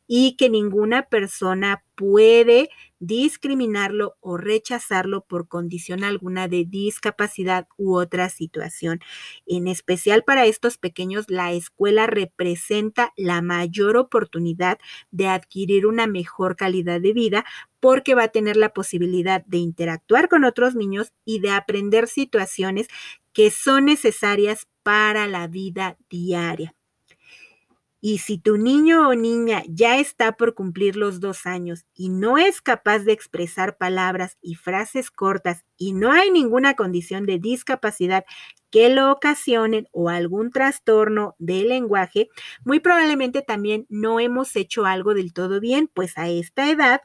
y 0.06 0.36
que 0.36 0.48
ninguna 0.50 1.02
persona 1.08 1.82
puede 1.96 2.68
discriminarlo 3.00 4.16
o 4.20 4.36
rechazarlo 4.36 5.24
por 5.24 5.48
condición 5.48 6.04
alguna 6.04 6.48
de 6.48 6.64
discapacidad 6.64 7.66
u 7.76 7.96
otra 7.96 8.28
situación. 8.28 9.00
En 9.46 9.66
especial 9.68 10.22
para 10.24 10.46
estos 10.46 10.78
pequeños, 10.78 11.26
la 11.28 11.52
escuela 11.52 12.06
representa 12.06 13.12
la 13.16 13.42
mayor 13.42 13.96
oportunidad 13.96 14.78
de 15.10 15.28
adquirir 15.28 15.86
una 15.86 16.06
mejor 16.06 16.56
calidad 16.56 17.00
de 17.00 17.12
vida 17.12 17.44
porque 17.80 18.14
va 18.14 18.24
a 18.24 18.28
tener 18.28 18.56
la 18.56 18.70
posibilidad 18.72 19.44
de 19.46 19.58
interactuar 19.58 20.28
con 20.28 20.44
otros 20.44 20.74
niños 20.74 21.12
y 21.24 21.40
de 21.40 21.50
aprender 21.50 22.08
situaciones 22.08 22.88
que 23.32 23.50
son 23.50 23.86
necesarias 23.86 24.66
para 24.82 25.26
la 25.26 25.46
vida 25.48 25.98
diaria. 26.08 26.75
Y 28.08 28.18
si 28.18 28.38
tu 28.38 28.56
niño 28.56 29.08
o 29.08 29.14
niña 29.16 29.64
ya 29.68 29.98
está 29.98 30.36
por 30.36 30.54
cumplir 30.54 30.94
los 30.94 31.18
dos 31.18 31.44
años 31.44 31.86
y 31.92 32.08
no 32.08 32.38
es 32.38 32.62
capaz 32.62 33.00
de 33.00 33.10
expresar 33.10 33.78
palabras 33.78 34.38
y 34.40 34.54
frases 34.54 35.10
cortas 35.10 35.64
y 35.76 35.92
no 35.92 36.12
hay 36.12 36.30
ninguna 36.30 36.74
condición 36.74 37.26
de 37.26 37.40
discapacidad 37.40 38.24
que 38.70 38.90
lo 38.90 39.10
ocasionen 39.10 39.88
o 39.90 40.08
algún 40.08 40.52
trastorno 40.52 41.34
del 41.40 41.70
lenguaje, 41.70 42.28
muy 42.64 42.78
probablemente 42.78 43.42
también 43.42 43.86
no 43.88 44.20
hemos 44.20 44.54
hecho 44.54 44.86
algo 44.86 45.12
del 45.12 45.32
todo 45.32 45.58
bien, 45.58 45.90
pues 45.92 46.16
a 46.16 46.28
esta 46.28 46.70
edad 46.70 47.00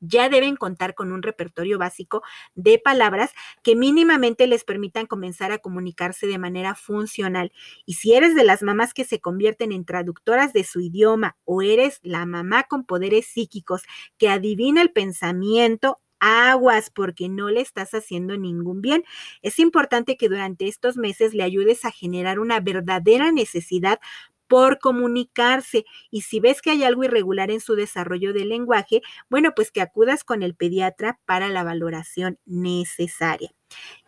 ya 0.00 0.28
deben 0.28 0.56
contar 0.56 0.94
con 0.94 1.12
un 1.12 1.22
repertorio 1.22 1.78
básico 1.78 2.22
de 2.54 2.78
palabras 2.78 3.32
que 3.62 3.76
mínimamente 3.76 4.46
les 4.46 4.64
permitan 4.64 5.06
comenzar 5.06 5.52
a 5.52 5.58
comunicarse 5.58 6.26
de 6.26 6.38
manera 6.38 6.74
funcional. 6.74 7.52
Y 7.84 7.94
si 7.94 8.14
eres 8.14 8.34
de 8.34 8.44
las 8.44 8.62
mamás 8.62 8.94
que 8.94 9.04
se 9.04 9.20
convierten 9.20 9.72
en 9.72 9.84
traductoras 9.84 10.52
de 10.52 10.64
su 10.64 10.80
idioma 10.80 11.36
o 11.44 11.62
eres 11.62 12.00
la 12.02 12.26
mamá 12.26 12.64
con 12.64 12.84
poderes 12.84 13.26
psíquicos 13.26 13.82
que 14.18 14.28
adivina 14.28 14.82
el 14.82 14.90
pensamiento, 14.92 16.00
aguas 16.20 16.90
porque 16.90 17.28
no 17.28 17.50
le 17.50 17.60
estás 17.60 17.94
haciendo 17.94 18.36
ningún 18.36 18.80
bien. 18.80 19.04
Es 19.42 19.58
importante 19.58 20.16
que 20.16 20.28
durante 20.28 20.66
estos 20.66 20.96
meses 20.96 21.34
le 21.34 21.42
ayudes 21.42 21.84
a 21.84 21.90
generar 21.90 22.38
una 22.38 22.60
verdadera 22.60 23.32
necesidad 23.32 24.00
por 24.48 24.78
comunicarse. 24.78 25.84
Y 26.10 26.22
si 26.22 26.40
ves 26.40 26.62
que 26.62 26.70
hay 26.70 26.84
algo 26.84 27.04
irregular 27.04 27.50
en 27.50 27.60
su 27.60 27.74
desarrollo 27.74 28.32
del 28.32 28.50
lenguaje, 28.50 29.02
bueno, 29.28 29.52
pues 29.54 29.70
que 29.70 29.80
acudas 29.80 30.24
con 30.24 30.42
el 30.42 30.54
pediatra 30.54 31.20
para 31.24 31.48
la 31.48 31.64
valoración 31.64 32.38
necesaria. 32.44 33.52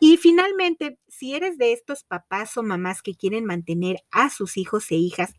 Y 0.00 0.16
finalmente, 0.16 0.98
si 1.08 1.34
eres 1.34 1.58
de 1.58 1.72
estos 1.72 2.04
papás 2.04 2.56
o 2.56 2.62
mamás 2.62 3.02
que 3.02 3.14
quieren 3.14 3.44
mantener 3.44 3.98
a 4.10 4.30
sus 4.30 4.56
hijos 4.56 4.90
e 4.90 4.96
hijas 4.96 5.34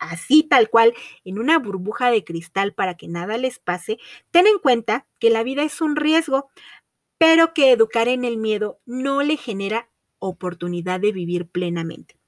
así 0.00 0.42
tal 0.42 0.70
cual, 0.70 0.94
en 1.24 1.38
una 1.38 1.58
burbuja 1.58 2.10
de 2.10 2.24
cristal 2.24 2.74
para 2.74 2.96
que 2.96 3.06
nada 3.06 3.36
les 3.38 3.58
pase, 3.58 3.98
ten 4.30 4.46
en 4.46 4.58
cuenta 4.58 5.06
que 5.18 5.30
la 5.30 5.42
vida 5.42 5.62
es 5.62 5.80
un 5.80 5.94
riesgo, 5.94 6.48
pero 7.18 7.52
que 7.52 7.70
educar 7.72 8.08
en 8.08 8.24
el 8.24 8.38
miedo 8.38 8.80
no 8.86 9.22
le 9.22 9.36
genera 9.36 9.90
oportunidad 10.18 11.00
de 11.00 11.12
vivir 11.12 11.48
plenamente. 11.48 12.19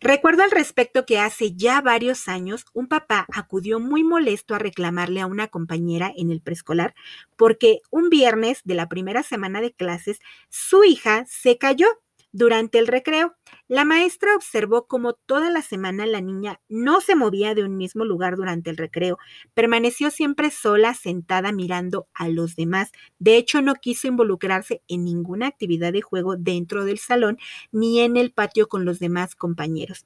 Recuerdo 0.00 0.42
al 0.42 0.50
respecto 0.50 1.06
que 1.06 1.18
hace 1.18 1.54
ya 1.54 1.80
varios 1.80 2.28
años 2.28 2.66
un 2.74 2.86
papá 2.86 3.26
acudió 3.32 3.80
muy 3.80 4.04
molesto 4.04 4.54
a 4.54 4.58
reclamarle 4.58 5.20
a 5.20 5.26
una 5.26 5.48
compañera 5.48 6.12
en 6.16 6.30
el 6.30 6.40
preescolar 6.42 6.94
porque 7.36 7.80
un 7.90 8.10
viernes 8.10 8.60
de 8.64 8.74
la 8.74 8.88
primera 8.88 9.22
semana 9.22 9.60
de 9.60 9.72
clases 9.72 10.20
su 10.50 10.84
hija 10.84 11.24
se 11.26 11.56
cayó 11.58 11.86
durante 12.32 12.78
el 12.78 12.86
recreo, 12.86 13.34
la 13.68 13.84
maestra 13.84 14.34
observó 14.36 14.86
cómo 14.86 15.14
toda 15.14 15.50
la 15.50 15.62
semana 15.62 16.06
la 16.06 16.20
niña 16.20 16.60
no 16.68 17.00
se 17.00 17.14
movía 17.16 17.54
de 17.54 17.64
un 17.64 17.76
mismo 17.76 18.04
lugar 18.04 18.36
durante 18.36 18.70
el 18.70 18.76
recreo, 18.76 19.18
permaneció 19.54 20.10
siempre 20.10 20.50
sola, 20.50 20.94
sentada 20.94 21.52
mirando 21.52 22.08
a 22.14 22.28
los 22.28 22.54
demás. 22.56 22.92
De 23.18 23.36
hecho, 23.36 23.62
no 23.62 23.74
quiso 23.74 24.06
involucrarse 24.08 24.82
en 24.88 25.04
ninguna 25.04 25.46
actividad 25.46 25.92
de 25.92 26.02
juego 26.02 26.36
dentro 26.36 26.84
del 26.84 26.98
salón 26.98 27.38
ni 27.72 28.00
en 28.00 28.16
el 28.16 28.32
patio 28.32 28.68
con 28.68 28.84
los 28.84 28.98
demás 28.98 29.34
compañeros. 29.34 30.04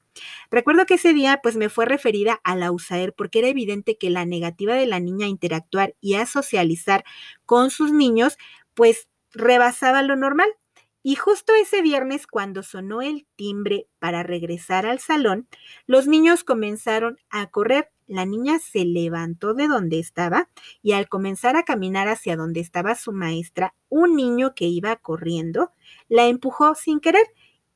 Recuerdo 0.49 0.85
que 0.85 0.95
ese 0.95 1.13
día 1.13 1.39
pues 1.43 1.55
me 1.57 1.69
fue 1.69 1.85
referida 1.85 2.39
a 2.43 2.55
la 2.55 2.71
USAER 2.71 3.13
porque 3.13 3.39
era 3.39 3.47
evidente 3.49 3.97
que 3.97 4.09
la 4.09 4.25
negativa 4.25 4.75
de 4.75 4.87
la 4.87 4.99
niña 4.99 5.25
a 5.25 5.29
interactuar 5.29 5.95
y 6.01 6.15
a 6.15 6.25
socializar 6.25 7.03
con 7.45 7.71
sus 7.71 7.91
niños 7.91 8.37
pues 8.73 9.07
rebasaba 9.33 10.01
lo 10.03 10.15
normal 10.15 10.49
Y 11.03 11.15
justo 11.15 11.53
ese 11.55 11.81
viernes, 11.81 12.27
cuando 12.27 12.63
sonó 12.63 13.01
el 13.01 13.25
timbre 13.35 13.87
para 13.99 14.23
regresar 14.23 14.85
al 14.85 14.99
salón, 14.99 15.47
los 15.87 16.07
niños 16.07 16.43
comenzaron 16.43 17.17
a 17.29 17.49
correr. 17.49 17.91
La 18.07 18.25
niña 18.25 18.59
se 18.59 18.85
levantó 18.85 19.53
de 19.53 19.67
donde 19.67 19.99
estaba 19.99 20.49
y 20.81 20.91
al 20.91 21.07
comenzar 21.07 21.55
a 21.55 21.63
caminar 21.63 22.07
hacia 22.09 22.35
donde 22.35 22.59
estaba 22.59 22.95
su 22.95 23.13
maestra, 23.13 23.73
un 23.89 24.15
niño 24.15 24.53
que 24.53 24.65
iba 24.65 24.95
corriendo 24.97 25.71
la 26.09 26.27
empujó 26.27 26.75
sin 26.75 26.99
querer 26.99 27.25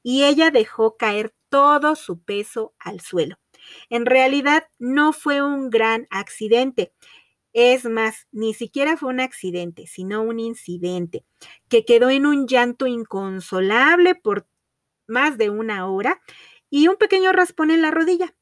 y 0.04 0.26
ella 0.26 0.52
dejó 0.52 0.98
caer 0.98 1.34
todo 1.50 1.96
su 1.96 2.20
peso 2.20 2.74
al 2.80 3.00
suelo. 3.00 3.38
En 3.90 4.06
realidad 4.06 4.66
no 4.78 5.14
fue 5.14 5.42
un 5.42 5.70
gran 5.70 6.08
accidente. 6.10 6.94
Es 7.58 7.86
más, 7.86 8.28
ni 8.34 8.54
siquiera 8.54 8.98
fue 8.98 9.08
un 9.08 9.22
accidente, 9.22 9.88
sino 9.88 10.22
un 10.22 10.42
incidente, 10.42 11.24
que 11.70 11.86
quedó 11.86 12.10
en 12.10 12.26
un 12.26 12.48
llanto 12.48 12.86
inconsolable 12.86 14.14
por 14.14 14.46
más 15.08 15.38
de 15.38 15.50
una 15.50 15.88
hora 15.88 16.20
y 16.70 16.90
un 16.90 16.98
pequeño 16.98 17.32
raspón 17.32 17.72
en 17.72 17.82
la 17.82 17.92
rodilla. 17.92 18.36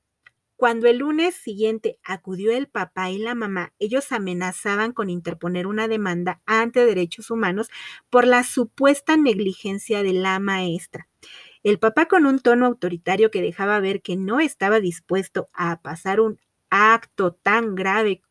Cuando 0.55 0.88
el 0.88 0.97
lunes 0.97 1.36
siguiente 1.36 1.99
acudió 2.03 2.53
el 2.53 2.68
papá 2.68 3.11
y 3.11 3.20
la 3.20 3.36
mamá, 3.36 3.76
ellos 3.78 4.11
amenazaban 4.11 4.93
con 4.93 5.11
interponer 5.11 5.68
una 5.68 5.88
demanda 5.88 6.41
ante 6.47 6.84
derechos 6.84 7.30
humanos 7.30 7.70
por 8.09 8.26
la 8.26 8.43
supuesta 8.43 9.16
negligencia 9.16 10.01
de 10.01 10.14
la 10.14 10.39
maestra. 10.39 11.07
El 11.61 11.78
papá 11.78 12.07
con 12.07 12.26
un 12.26 12.39
tono 12.39 12.66
autoritario 12.66 13.30
que 13.30 13.43
dejaba 13.43 13.80
ver 13.80 14.01
que 14.01 14.16
no 14.16 14.39
estaba 14.39 14.80
dispuesto 14.80 15.49
a 15.53 15.84
pasar 15.84 16.20
un 16.20 16.39
acto 16.72 17.36
tan 17.36 17.76
grave 17.76 18.24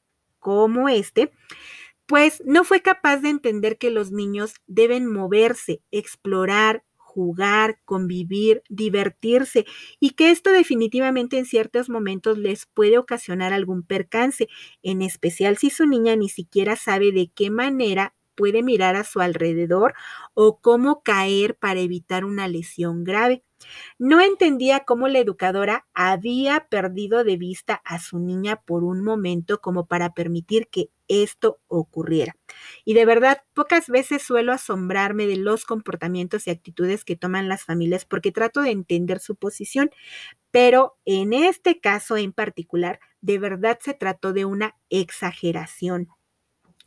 como 0.42 0.90
este, 0.90 1.32
pues 2.06 2.42
no 2.46 2.64
fue 2.64 2.82
capaz 2.82 3.18
de 3.18 3.30
entender 3.30 3.78
que 3.78 3.90
los 3.90 4.12
niños 4.12 4.54
deben 4.66 5.06
moverse, 5.12 5.82
explorar, 5.90 6.84
jugar, 6.96 7.78
convivir, 7.84 8.62
divertirse 8.68 9.66
y 10.00 10.10
que 10.10 10.30
esto 10.30 10.50
definitivamente 10.50 11.38
en 11.38 11.46
ciertos 11.46 11.88
momentos 11.90 12.38
les 12.38 12.66
puede 12.66 12.98
ocasionar 12.98 13.52
algún 13.52 13.82
percance, 13.82 14.48
en 14.82 15.02
especial 15.02 15.58
si 15.58 15.70
su 15.70 15.86
niña 15.86 16.16
ni 16.16 16.28
siquiera 16.28 16.76
sabe 16.76 17.12
de 17.12 17.30
qué 17.34 17.50
manera 17.50 18.14
puede 18.42 18.64
mirar 18.64 18.96
a 18.96 19.04
su 19.04 19.20
alrededor 19.20 19.94
o 20.34 20.58
cómo 20.58 21.02
caer 21.04 21.54
para 21.56 21.78
evitar 21.78 22.24
una 22.24 22.48
lesión 22.48 23.04
grave. 23.04 23.44
No 23.98 24.20
entendía 24.20 24.80
cómo 24.80 25.06
la 25.06 25.20
educadora 25.20 25.86
había 25.94 26.66
perdido 26.68 27.22
de 27.22 27.36
vista 27.36 27.80
a 27.84 28.00
su 28.00 28.18
niña 28.18 28.56
por 28.66 28.82
un 28.82 29.04
momento 29.04 29.60
como 29.60 29.86
para 29.86 30.12
permitir 30.14 30.66
que 30.68 30.90
esto 31.06 31.60
ocurriera. 31.68 32.34
Y 32.84 32.94
de 32.94 33.04
verdad, 33.04 33.42
pocas 33.54 33.88
veces 33.88 34.22
suelo 34.22 34.52
asombrarme 34.52 35.26
de 35.26 35.36
los 35.36 35.64
comportamientos 35.64 36.46
y 36.46 36.50
actitudes 36.50 37.04
que 37.04 37.16
toman 37.16 37.48
las 37.48 37.62
familias 37.64 38.04
porque 38.04 38.32
trato 38.32 38.62
de 38.62 38.70
entender 38.72 39.20
su 39.20 39.36
posición, 39.36 39.90
pero 40.50 40.96
en 41.04 41.32
este 41.32 41.80
caso 41.80 42.16
en 42.16 42.32
particular, 42.32 43.00
de 43.20 43.38
verdad 43.38 43.78
se 43.82 43.94
trató 43.94 44.32
de 44.32 44.44
una 44.46 44.76
exageración. 44.90 46.08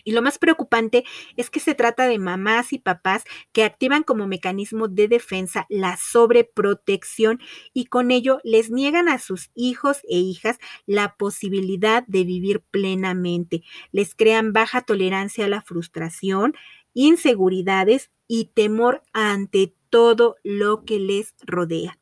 Y 0.05 0.11
lo 0.11 0.21
más 0.21 0.37
preocupante 0.37 1.03
es 1.35 1.49
que 1.49 1.59
se 1.59 1.73
trata 1.73 2.07
de 2.07 2.19
mamás 2.19 2.71
y 2.71 2.79
papás 2.79 3.23
que 3.51 3.63
activan 3.63 4.03
como 4.03 4.27
mecanismo 4.27 4.87
de 4.87 5.07
defensa 5.07 5.65
la 5.67 5.97
sobreprotección 5.97 7.39
y 7.73 7.87
con 7.87 8.11
ello 8.11 8.39
les 8.43 8.69
niegan 8.69 9.09
a 9.09 9.17
sus 9.17 9.49
hijos 9.55 10.01
e 10.07 10.19
hijas 10.19 10.59
la 10.85 11.15
posibilidad 11.15 12.05
de 12.07 12.23
vivir 12.23 12.61
plenamente. 12.71 13.63
Les 13.91 14.13
crean 14.13 14.53
baja 14.53 14.81
tolerancia 14.81 15.45
a 15.45 15.49
la 15.49 15.63
frustración, 15.63 16.53
inseguridades 16.93 18.11
y 18.27 18.51
temor 18.53 19.01
ante 19.11 19.75
todo 19.89 20.35
lo 20.43 20.85
que 20.85 20.99
les 20.99 21.33
rodea. 21.41 21.97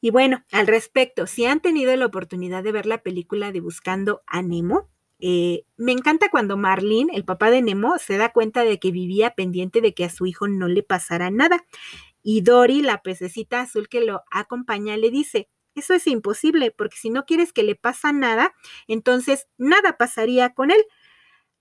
Y 0.00 0.10
bueno, 0.10 0.44
al 0.52 0.66
respecto, 0.66 1.26
si 1.26 1.46
han 1.46 1.60
tenido 1.60 1.96
la 1.96 2.06
oportunidad 2.06 2.62
de 2.62 2.72
ver 2.72 2.86
la 2.86 3.02
película 3.02 3.52
de 3.52 3.60
Buscando 3.60 4.22
a 4.26 4.42
Nemo, 4.42 4.90
eh, 5.26 5.64
me 5.78 5.92
encanta 5.92 6.28
cuando 6.28 6.58
Marlene, 6.58 7.16
el 7.16 7.24
papá 7.24 7.50
de 7.50 7.62
Nemo, 7.62 7.96
se 7.96 8.18
da 8.18 8.30
cuenta 8.30 8.62
de 8.62 8.78
que 8.78 8.90
vivía 8.90 9.30
pendiente 9.30 9.80
de 9.80 9.94
que 9.94 10.04
a 10.04 10.10
su 10.10 10.26
hijo 10.26 10.48
no 10.48 10.68
le 10.68 10.82
pasara 10.82 11.30
nada. 11.30 11.64
Y 12.22 12.42
Dory, 12.42 12.82
la 12.82 13.00
pececita 13.00 13.62
azul 13.62 13.88
que 13.88 14.02
lo 14.02 14.20
acompaña, 14.30 14.98
le 14.98 15.10
dice, 15.10 15.48
eso 15.74 15.94
es 15.94 16.06
imposible, 16.08 16.72
porque 16.72 16.98
si 16.98 17.08
no 17.08 17.24
quieres 17.24 17.54
que 17.54 17.62
le 17.62 17.74
pasa 17.74 18.12
nada, 18.12 18.52
entonces 18.86 19.46
nada 19.56 19.96
pasaría 19.96 20.52
con 20.52 20.70
él, 20.70 20.84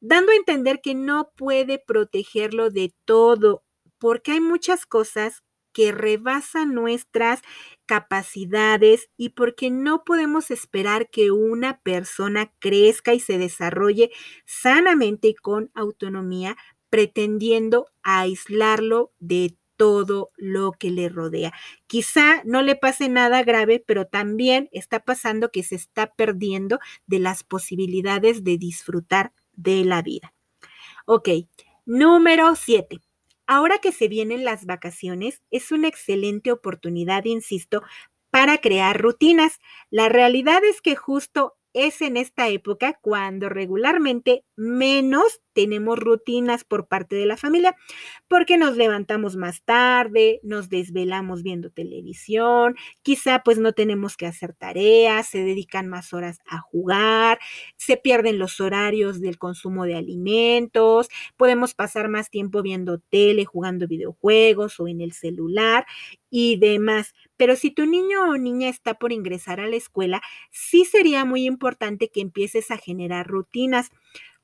dando 0.01 0.33
a 0.33 0.35
entender 0.35 0.81
que 0.81 0.93
no 0.93 1.31
puede 1.37 1.79
protegerlo 1.79 2.69
de 2.69 2.93
todo, 3.05 3.63
porque 3.97 4.33
hay 4.33 4.41
muchas 4.41 4.85
cosas 4.85 5.41
que 5.73 5.91
rebasan 5.91 6.73
nuestras 6.73 7.41
capacidades 7.85 9.09
y 9.17 9.29
porque 9.29 9.69
no 9.69 10.03
podemos 10.03 10.51
esperar 10.51 11.09
que 11.09 11.31
una 11.31 11.79
persona 11.79 12.53
crezca 12.59 13.13
y 13.13 13.19
se 13.19 13.37
desarrolle 13.37 14.11
sanamente 14.45 15.29
y 15.29 15.33
con 15.33 15.71
autonomía 15.73 16.55
pretendiendo 16.89 17.87
aislarlo 18.03 19.11
de 19.19 19.57
todo 19.77 20.31
lo 20.37 20.71
que 20.73 20.91
le 20.91 21.09
rodea. 21.09 21.51
Quizá 21.87 22.43
no 22.45 22.61
le 22.61 22.75
pase 22.75 23.09
nada 23.09 23.43
grave, 23.43 23.83
pero 23.85 24.05
también 24.05 24.69
está 24.71 24.99
pasando 24.99 25.49
que 25.49 25.63
se 25.63 25.75
está 25.75 26.13
perdiendo 26.13 26.79
de 27.07 27.19
las 27.19 27.43
posibilidades 27.43 28.43
de 28.43 28.57
disfrutar 28.57 29.33
de 29.53 29.83
la 29.85 30.01
vida. 30.01 30.33
Ok, 31.05 31.29
número 31.85 32.55
7. 32.55 33.01
Ahora 33.47 33.79
que 33.79 33.91
se 33.91 34.07
vienen 34.07 34.45
las 34.45 34.65
vacaciones, 34.65 35.41
es 35.51 35.71
una 35.71 35.87
excelente 35.87 36.51
oportunidad, 36.51 37.25
insisto, 37.25 37.83
para 38.31 38.57
crear 38.59 38.99
rutinas. 38.99 39.59
La 39.91 40.09
realidad 40.09 40.63
es 40.63 40.81
que 40.81 40.95
justo 40.95 41.55
es 41.73 42.01
en 42.01 42.17
esta 42.17 42.47
época 42.49 42.99
cuando 43.01 43.49
regularmente 43.49 44.45
menos 44.55 45.41
tenemos 45.53 45.99
rutinas 45.99 46.63
por 46.63 46.87
parte 46.87 47.15
de 47.15 47.25
la 47.25 47.37
familia, 47.37 47.75
porque 48.27 48.57
nos 48.57 48.75
levantamos 48.75 49.35
más 49.35 49.63
tarde, 49.63 50.39
nos 50.43 50.69
desvelamos 50.69 51.43
viendo 51.43 51.69
televisión, 51.69 52.75
quizá 53.01 53.43
pues 53.43 53.59
no 53.59 53.73
tenemos 53.73 54.17
que 54.17 54.25
hacer 54.27 54.53
tareas, 54.53 55.27
se 55.27 55.43
dedican 55.43 55.87
más 55.87 56.13
horas 56.13 56.39
a 56.45 56.59
jugar, 56.59 57.39
se 57.77 57.97
pierden 57.97 58.39
los 58.39 58.59
horarios 58.59 59.21
del 59.21 59.37
consumo 59.37 59.85
de 59.85 59.95
alimentos, 59.95 61.09
podemos 61.37 61.73
pasar 61.73 62.09
más 62.09 62.29
tiempo 62.29 62.61
viendo 62.61 62.99
tele, 62.99 63.45
jugando 63.45 63.87
videojuegos 63.87 64.79
o 64.79 64.87
en 64.87 65.01
el 65.01 65.13
celular 65.13 65.85
y 66.29 66.57
demás. 66.57 67.13
Pero 67.37 67.55
si 67.55 67.71
tu 67.71 67.85
niño 67.85 68.29
o 68.29 68.37
niña 68.37 68.69
está 68.69 68.95
por 68.95 69.11
ingresar 69.11 69.59
a 69.59 69.67
la 69.67 69.75
escuela, 69.75 70.21
sí 70.51 70.85
sería 70.85 71.25
muy 71.25 71.45
importante 71.45 72.09
que 72.09 72.21
empieces 72.21 72.71
a 72.71 72.77
generar 72.77 73.27
rutinas. 73.27 73.91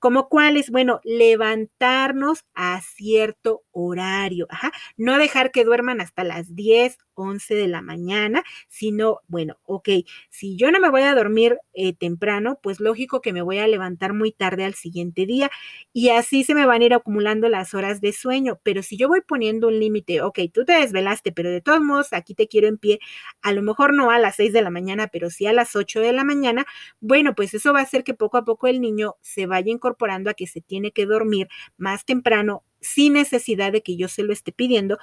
¿Como 0.01 0.29
cuáles? 0.29 0.69
Bueno, 0.71 1.01
levantarnos 1.03 2.45
a 2.53 2.79
cierto 2.81 3.63
horario, 3.71 4.47
ajá, 4.49 4.71
no 4.95 5.17
dejar 5.17 5.51
que 5.51 5.65
duerman 5.65 5.99
hasta 5.99 6.23
las 6.23 6.55
10, 6.55 6.97
11 7.23 7.55
de 7.55 7.67
la 7.67 7.81
mañana, 7.81 8.43
sino, 8.67 9.19
bueno, 9.27 9.57
ok, 9.65 9.89
si 10.29 10.57
yo 10.57 10.71
no 10.71 10.79
me 10.79 10.89
voy 10.89 11.01
a 11.03 11.15
dormir 11.15 11.57
eh, 11.73 11.93
temprano, 11.93 12.59
pues 12.61 12.79
lógico 12.79 13.21
que 13.21 13.33
me 13.33 13.41
voy 13.41 13.59
a 13.59 13.67
levantar 13.67 14.13
muy 14.13 14.31
tarde 14.31 14.65
al 14.65 14.73
siguiente 14.73 15.25
día 15.25 15.49
y 15.93 16.09
así 16.09 16.43
se 16.43 16.55
me 16.55 16.65
van 16.65 16.81
a 16.81 16.85
ir 16.85 16.93
acumulando 16.93 17.49
las 17.49 17.73
horas 17.73 18.01
de 18.01 18.13
sueño, 18.13 18.59
pero 18.63 18.83
si 18.83 18.97
yo 18.97 19.07
voy 19.07 19.21
poniendo 19.21 19.67
un 19.67 19.79
límite, 19.79 20.21
ok, 20.21 20.39
tú 20.53 20.65
te 20.65 20.73
desvelaste, 20.73 21.31
pero 21.31 21.49
de 21.49 21.61
todos 21.61 21.81
modos 21.81 22.13
aquí 22.13 22.33
te 22.35 22.47
quiero 22.47 22.67
en 22.67 22.77
pie, 22.77 22.99
a 23.41 23.51
lo 23.53 23.61
mejor 23.61 23.93
no 23.93 24.11
a 24.11 24.19
las 24.19 24.35
6 24.35 24.53
de 24.53 24.61
la 24.61 24.69
mañana, 24.69 25.07
pero 25.07 25.29
sí 25.29 25.45
a 25.45 25.53
las 25.53 25.75
8 25.75 25.99
de 26.01 26.13
la 26.13 26.23
mañana, 26.23 26.65
bueno, 26.99 27.35
pues 27.35 27.53
eso 27.53 27.73
va 27.73 27.79
a 27.79 27.83
hacer 27.83 28.03
que 28.03 28.13
poco 28.13 28.37
a 28.37 28.45
poco 28.45 28.67
el 28.67 28.81
niño 28.81 29.15
se 29.21 29.45
vaya 29.45 29.71
incorporando 29.71 30.29
a 30.29 30.33
que 30.33 30.47
se 30.47 30.61
tiene 30.61 30.91
que 30.91 31.05
dormir 31.05 31.47
más 31.77 32.05
temprano 32.05 32.63
sin 32.81 33.13
necesidad 33.13 33.71
de 33.71 33.81
que 33.83 33.97
yo 33.97 34.07
se 34.07 34.23
lo 34.23 34.31
esté 34.33 34.51
pidiendo, 34.51 34.97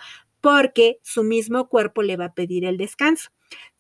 porque 0.47 1.01
su 1.03 1.25
mismo 1.25 1.69
cuerpo 1.69 2.05
le 2.05 2.17
va 2.17 2.27
a 2.27 2.35
pedir 2.35 2.65
el 2.65 2.77
descanso. 2.77 3.31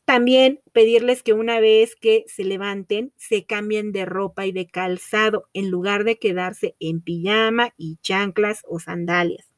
También 0.04 0.62
pedirles 0.72 1.22
que 1.22 1.32
una 1.32 1.60
vez 1.60 1.94
que 1.94 2.24
se 2.26 2.42
levanten, 2.42 3.12
se 3.16 3.46
cambien 3.46 3.92
de 3.92 4.04
ropa 4.04 4.46
y 4.46 4.50
de 4.50 4.66
calzado 4.66 5.48
en 5.52 5.70
lugar 5.70 6.02
de 6.02 6.18
quedarse 6.18 6.74
en 6.80 7.02
pijama 7.02 7.72
y 7.76 7.98
chanclas 8.02 8.62
o 8.66 8.80
sandalias. 8.80 9.48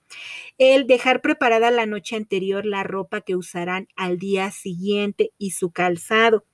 El 0.58 0.86
dejar 0.86 1.22
preparada 1.22 1.70
la 1.70 1.86
noche 1.86 2.14
anterior 2.14 2.66
la 2.66 2.82
ropa 2.82 3.22
que 3.22 3.36
usarán 3.36 3.88
al 3.96 4.18
día 4.18 4.50
siguiente 4.50 5.32
y 5.38 5.52
su 5.52 5.70
calzado. 5.70 6.44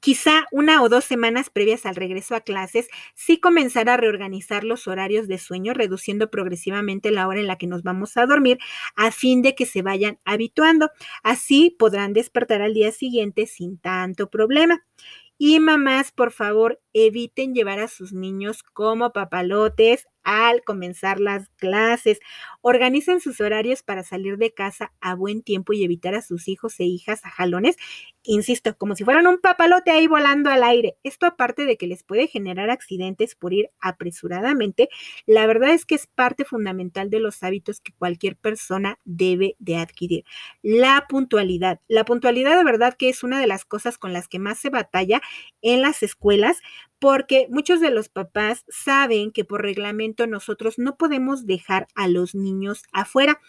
Quizá 0.00 0.46
una 0.52 0.82
o 0.82 0.88
dos 0.88 1.04
semanas 1.04 1.50
previas 1.50 1.86
al 1.86 1.96
regreso 1.96 2.34
a 2.34 2.40
clases, 2.40 2.88
sí 3.14 3.38
comenzar 3.40 3.88
a 3.88 3.96
reorganizar 3.96 4.64
los 4.64 4.86
horarios 4.86 5.28
de 5.28 5.38
sueño, 5.38 5.74
reduciendo 5.74 6.30
progresivamente 6.30 7.10
la 7.10 7.26
hora 7.28 7.40
en 7.40 7.46
la 7.46 7.56
que 7.56 7.66
nos 7.66 7.82
vamos 7.82 8.16
a 8.16 8.26
dormir, 8.26 8.58
a 8.96 9.10
fin 9.10 9.42
de 9.42 9.54
que 9.54 9.66
se 9.66 9.82
vayan 9.82 10.18
habituando. 10.24 10.90
Así 11.22 11.74
podrán 11.78 12.12
despertar 12.12 12.62
al 12.62 12.74
día 12.74 12.92
siguiente 12.92 13.46
sin 13.46 13.78
tanto 13.78 14.30
problema. 14.30 14.84
Y 15.40 15.60
mamás, 15.60 16.10
por 16.10 16.32
favor, 16.32 16.80
eviten 16.92 17.54
llevar 17.54 17.78
a 17.78 17.86
sus 17.86 18.12
niños 18.12 18.64
como 18.64 19.12
papalotes 19.12 20.08
al 20.24 20.64
comenzar 20.64 21.20
las 21.20 21.48
clases. 21.58 22.18
Organicen 22.60 23.20
sus 23.20 23.40
horarios 23.40 23.84
para 23.84 24.02
salir 24.02 24.36
de 24.36 24.52
casa 24.52 24.92
a 25.00 25.14
buen 25.14 25.42
tiempo 25.42 25.72
y 25.72 25.84
evitar 25.84 26.16
a 26.16 26.22
sus 26.22 26.48
hijos 26.48 26.80
e 26.80 26.84
hijas 26.84 27.24
a 27.24 27.30
jalones 27.30 27.76
insisto, 28.28 28.76
como 28.76 28.94
si 28.94 29.04
fueran 29.04 29.26
un 29.26 29.38
papalote 29.40 29.90
ahí 29.90 30.06
volando 30.06 30.50
al 30.50 30.62
aire. 30.62 30.96
Esto 31.02 31.26
aparte 31.26 31.64
de 31.64 31.76
que 31.76 31.86
les 31.86 32.02
puede 32.04 32.28
generar 32.28 32.70
accidentes 32.70 33.34
por 33.34 33.54
ir 33.54 33.70
apresuradamente, 33.80 34.88
la 35.26 35.46
verdad 35.46 35.70
es 35.70 35.86
que 35.86 35.94
es 35.94 36.06
parte 36.06 36.44
fundamental 36.44 37.10
de 37.10 37.20
los 37.20 37.42
hábitos 37.42 37.80
que 37.80 37.92
cualquier 37.92 38.36
persona 38.36 38.98
debe 39.04 39.56
de 39.58 39.76
adquirir. 39.76 40.24
La 40.62 41.06
puntualidad. 41.08 41.80
La 41.88 42.04
puntualidad 42.04 42.56
de 42.56 42.64
verdad 42.64 42.94
que 42.94 43.08
es 43.08 43.22
una 43.22 43.40
de 43.40 43.46
las 43.46 43.64
cosas 43.64 43.98
con 43.98 44.12
las 44.12 44.28
que 44.28 44.38
más 44.38 44.58
se 44.58 44.70
batalla 44.70 45.22
en 45.62 45.80
las 45.82 46.02
escuelas 46.02 46.58
porque 46.98 47.46
muchos 47.50 47.80
de 47.80 47.90
los 47.90 48.08
papás 48.08 48.64
saben 48.68 49.30
que 49.30 49.44
por 49.44 49.62
reglamento 49.62 50.26
nosotros 50.26 50.78
no 50.78 50.96
podemos 50.96 51.46
dejar 51.46 51.86
a 51.94 52.08
los 52.08 52.34
niños 52.34 52.82
afuera 52.92 53.40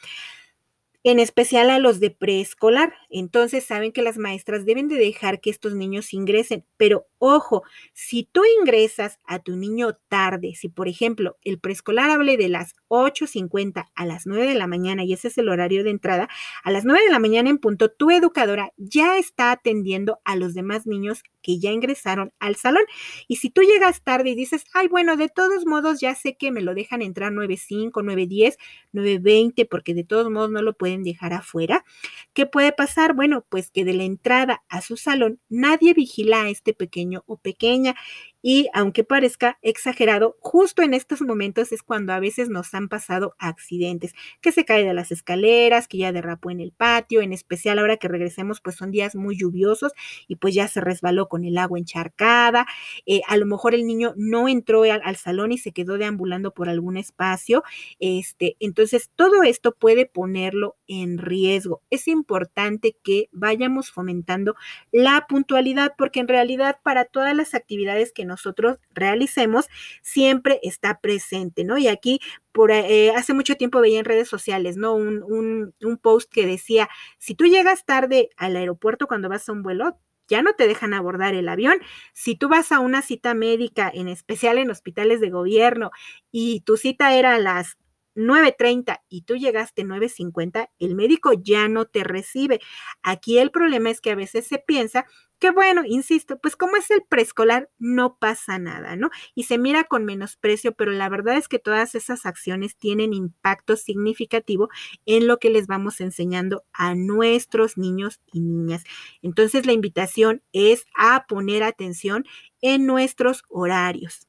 en 1.04 1.20
especial 1.20 1.70
a 1.70 1.80
los 1.80 2.00
de 2.00 2.12
preescolar. 2.12 2.94
Entonces 3.10 3.66
saben 3.66 3.92
que 3.92 4.02
las 4.02 4.18
maestras 4.18 4.66
deben 4.66 4.88
de 4.88 4.96
dejar 4.98 5.42
que 5.42 5.50
estos 5.50 5.76
niños 5.76 6.14
ingresen, 6.14 6.66
pero 6.78 7.08
ojo, 7.20 7.64
si 7.94 8.24
tú 8.24 8.42
ingresas 8.60 9.20
a 9.26 9.40
tu 9.40 9.56
niño 9.56 9.98
tarde, 10.08 10.56
si 10.56 10.70
por 10.70 10.88
ejemplo 10.88 11.38
el 11.44 11.60
preescolar 11.60 12.10
hable 12.10 12.38
de 12.38 12.50
las 12.50 12.74
8.50 12.88 13.90
a 13.94 14.06
las 14.06 14.26
9 14.26 14.48
de 14.48 14.56
la 14.56 14.68
mañana 14.68 15.04
y 15.04 15.14
ese 15.14 15.28
es 15.28 15.38
el 15.38 15.50
horario 15.50 15.84
de 15.84 15.92
entrada, 15.92 16.30
a 16.64 16.72
las 16.72 16.86
9 16.86 17.04
de 17.06 17.12
la 17.12 17.20
mañana 17.20 17.50
en 17.50 17.60
punto, 17.60 17.92
tu 17.92 18.10
educadora 18.10 18.72
ya 18.78 19.18
está 19.18 19.52
atendiendo 19.52 20.20
a 20.26 20.36
los 20.36 20.54
demás 20.54 20.88
niños 20.88 21.24
que 21.42 21.60
ya 21.60 21.72
ingresaron 21.72 22.34
al 22.40 22.56
salón. 22.56 22.84
Y 23.28 23.38
si 23.38 23.50
tú 23.50 23.62
llegas 23.62 24.04
tarde 24.04 24.32
y 24.32 24.36
dices, 24.36 24.64
ay, 24.74 24.88
bueno, 24.88 25.16
de 25.18 25.30
todos 25.30 25.66
modos 25.66 26.00
ya 26.00 26.16
sé 26.16 26.36
que 26.36 26.52
me 26.52 26.62
lo 26.62 26.74
dejan 26.74 27.02
entrar 27.02 27.32
9.5, 27.32 27.92
9.10, 27.92 28.58
9.20, 28.94 29.68
porque 29.70 29.94
de 29.94 30.04
todos 30.04 30.30
modos 30.30 30.52
no 30.52 30.62
lo 30.62 30.74
pueden 30.74 31.04
dejar 31.04 31.34
afuera, 31.34 31.86
¿qué 32.34 32.46
puede 32.46 32.72
pasar? 32.72 33.14
Bueno, 33.14 33.46
pues 33.50 33.72
que 33.72 33.86
de 33.86 33.94
la 33.94 34.04
entrada 34.04 34.64
a 34.70 34.82
su 34.82 34.98
salón 34.98 35.40
nadie 35.50 35.94
vigila 35.94 36.44
a 36.44 36.50
este 36.50 36.74
pequeño 36.74 37.09
o 37.28 37.38
pequeña 37.38 37.96
y 38.42 38.70
aunque 38.74 39.04
parezca 39.04 39.58
exagerado, 39.62 40.38
justo 40.40 40.82
en 40.82 40.94
estos 40.94 41.22
momentos 41.22 41.72
es 41.72 41.84
cuando 41.84 42.14
a 42.14 42.20
veces 42.20 42.50
nos 42.50 42.74
han 42.74 42.88
pasado 42.88 43.36
accidentes, 43.38 44.14
que 44.42 44.52
se 44.52 44.66
cae 44.66 44.86
de 44.86 44.94
las 44.94 45.12
escaleras, 45.12 45.88
que 45.88 45.98
ya 45.98 46.12
derrapó 46.12 46.52
en 46.52 46.62
el 46.62 46.72
patio, 46.72 47.22
en 47.22 47.34
especial 47.34 47.80
ahora 47.80 47.98
que 47.98 48.08
regresemos, 48.08 48.62
pues 48.62 48.76
son 48.76 48.92
días 48.92 49.16
muy 49.16 49.38
lluviosos 49.38 49.94
y 50.28 50.38
pues 50.38 50.54
ya 50.54 50.68
se 50.68 50.82
resbaló 50.82 51.28
con 51.28 51.44
el 51.44 51.58
agua 51.58 51.80
encharcada. 51.80 52.66
Eh, 53.06 53.22
a 53.28 53.38
lo 53.38 53.46
mejor 53.46 53.74
el 53.74 53.86
niño 53.86 54.14
no 54.16 54.48
entró 54.48 54.84
al, 54.84 55.02
al, 55.04 55.16
salón 55.18 55.52
y 55.52 55.58
se 55.58 55.72
quedó 55.74 55.98
deambulando 55.98 56.54
por 56.54 56.70
algún 56.70 56.98
espacio. 56.98 57.64
Este, 58.00 58.56
entonces, 58.60 59.10
todo 59.16 59.44
esto 59.44 59.74
puede 59.74 60.06
ponerlo 60.06 60.78
en 60.88 61.18
riesgo. 61.18 61.82
Es 61.90 62.08
importante 62.08 62.96
que 63.04 63.28
vayamos 63.32 63.92
fomentando 63.92 64.56
la 64.92 65.26
puntualidad 65.28 65.94
porque 65.98 66.20
en 66.20 66.28
realidad 66.28 66.80
para 66.84 67.06
todas 67.06 67.36
las 67.36 67.54
actividades 67.54 68.14
que 68.14 68.26
nosotros 68.30 68.78
realicemos 68.92 69.68
siempre 70.02 70.60
está 70.64 71.02
presente, 71.02 71.66
¿no? 71.66 71.78
Y 71.78 71.90
aquí 71.90 72.22
por 72.54 72.72
eh, 72.72 73.12
hace 73.16 73.34
mucho 73.34 73.56
tiempo 73.56 73.82
veía 73.82 74.00
en 74.00 74.06
redes 74.06 74.30
sociales, 74.30 74.78
¿no? 74.78 74.96
Un, 74.96 75.74
un, 75.82 75.98
post 75.98 76.32
que 76.32 76.46
decía, 76.46 76.88
si 77.18 77.36
tú 77.36 77.46
llegas 77.46 77.86
tarde 77.86 78.30
al 78.38 78.56
aeropuerto 78.56 79.08
cuando 79.08 79.28
vas 79.28 79.50
a 79.50 79.52
un 79.52 79.64
vuelo, 79.64 79.98
ya 80.30 80.42
no 80.42 80.54
te 80.54 80.68
dejan 80.68 80.94
abordar 80.94 81.34
el 81.34 81.50
avión. 81.50 81.80
Si 82.14 82.36
tú 82.36 82.48
vas 82.48 82.72
a 82.72 82.80
una 82.80 83.02
cita 83.02 83.34
médica, 83.34 83.92
en 83.94 84.08
especial 84.08 84.58
en 84.60 84.72
hospitales 84.72 85.20
de 85.20 85.30
gobierno, 85.30 85.92
y 86.32 86.62
tu 86.62 86.78
cita 86.78 87.16
era 87.16 87.36
a 87.36 87.40
las 87.40 87.78
9.30 88.16 89.02
y 89.10 89.22
tú 89.22 89.38
llegaste 89.38 89.84
9.50, 89.84 90.70
el 90.80 90.96
médico 90.96 91.32
ya 91.34 91.68
no 91.68 91.86
te 91.86 92.04
recibe. 92.04 92.60
Aquí 93.02 93.40
el 93.40 93.52
problema 93.52 93.90
es 93.90 94.02
que 94.02 94.12
a 94.12 94.16
veces 94.16 94.48
se 94.48 94.60
piensa 94.60 95.06
que 95.40 95.52
bueno, 95.52 95.84
insisto, 95.86 96.38
pues 96.38 96.56
como 96.56 96.76
es 96.76 96.92
el 96.92 97.02
preescolar, 97.04 97.70
no 97.80 98.18
pasa 98.18 98.60
nada, 98.60 98.96
¿no? 98.96 99.10
Y 99.36 99.44
se 99.44 99.58
mira 99.58 99.86
con 99.86 100.06
menosprecio, 100.06 100.74
pero 100.74 100.92
la 100.92 101.08
verdad 101.10 101.38
es 101.38 101.48
que 101.48 101.60
todas 101.60 101.96
esas 101.96 102.26
acciones 102.26 102.76
tienen 102.76 103.14
impacto 103.14 103.78
significativo 103.78 104.70
en 105.06 105.28
lo 105.28 105.38
que 105.40 105.50
les 105.50 105.68
vamos 105.68 106.02
enseñando 106.02 106.66
a 106.74 106.94
nuestros 106.94 107.78
niños 107.78 108.20
y 108.32 108.42
niñas. 108.42 108.84
Entonces 109.22 109.66
la 109.66 109.74
invitación 109.74 110.44
es 110.52 110.86
a 110.98 111.26
poner 111.28 111.64
atención 111.64 112.26
en 112.62 112.86
nuestros 112.86 113.44
horarios. 113.48 114.28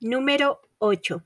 Número 0.00 0.60
8. 0.78 1.22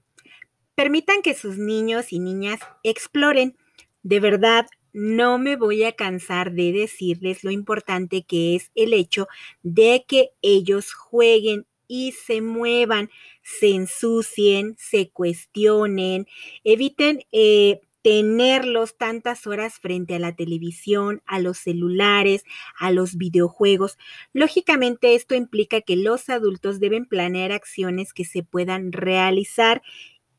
Permitan 0.74 1.22
que 1.22 1.34
sus 1.34 1.58
niños 1.58 2.12
y 2.12 2.20
niñas 2.20 2.60
exploren. 2.82 3.56
De 4.02 4.20
verdad, 4.20 4.66
no 4.98 5.38
me 5.38 5.54
voy 5.54 5.84
a 5.84 5.92
cansar 5.92 6.52
de 6.52 6.72
decirles 6.72 7.44
lo 7.44 7.52
importante 7.52 8.24
que 8.24 8.56
es 8.56 8.72
el 8.74 8.92
hecho 8.92 9.28
de 9.62 10.04
que 10.08 10.30
ellos 10.42 10.92
jueguen 10.92 11.66
y 11.86 12.12
se 12.12 12.42
muevan, 12.42 13.08
se 13.42 13.70
ensucien, 13.70 14.74
se 14.76 15.10
cuestionen, 15.10 16.26
eviten 16.64 17.22
eh, 17.30 17.80
tenerlos 18.02 18.96
tantas 18.96 19.46
horas 19.46 19.78
frente 19.78 20.16
a 20.16 20.18
la 20.18 20.34
televisión, 20.34 21.22
a 21.26 21.38
los 21.38 21.58
celulares, 21.58 22.42
a 22.76 22.90
los 22.90 23.16
videojuegos. 23.16 23.98
Lógicamente 24.32 25.14
esto 25.14 25.36
implica 25.36 25.80
que 25.80 25.94
los 25.94 26.28
adultos 26.28 26.80
deben 26.80 27.06
planear 27.06 27.52
acciones 27.52 28.12
que 28.12 28.24
se 28.24 28.42
puedan 28.42 28.90
realizar. 28.90 29.80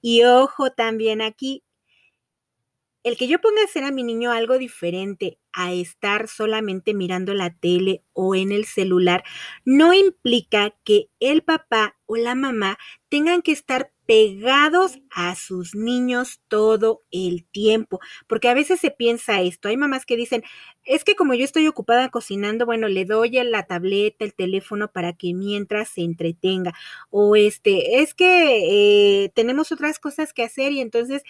Y 0.01 0.23
ojo 0.23 0.71
también 0.71 1.21
aquí, 1.21 1.63
el 3.03 3.17
que 3.17 3.27
yo 3.27 3.39
ponga 3.39 3.61
a 3.61 3.65
hacer 3.65 3.83
a 3.83 3.91
mi 3.91 4.03
niño 4.03 4.31
algo 4.31 4.57
diferente 4.57 5.39
a 5.53 5.73
estar 5.73 6.27
solamente 6.27 6.93
mirando 6.93 7.33
la 7.33 7.53
tele 7.53 8.03
o 8.13 8.35
en 8.35 8.51
el 8.51 8.65
celular, 8.65 9.23
no 9.65 9.93
implica 9.93 10.75
que 10.83 11.09
el 11.19 11.43
papá 11.43 11.97
o 12.05 12.17
la 12.17 12.35
mamá 12.35 12.77
tengan 13.09 13.41
que 13.41 13.51
estar 13.51 13.91
pegados 14.09 14.99
a 15.11 15.35
sus 15.35 15.75
niños 15.75 16.41
todo 16.47 17.03
el 17.11 17.45
tiempo, 17.45 17.99
porque 18.27 18.49
a 18.49 18.55
veces 18.55 18.79
se 18.79 18.89
piensa 18.89 19.41
esto, 19.41 19.67
hay 19.67 19.77
mamás 19.77 20.07
que 20.07 20.17
dicen, 20.17 20.43
es 20.83 21.03
que 21.03 21.15
como 21.15 21.35
yo 21.35 21.45
estoy 21.45 21.67
ocupada 21.67 22.09
cocinando, 22.09 22.65
bueno, 22.65 22.87
le 22.87 23.05
doy 23.05 23.29
la 23.43 23.67
tableta, 23.67 24.25
el 24.25 24.33
teléfono 24.33 24.91
para 24.91 25.13
que 25.13 25.35
mientras 25.35 25.89
se 25.89 26.01
entretenga, 26.01 26.73
o 27.11 27.35
este, 27.35 28.01
es 28.01 28.15
que 28.15 29.25
eh, 29.25 29.29
tenemos 29.35 29.71
otras 29.71 29.99
cosas 29.99 30.33
que 30.33 30.41
hacer 30.41 30.71
y 30.71 30.81
entonces 30.81 31.21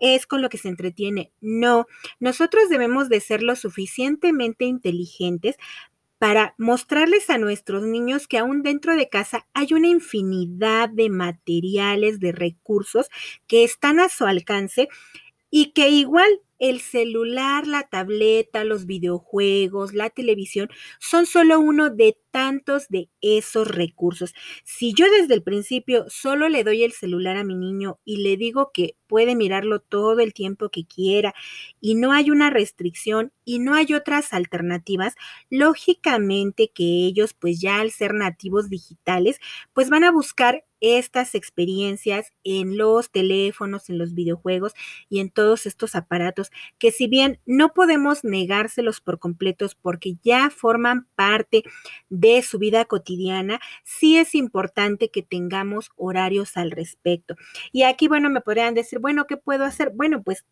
es 0.00 0.26
con 0.26 0.42
lo 0.42 0.48
que 0.48 0.58
se 0.58 0.68
entretiene. 0.68 1.32
No, 1.40 1.86
nosotros 2.20 2.68
debemos 2.68 3.08
de 3.08 3.20
ser 3.20 3.42
lo 3.42 3.56
suficientemente 3.56 4.64
inteligentes 4.64 5.56
para 6.18 6.54
mostrarles 6.58 7.28
a 7.28 7.38
nuestros 7.38 7.82
niños 7.82 8.28
que 8.28 8.38
aún 8.38 8.62
dentro 8.62 8.96
de 8.96 9.08
casa 9.08 9.46
hay 9.52 9.74
una 9.74 9.88
infinidad 9.88 10.88
de 10.88 11.10
materiales, 11.10 12.20
de 12.20 12.32
recursos 12.32 13.08
que 13.46 13.64
están 13.64 14.00
a 14.00 14.08
su 14.08 14.24
alcance 14.24 14.88
y 15.50 15.72
que 15.72 15.90
igual 15.90 16.28
el 16.70 16.80
celular, 16.80 17.66
la 17.66 17.82
tableta, 17.82 18.64
los 18.64 18.86
videojuegos, 18.86 19.92
la 19.92 20.08
televisión 20.08 20.70
son 20.98 21.26
solo 21.26 21.60
uno 21.60 21.90
de 21.90 22.16
tantos 22.30 22.88
de 22.88 23.10
esos 23.20 23.68
recursos. 23.68 24.32
Si 24.64 24.94
yo 24.94 25.04
desde 25.10 25.34
el 25.34 25.42
principio 25.42 26.06
solo 26.08 26.48
le 26.48 26.64
doy 26.64 26.82
el 26.82 26.92
celular 26.92 27.36
a 27.36 27.44
mi 27.44 27.54
niño 27.54 28.00
y 28.04 28.22
le 28.22 28.38
digo 28.38 28.70
que 28.72 28.96
puede 29.06 29.34
mirarlo 29.36 29.80
todo 29.80 30.20
el 30.20 30.32
tiempo 30.32 30.70
que 30.70 30.86
quiera 30.86 31.34
y 31.82 31.96
no 31.96 32.12
hay 32.12 32.30
una 32.30 32.48
restricción 32.48 33.30
y 33.44 33.58
no 33.58 33.74
hay 33.74 33.92
otras 33.92 34.32
alternativas, 34.32 35.14
lógicamente 35.50 36.70
que 36.74 36.84
ellos 37.06 37.34
pues 37.34 37.60
ya 37.60 37.80
al 37.80 37.90
ser 37.90 38.14
nativos 38.14 38.70
digitales 38.70 39.38
pues 39.74 39.90
van 39.90 40.04
a 40.04 40.10
buscar 40.10 40.64
estas 40.84 41.34
experiencias 41.34 42.32
en 42.44 42.76
los 42.76 43.10
teléfonos, 43.10 43.88
en 43.90 43.98
los 43.98 44.14
videojuegos 44.14 44.72
y 45.08 45.20
en 45.20 45.30
todos 45.30 45.66
estos 45.66 45.94
aparatos 45.94 46.50
que 46.78 46.92
si 46.92 47.06
bien 47.06 47.40
no 47.46 47.72
podemos 47.74 48.24
negárselos 48.24 49.00
por 49.00 49.18
completos 49.18 49.74
porque 49.74 50.16
ya 50.22 50.50
forman 50.50 51.06
parte 51.14 51.62
de 52.08 52.42
su 52.42 52.58
vida 52.58 52.84
cotidiana, 52.84 53.60
sí 53.84 54.16
es 54.16 54.34
importante 54.34 55.10
que 55.10 55.22
tengamos 55.22 55.90
horarios 55.96 56.56
al 56.56 56.70
respecto. 56.70 57.36
Y 57.72 57.82
aquí, 57.84 58.08
bueno, 58.08 58.30
me 58.30 58.40
podrían 58.40 58.74
decir, 58.74 58.98
bueno, 58.98 59.26
¿qué 59.26 59.36
puedo 59.36 59.64
hacer? 59.64 59.90
Bueno, 59.94 60.22
pues 60.22 60.44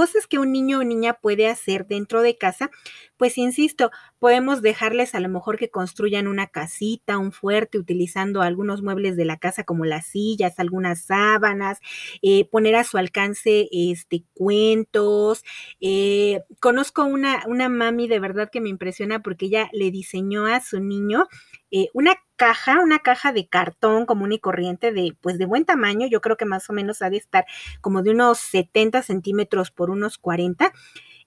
cosas 0.00 0.26
que 0.26 0.38
un 0.38 0.50
niño 0.50 0.78
o 0.78 0.82
niña 0.82 1.12
puede 1.12 1.46
hacer 1.46 1.86
dentro 1.86 2.22
de 2.22 2.38
casa, 2.38 2.70
pues 3.18 3.36
insisto, 3.36 3.90
podemos 4.18 4.62
dejarles 4.62 5.14
a 5.14 5.20
lo 5.20 5.28
mejor 5.28 5.58
que 5.58 5.68
construyan 5.68 6.26
una 6.26 6.46
casita, 6.46 7.18
un 7.18 7.32
fuerte, 7.32 7.76
utilizando 7.76 8.40
algunos 8.40 8.80
muebles 8.80 9.14
de 9.18 9.26
la 9.26 9.36
casa 9.36 9.64
como 9.64 9.84
las 9.84 10.06
sillas, 10.06 10.58
algunas 10.58 11.02
sábanas, 11.04 11.80
eh, 12.22 12.46
poner 12.46 12.76
a 12.76 12.84
su 12.84 12.96
alcance 12.96 13.68
este, 13.70 14.24
cuentos. 14.32 15.44
Eh, 15.82 16.44
conozco 16.60 17.04
una, 17.04 17.42
una 17.46 17.68
mami 17.68 18.08
de 18.08 18.20
verdad 18.20 18.48
que 18.50 18.62
me 18.62 18.70
impresiona 18.70 19.20
porque 19.20 19.46
ella 19.46 19.68
le 19.74 19.90
diseñó 19.90 20.46
a 20.46 20.60
su 20.60 20.80
niño 20.80 21.28
eh, 21.70 21.88
una 21.94 22.16
caja, 22.36 22.80
una 22.80 23.00
caja 23.00 23.32
de 23.32 23.48
cartón 23.48 24.06
común 24.06 24.32
y 24.32 24.38
corriente 24.38 24.92
de, 24.92 25.16
pues 25.20 25.38
de 25.38 25.46
buen 25.46 25.64
tamaño, 25.64 26.06
yo 26.06 26.20
creo 26.20 26.36
que 26.36 26.44
más 26.46 26.68
o 26.70 26.72
menos 26.72 27.02
ha 27.02 27.10
de 27.10 27.18
estar 27.18 27.44
como 27.80 28.02
de 28.02 28.10
unos 28.10 28.38
70 28.38 29.02
centímetros 29.02 29.70
por 29.70 29.90
unos 29.90 30.18
40. 30.18 30.72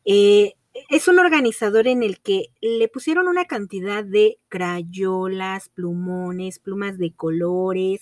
Eh, 0.05 0.53
es 0.89 1.07
un 1.07 1.19
organizador 1.19 1.87
en 1.87 2.01
el 2.03 2.19
que 2.19 2.47
le 2.61 2.87
pusieron 2.87 3.27
una 3.27 3.45
cantidad 3.45 4.03
de 4.03 4.39
crayolas, 4.49 5.69
plumones, 5.69 6.59
plumas 6.59 6.97
de 6.97 7.13
colores, 7.13 8.01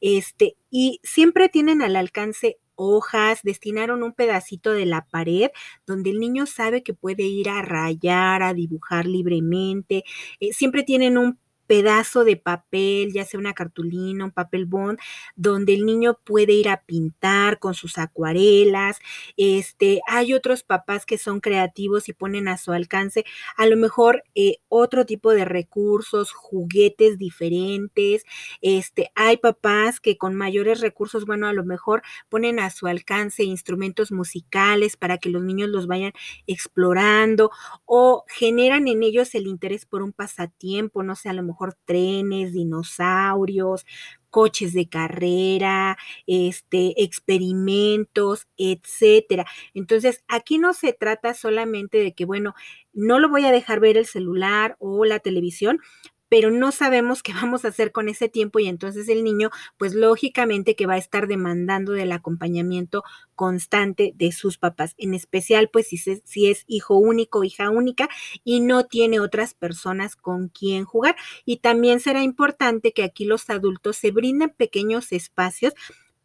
este, 0.00 0.56
y 0.70 1.00
siempre 1.04 1.48
tienen 1.48 1.80
al 1.80 1.94
alcance 1.96 2.58
hojas, 2.74 3.40
destinaron 3.42 4.02
un 4.02 4.12
pedacito 4.12 4.72
de 4.72 4.86
la 4.86 5.06
pared 5.10 5.50
donde 5.86 6.10
el 6.10 6.20
niño 6.20 6.46
sabe 6.46 6.82
que 6.82 6.94
puede 6.94 7.24
ir 7.24 7.48
a 7.50 7.62
rayar, 7.62 8.42
a 8.42 8.54
dibujar 8.54 9.06
libremente. 9.06 10.04
Eh, 10.40 10.52
siempre 10.52 10.84
tienen 10.84 11.18
un 11.18 11.38
pedazo 11.68 12.24
de 12.24 12.36
papel, 12.36 13.12
ya 13.12 13.24
sea 13.24 13.38
una 13.38 13.54
cartulina, 13.54 14.24
un 14.24 14.32
papel 14.32 14.66
bond, 14.66 14.98
donde 15.36 15.74
el 15.74 15.86
niño 15.86 16.18
puede 16.24 16.54
ir 16.54 16.68
a 16.68 16.82
pintar 16.82 17.60
con 17.60 17.74
sus 17.74 17.98
acuarelas. 17.98 18.98
Este, 19.36 20.00
hay 20.08 20.34
otros 20.34 20.64
papás 20.64 21.06
que 21.06 21.18
son 21.18 21.40
creativos 21.40 22.08
y 22.08 22.12
ponen 22.14 22.48
a 22.48 22.56
su 22.56 22.72
alcance 22.72 23.24
a 23.56 23.66
lo 23.66 23.76
mejor 23.76 24.24
eh, 24.34 24.56
otro 24.68 25.06
tipo 25.06 25.32
de 25.32 25.44
recursos, 25.44 26.32
juguetes 26.32 27.18
diferentes. 27.18 28.24
Este, 28.62 29.10
hay 29.14 29.36
papás 29.36 30.00
que 30.00 30.16
con 30.16 30.34
mayores 30.34 30.80
recursos, 30.80 31.26
bueno, 31.26 31.46
a 31.46 31.52
lo 31.52 31.64
mejor 31.64 32.02
ponen 32.28 32.60
a 32.60 32.70
su 32.70 32.86
alcance 32.86 33.44
instrumentos 33.44 34.10
musicales 34.12 34.96
para 34.96 35.18
que 35.18 35.28
los 35.30 35.42
niños 35.42 35.68
los 35.68 35.86
vayan 35.86 36.12
explorando 36.46 37.50
o 37.84 38.24
generan 38.28 38.88
en 38.88 39.02
ellos 39.02 39.34
el 39.34 39.46
interés 39.46 39.84
por 39.86 40.02
un 40.02 40.12
pasatiempo, 40.12 41.02
no 41.02 41.14
sé, 41.14 41.28
a 41.28 41.32
lo 41.32 41.42
mejor 41.42 41.57
trenes, 41.84 42.52
dinosaurios, 42.52 43.84
coches 44.30 44.72
de 44.74 44.88
carrera, 44.88 45.96
este, 46.26 47.02
experimentos, 47.02 48.46
etcétera. 48.56 49.46
Entonces, 49.74 50.22
aquí 50.28 50.58
no 50.58 50.74
se 50.74 50.92
trata 50.92 51.34
solamente 51.34 51.98
de 51.98 52.12
que, 52.14 52.24
bueno, 52.24 52.54
no 52.92 53.18
lo 53.18 53.28
voy 53.28 53.44
a 53.46 53.52
dejar 53.52 53.80
ver 53.80 53.96
el 53.96 54.06
celular 54.06 54.76
o 54.80 55.04
la 55.04 55.18
televisión, 55.20 55.80
pero 56.28 56.50
no 56.50 56.72
sabemos 56.72 57.22
qué 57.22 57.32
vamos 57.32 57.64
a 57.64 57.68
hacer 57.68 57.92
con 57.92 58.08
ese 58.08 58.28
tiempo 58.28 58.58
y 58.58 58.68
entonces 58.68 59.08
el 59.08 59.24
niño, 59.24 59.50
pues 59.76 59.94
lógicamente 59.94 60.76
que 60.76 60.86
va 60.86 60.94
a 60.94 60.98
estar 60.98 61.26
demandando 61.26 61.92
del 61.92 62.12
acompañamiento 62.12 63.02
constante 63.34 64.12
de 64.16 64.32
sus 64.32 64.58
papás, 64.58 64.94
en 64.98 65.14
especial 65.14 65.70
pues 65.72 65.88
si, 65.88 66.46
es 66.48 66.64
hijo 66.66 66.96
único, 66.96 67.44
hija 67.44 67.70
única 67.70 68.08
y 68.44 68.60
no 68.60 68.84
tiene 68.86 69.20
otras 69.20 69.54
personas 69.54 70.16
con 70.16 70.48
quien 70.48 70.84
jugar. 70.84 71.16
Y 71.44 71.58
también 71.58 72.00
será 72.00 72.22
importante 72.22 72.92
que 72.92 73.04
aquí 73.04 73.24
los 73.24 73.48
adultos 73.50 73.96
se 73.96 74.10
brinden 74.10 74.50
pequeños 74.50 75.12
espacios 75.12 75.74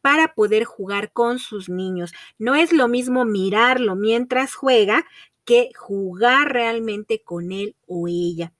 para 0.01 0.33
poder 0.33 0.65
jugar 0.65 1.13
con 1.13 1.39
sus 1.39 1.69
niños. 1.69 2.13
No 2.37 2.55
es 2.55 2.73
lo 2.73 2.87
mismo 2.87 3.23
mirarlo 3.25 3.95
mientras 3.95 4.53
juega 4.53 5.05
que 5.45 5.71
jugar 5.77 6.51
realmente 6.51 7.21
con 7.23 7.51
él 7.51 7.75
o 7.87 8.07
ella. 8.07 8.53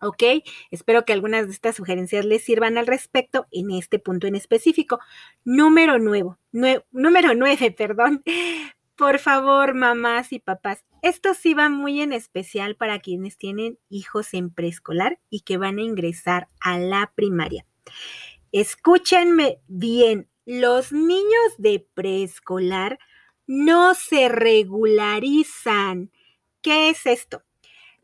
¿Ok? 0.00 0.22
Espero 0.70 1.04
que 1.04 1.12
algunas 1.12 1.46
de 1.46 1.52
estas 1.52 1.76
sugerencias 1.76 2.24
les 2.24 2.44
sirvan 2.44 2.76
al 2.78 2.86
respecto 2.86 3.46
en 3.50 3.70
este 3.70 3.98
punto 3.98 4.26
en 4.26 4.36
específico. 4.36 4.98
Número 5.44 5.98
nuevo, 5.98 6.38
número 6.52 7.34
nueve, 7.34 7.70
perdón. 7.70 8.22
Por 8.96 9.18
favor, 9.18 9.74
mamás 9.74 10.32
y 10.32 10.38
papás, 10.38 10.82
esto 11.02 11.34
sí 11.34 11.52
va 11.52 11.68
muy 11.68 12.00
en 12.00 12.14
especial 12.14 12.76
para 12.76 12.98
quienes 12.98 13.36
tienen 13.36 13.78
hijos 13.90 14.32
en 14.32 14.50
preescolar 14.50 15.18
y 15.28 15.40
que 15.40 15.58
van 15.58 15.78
a 15.78 15.82
ingresar 15.82 16.48
a 16.60 16.78
la 16.78 17.12
primaria. 17.14 17.66
Escúchenme 18.52 19.60
bien, 19.66 20.30
los 20.46 20.92
niños 20.92 21.56
de 21.58 21.86
preescolar 21.92 22.98
no 23.46 23.94
se 23.94 24.30
regularizan. 24.30 26.10
¿Qué 26.62 26.88
es 26.88 27.04
esto? 27.04 27.42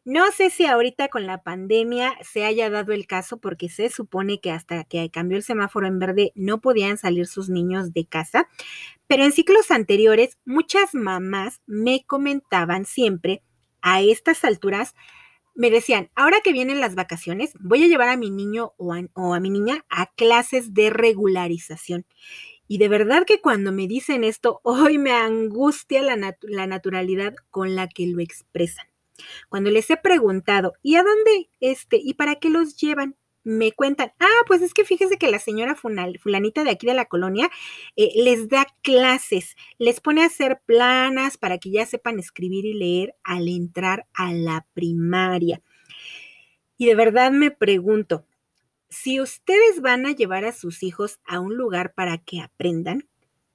No 0.04 0.32
sé 0.32 0.50
si 0.50 0.66
ahorita 0.66 1.08
con 1.08 1.26
la 1.26 1.44
pandemia 1.44 2.14
se 2.22 2.44
haya 2.44 2.68
dado 2.70 2.92
el 2.92 3.06
caso 3.06 3.38
porque 3.38 3.68
se 3.68 3.88
supone 3.88 4.40
que 4.40 4.50
hasta 4.50 4.82
que 4.82 5.08
cambió 5.10 5.36
el 5.36 5.44
semáforo 5.44 5.86
en 5.86 6.00
verde 6.00 6.32
no 6.34 6.60
podían 6.60 6.98
salir 6.98 7.28
sus 7.28 7.48
niños 7.48 7.92
de 7.92 8.06
casa, 8.06 8.48
pero 9.06 9.22
en 9.22 9.30
ciclos 9.30 9.70
anteriores 9.70 10.38
muchas 10.44 10.92
mamás 10.92 11.60
me 11.66 12.04
comentaban 12.04 12.84
siempre 12.84 13.44
a 13.80 14.00
estas 14.00 14.44
alturas, 14.44 14.96
me 15.54 15.70
decían, 15.70 16.10
ahora 16.16 16.40
que 16.42 16.52
vienen 16.52 16.80
las 16.80 16.96
vacaciones, 16.96 17.52
voy 17.60 17.84
a 17.84 17.86
llevar 17.86 18.08
a 18.08 18.16
mi 18.16 18.30
niño 18.30 18.72
o 18.78 18.94
a, 18.94 19.40
mi 19.40 19.50
niña 19.50 19.84
a 19.88 20.06
clases 20.06 20.74
de 20.74 20.90
regularización. 20.90 22.06
Y 22.66 22.78
de 22.78 22.88
verdad 22.88 23.24
que 23.24 23.40
cuando 23.40 23.70
me 23.70 23.86
dicen 23.86 24.24
esto, 24.24 24.60
hoy 24.64 24.98
me 24.98 25.12
angustia 25.12 26.02
la, 26.02 26.16
naturalidad 26.66 27.34
con 27.50 27.76
la 27.76 27.86
que 27.86 28.06
lo 28.06 28.20
expresan. 28.20 28.91
Cuando 29.48 29.70
les 29.70 29.90
he 29.90 29.96
preguntado, 29.96 30.74
¿y 30.82 30.96
a 30.96 31.02
dónde 31.02 31.50
este? 31.60 32.00
¿Y 32.02 32.14
para 32.14 32.36
qué 32.36 32.50
los 32.50 32.76
llevan? 32.76 33.16
Me 33.44 33.72
cuentan, 33.72 34.12
ah, 34.20 34.42
pues 34.46 34.62
es 34.62 34.72
que 34.72 34.84
fíjese 34.84 35.18
que 35.18 35.30
la 35.30 35.40
señora 35.40 35.74
fulanita 35.74 36.62
de 36.62 36.70
aquí 36.70 36.86
de 36.86 36.94
la 36.94 37.06
colonia 37.06 37.50
eh, 37.96 38.12
les 38.14 38.48
da 38.48 38.66
clases, 38.82 39.56
les 39.78 40.00
pone 40.00 40.22
a 40.22 40.26
hacer 40.26 40.60
planas 40.64 41.38
para 41.38 41.58
que 41.58 41.72
ya 41.72 41.84
sepan 41.84 42.20
escribir 42.20 42.64
y 42.66 42.74
leer 42.74 43.16
al 43.24 43.48
entrar 43.48 44.06
a 44.14 44.32
la 44.32 44.66
primaria. 44.74 45.60
Y 46.76 46.86
de 46.86 46.94
verdad 46.94 47.32
me 47.32 47.50
pregunto, 47.50 48.26
si 48.88 49.20
ustedes 49.20 49.80
van 49.80 50.06
a 50.06 50.12
llevar 50.12 50.44
a 50.44 50.52
sus 50.52 50.82
hijos 50.82 51.18
a 51.24 51.40
un 51.40 51.56
lugar 51.56 51.94
para 51.94 52.18
que 52.18 52.40
aprendan, 52.40 53.08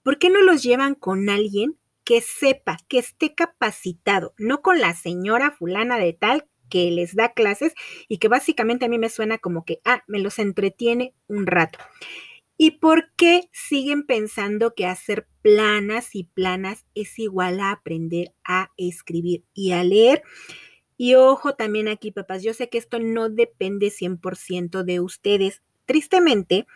¿por 0.03 0.17
qué 0.17 0.29
no 0.29 0.41
los 0.41 0.63
llevan 0.63 0.95
con 0.95 1.29
alguien 1.29 1.77
que 2.07 2.21
sepa, 2.21 2.77
que 2.87 2.99
esté 2.99 3.35
capacitado, 3.35 4.33
no 4.37 4.61
con 4.61 4.79
la 4.79 4.93
señora 4.93 5.51
fulana 5.51 5.99
de 5.99 6.13
tal 6.13 6.47
que 6.69 6.89
les 6.89 7.17
da 7.17 7.33
clases 7.33 7.73
y 8.07 8.19
que 8.19 8.29
básicamente 8.29 8.85
a 8.85 8.87
mí 8.87 8.97
me 8.97 9.09
suena 9.09 9.39
como 9.39 9.65
que, 9.65 9.81
ah, 9.83 10.03
me 10.07 10.19
los 10.19 10.39
entretiene 10.39 11.13
un 11.27 11.47
rato. 11.47 11.79
¿Y 12.55 12.79
por 12.79 13.11
qué 13.17 13.49
siguen 13.51 14.05
pensando 14.05 14.73
que 14.73 14.85
hacer 14.85 15.27
planas 15.41 16.15
y 16.15 16.23
planas 16.23 16.85
es 16.95 17.19
igual 17.19 17.59
a 17.59 17.71
aprender 17.71 18.33
a 18.45 18.71
escribir 18.77 19.43
y 19.53 19.73
a 19.73 19.83
leer? 19.83 20.23
Y 20.95 21.15
ojo 21.15 21.55
también 21.55 21.89
aquí, 21.89 22.11
papás, 22.11 22.41
yo 22.41 22.53
sé 22.53 22.69
que 22.69 22.77
esto 22.77 22.99
no 22.99 23.29
depende 23.29 23.91
100% 23.91 24.85
de 24.85 25.01
ustedes. 25.01 25.61
Tristemente, 25.85 26.67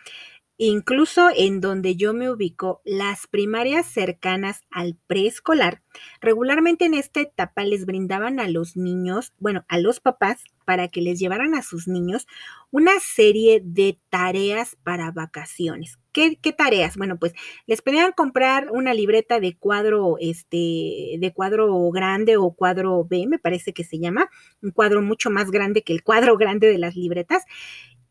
Incluso 0.64 1.28
en 1.36 1.60
donde 1.60 1.96
yo 1.96 2.14
me 2.14 2.30
ubico, 2.30 2.82
las 2.84 3.26
primarias 3.26 3.84
cercanas 3.84 4.60
al 4.70 4.96
preescolar, 5.08 5.82
regularmente 6.20 6.84
en 6.84 6.94
esta 6.94 7.20
etapa 7.20 7.64
les 7.64 7.84
brindaban 7.84 8.38
a 8.38 8.46
los 8.46 8.76
niños, 8.76 9.32
bueno, 9.40 9.64
a 9.66 9.80
los 9.80 9.98
papás, 9.98 10.44
para 10.64 10.86
que 10.86 11.00
les 11.00 11.18
llevaran 11.18 11.56
a 11.56 11.62
sus 11.62 11.88
niños 11.88 12.28
una 12.70 12.92
serie 13.00 13.60
de 13.64 13.98
tareas 14.08 14.76
para 14.84 15.10
vacaciones. 15.10 15.98
¿Qué, 16.12 16.36
tareas? 16.56 16.96
Bueno, 16.96 17.18
pues 17.18 17.32
les 17.66 17.80
pedían 17.80 18.12
comprar 18.12 18.70
una 18.70 18.92
libreta 18.92 19.40
de 19.40 19.56
cuadro, 19.56 20.16
este, 20.20 21.16
de 21.18 21.32
cuadro 21.34 21.90
grande 21.90 22.36
o 22.36 22.52
cuadro 22.52 23.04
B, 23.04 23.26
me 23.26 23.38
parece 23.38 23.72
que 23.72 23.82
se 23.82 23.98
llama, 23.98 24.28
un 24.62 24.70
cuadro 24.70 25.00
mucho 25.00 25.30
más 25.30 25.50
grande 25.50 25.82
que 25.82 25.92
el 25.92 26.02
cuadro 26.02 26.36
grande 26.38 26.68
de 26.68 26.78
las 26.78 26.94
libretas 26.94 27.44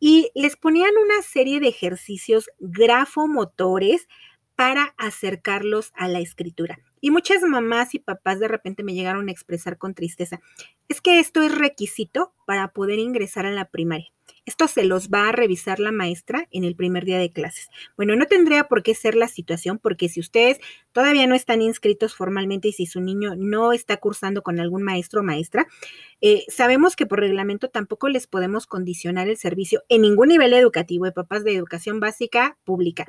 y 0.02 0.32
les 0.34 0.58
ponían 0.58 0.92
una 1.02 1.22
serie 1.22 1.62
de 1.62 1.68
ejercicios 1.68 2.50
grafomotores 2.60 4.08
para 4.56 4.94
acercarlos 4.98 5.92
a 5.96 6.08
la 6.08 6.20
escritura. 6.20 6.80
Y 7.00 7.12
muchas 7.12 7.44
mamás 7.44 7.94
y 7.94 8.00
papás 8.00 8.40
de 8.40 8.48
repente 8.48 8.84
me 8.84 8.94
llegaron 8.94 9.30
a 9.30 9.32
expresar 9.32 9.78
con 9.78 9.94
tristeza, 9.94 10.42
es 10.90 11.02
que 11.02 11.20
esto 11.20 11.44
es 11.44 11.56
requisito 11.56 12.34
para 12.46 12.74
poder 12.74 13.00
ingresar 13.00 13.46
a 13.46 13.52
la 13.52 13.70
primaria. 13.70 14.12
Esto 14.46 14.68
se 14.68 14.84
los 14.84 15.10
va 15.10 15.30
a 15.30 15.32
revisar 15.32 15.80
la 15.80 15.92
maestra 15.92 16.48
en 16.52 16.64
el 16.64 16.76
primer 16.76 17.06
día 17.06 17.20
de 17.20 17.32
clases. 17.32 17.70
Bueno, 17.96 18.16
no 18.16 18.26
tendría 18.26 18.64
por 18.64 18.82
qué 18.82 18.96
ser 18.96 19.16
la 19.16 19.28
situación 19.28 19.78
porque 19.78 20.10
si 20.10 20.20
ustedes 20.20 20.60
todavía 20.92 21.28
no 21.28 21.36
están 21.36 21.62
inscritos 21.62 22.16
formalmente 22.16 22.70
y 22.70 22.74
si 22.74 22.88
su 22.88 23.02
niño 23.02 23.36
no 23.36 23.72
está 23.72 23.98
cursando 23.98 24.42
con 24.42 24.60
algún 24.60 24.82
maestro 24.82 25.22
o 25.22 25.24
maestra, 25.24 25.68
eh, 26.22 26.44
sabemos 26.48 26.96
que 26.96 27.06
por 27.06 27.20
reglamento 27.20 27.70
tampoco 27.70 28.10
les 28.10 28.26
podemos 28.26 28.66
condicionar 28.66 29.28
el 29.28 29.38
servicio 29.38 29.84
en 29.90 30.02
ningún 30.02 30.30
nivel 30.30 30.54
educativo 30.54 31.06
de 31.06 31.12
papás 31.12 31.44
de 31.44 31.54
educación 31.56 32.00
básica 32.00 32.58
pública. 32.64 33.06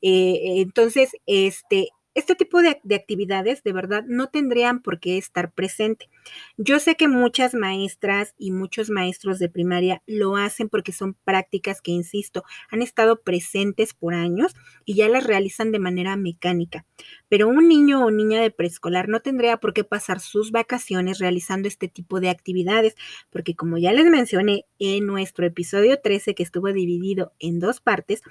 Eh, 0.00 0.60
entonces, 0.60 1.12
este, 1.26 1.90
este 2.14 2.34
tipo 2.34 2.60
de, 2.60 2.80
actividades 2.94 3.62
de 3.62 3.72
verdad 3.72 4.04
no 4.06 4.28
tendrían 4.28 4.82
por 4.82 5.00
qué 5.00 5.18
estar 5.18 5.52
presente. 5.52 6.08
Yo 6.56 6.78
sé 6.78 6.94
que 6.96 7.08
muchas 7.08 7.54
maestras 7.54 8.34
y 8.38 8.50
muchos 8.50 8.90
maestros 8.90 9.38
de 9.38 9.48
primaria 9.48 10.02
lo 10.06 10.36
hacen 10.36 10.68
porque 10.68 10.92
son 10.92 11.14
prácticas 11.24 11.80
que, 11.80 11.90
insisto, 11.90 12.44
han 12.70 12.82
estado 12.82 13.20
presentes 13.22 13.94
por 13.94 14.14
años 14.14 14.54
y 14.84 14.94
ya 14.94 15.08
las 15.08 15.24
realizan 15.24 15.72
de 15.72 15.78
manera 15.78 16.16
mecánica. 16.16 16.84
Pero 17.28 17.48
un 17.48 17.66
niño 17.68 18.04
o 18.04 18.10
niña 18.10 18.40
de 18.40 18.50
preescolar 18.50 19.08
no 19.08 19.20
tendría 19.20 19.56
por 19.56 19.72
qué 19.72 19.84
pasar 19.84 20.20
sus 20.20 20.50
vacaciones 20.50 21.18
realizando 21.18 21.68
este 21.68 21.88
tipo 21.88 22.20
de 22.20 22.28
actividades, 22.28 22.94
porque 23.30 23.54
como 23.54 23.78
ya 23.78 23.92
les 23.92 24.06
mencioné 24.06 24.66
en 24.78 25.06
nuestro 25.06 25.46
episodio 25.46 25.98
13 26.00 26.34
que 26.34 26.42
estuvo 26.42 26.72
dividido 26.72 27.32
en 27.38 27.58
dos 27.58 27.80
partes, 27.80 28.22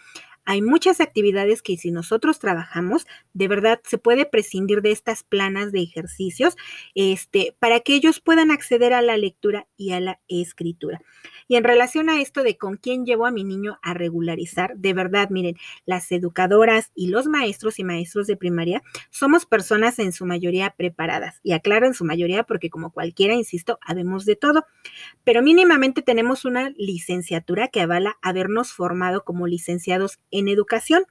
hay 0.46 0.62
muchas 0.62 1.02
actividades 1.02 1.62
que 1.62 1.78
si 1.78 1.92
nosotros 1.92 2.39
trabajamos, 2.39 3.06
de 3.34 3.48
verdad 3.48 3.82
se 3.84 3.98
puede 3.98 4.26
prescindir 4.26 4.82
de 4.82 4.92
estas 4.92 5.24
planas 5.24 5.72
de 5.72 5.82
ejercicios 5.82 6.58
este, 6.96 7.56
para 7.60 7.80
que 7.80 7.94
ellos 7.94 8.20
puedan 8.20 8.52
acceder 8.52 8.94
a 8.94 9.02
la 9.02 9.18
lectura 9.18 9.68
y 9.78 9.92
a 9.92 10.00
la 10.00 10.20
escritura. 10.28 11.02
Y 11.48 11.56
en 11.58 11.64
relación 11.64 12.10
a 12.10 12.22
esto 12.22 12.44
de 12.44 12.58
con 12.58 12.78
quién 12.78 13.06
llevo 13.06 13.26
a 13.26 13.32
mi 13.32 13.44
niño 13.44 13.78
a 13.82 13.94
regularizar, 13.94 14.76
de 14.78 14.94
verdad, 14.94 15.30
miren, 15.30 15.58
las 15.86 16.12
educadoras 16.12 16.92
y 16.96 17.08
los 17.08 17.28
maestros 17.28 17.78
y 17.80 17.84
maestros 17.84 18.28
de 18.28 18.38
primaria 18.38 18.82
somos 19.10 19.46
personas 19.46 20.00
en 20.00 20.14
su 20.14 20.26
mayoría 20.26 20.72
preparadas. 20.72 21.39
Y 21.44 21.52
aclaro 21.52 21.88
en 21.88 21.94
su 21.94 22.06
mayoría 22.06 22.44
porque 22.44 22.70
como 22.70 22.92
cualquiera, 22.92 23.34
insisto, 23.34 23.80
habemos 23.86 24.26
de 24.26 24.36
todo. 24.36 24.66
Pero 25.24 25.42
mínimamente 25.42 26.02
tenemos 26.02 26.46
una 26.46 26.72
licenciatura 26.78 27.68
que 27.68 27.82
avala 27.82 28.18
habernos 28.22 28.72
formado 28.74 29.24
como 29.24 29.48
licenciados 29.48 30.20
en 30.32 30.47
educación. 30.47 31.05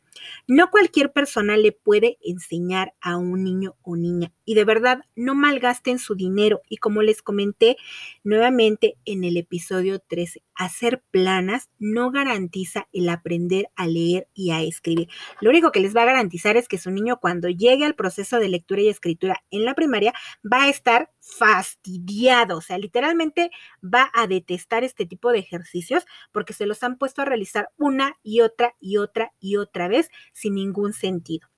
No 0.46 0.70
cualquier 0.70 1.12
persona 1.12 1.56
le 1.56 1.72
puede 1.72 2.18
enseñar 2.22 2.94
a 3.00 3.16
un 3.16 3.44
niño 3.44 3.76
o 3.82 3.96
niña 3.96 4.32
y 4.44 4.54
de 4.54 4.64
verdad 4.64 5.00
no 5.14 5.34
malgasten 5.34 5.98
su 5.98 6.14
dinero 6.14 6.60
y 6.68 6.78
como 6.78 7.02
les 7.02 7.22
comenté 7.22 7.76
nuevamente 8.24 8.96
en 9.04 9.24
el 9.24 9.36
episodio 9.36 10.00
13, 10.00 10.42
hacer 10.54 11.02
planas 11.10 11.70
no 11.78 12.10
garantiza 12.10 12.88
el 12.92 13.08
aprender 13.08 13.70
a 13.76 13.86
leer 13.86 14.28
y 14.34 14.50
a 14.50 14.62
escribir. 14.62 15.08
Lo 15.40 15.50
único 15.50 15.72
que 15.72 15.80
les 15.80 15.94
va 15.94 16.02
a 16.02 16.06
garantizar 16.06 16.56
es 16.56 16.68
que 16.68 16.78
su 16.78 16.90
niño 16.90 17.18
cuando 17.20 17.48
llegue 17.48 17.84
al 17.84 17.94
proceso 17.94 18.38
de 18.38 18.48
lectura 18.48 18.82
y 18.82 18.88
escritura 18.88 19.42
en 19.50 19.64
la 19.64 19.74
primaria 19.74 20.12
va 20.44 20.64
a 20.64 20.68
estar 20.68 21.10
fastidiado, 21.20 22.58
o 22.58 22.60
sea, 22.60 22.78
literalmente 22.78 23.50
va 23.82 24.10
a 24.14 24.26
detestar 24.26 24.84
este 24.84 25.06
tipo 25.06 25.30
de 25.30 25.38
ejercicios 25.38 26.04
porque 26.32 26.54
se 26.54 26.66
los 26.66 26.82
han 26.82 26.96
puesto 26.98 27.22
a 27.22 27.26
realizar 27.26 27.68
una 27.76 28.16
y 28.22 28.40
otra 28.40 28.74
y 28.80 28.96
otra 28.96 29.32
y 29.38 29.56
otra 29.56 29.88
vez 29.88 29.99
sin 30.32 30.54
ningún 30.54 30.92
sentido. 30.92 31.48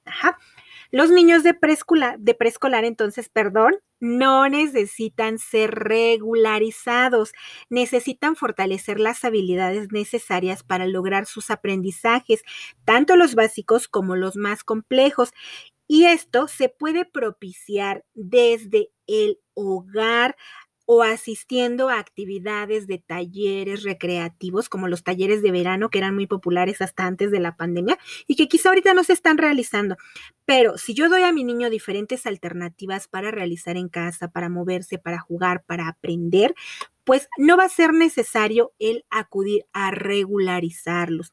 Los 0.91 1.11
niños 1.11 1.43
de 1.43 1.55
preescolar, 1.55 2.19
de 2.19 2.35
preescolar, 2.35 2.85
entonces, 2.85 3.29
perdón, 3.29 3.77
no 3.99 4.49
necesitan 4.49 5.39
ser 5.39 5.71
regularizados, 5.71 7.33
necesitan 7.71 8.37
fortalecer 8.37 9.01
las 9.01 9.25
habilidades 9.25 9.93
necesarias 9.93 10.63
para 10.65 10.87
lograr 10.87 11.25
sus 11.27 11.51
aprendizajes, 11.51 12.43
tanto 12.85 13.17
los 13.17 13.35
básicos 13.35 13.89
como 13.89 14.17
los 14.17 14.37
más 14.37 14.65
complejos. 14.65 15.33
Y 15.87 16.07
esto 16.07 16.49
se 16.49 16.69
puede 16.69 17.05
propiciar 17.05 18.05
desde 18.15 18.91
el 19.07 19.39
hogar 19.55 20.37
o 20.95 21.03
asistiendo 21.03 21.89
a 21.89 21.99
actividades 21.99 22.87
de 22.87 22.99
talleres 22.99 23.83
recreativos 23.83 24.69
como 24.69 24.89
los 24.89 25.03
talleres 25.03 25.41
de 25.41 25.51
verano 25.51 25.89
que 25.89 25.97
eran 25.97 26.15
muy 26.15 26.27
populares 26.27 26.83
hasta 26.83 27.07
antes 27.07 27.31
de 27.31 27.41
la 27.41 27.57
pandemia 27.57 27.99
y 28.27 28.37
que 28.37 28.47
quizá 28.47 28.69
ahorita 28.69 28.93
no 28.93 29.03
se 29.03 29.15
están 29.15 29.39
realizando. 29.39 29.97
Pero 30.45 30.77
si 30.77 30.93
yo 30.93 31.09
doy 31.09 31.23
a 31.23 31.33
mi 31.33 31.45
niño 31.45 31.71
diferentes 31.71 32.27
alternativas 32.27 33.09
para 33.09 33.31
realizar 33.31 33.79
en 33.79 33.89
casa, 33.89 34.29
para 34.29 34.51
moverse, 34.51 34.99
para 34.99 35.19
jugar, 35.19 35.65
para 35.65 35.89
aprender, 35.89 36.55
pues 37.05 37.27
no 37.39 37.57
va 37.57 37.65
a 37.65 37.71
ser 37.71 37.95
necesario 37.95 38.75
el 38.79 39.07
acudir 39.09 39.65
a 39.73 39.93
regularizarlos. 39.93 41.33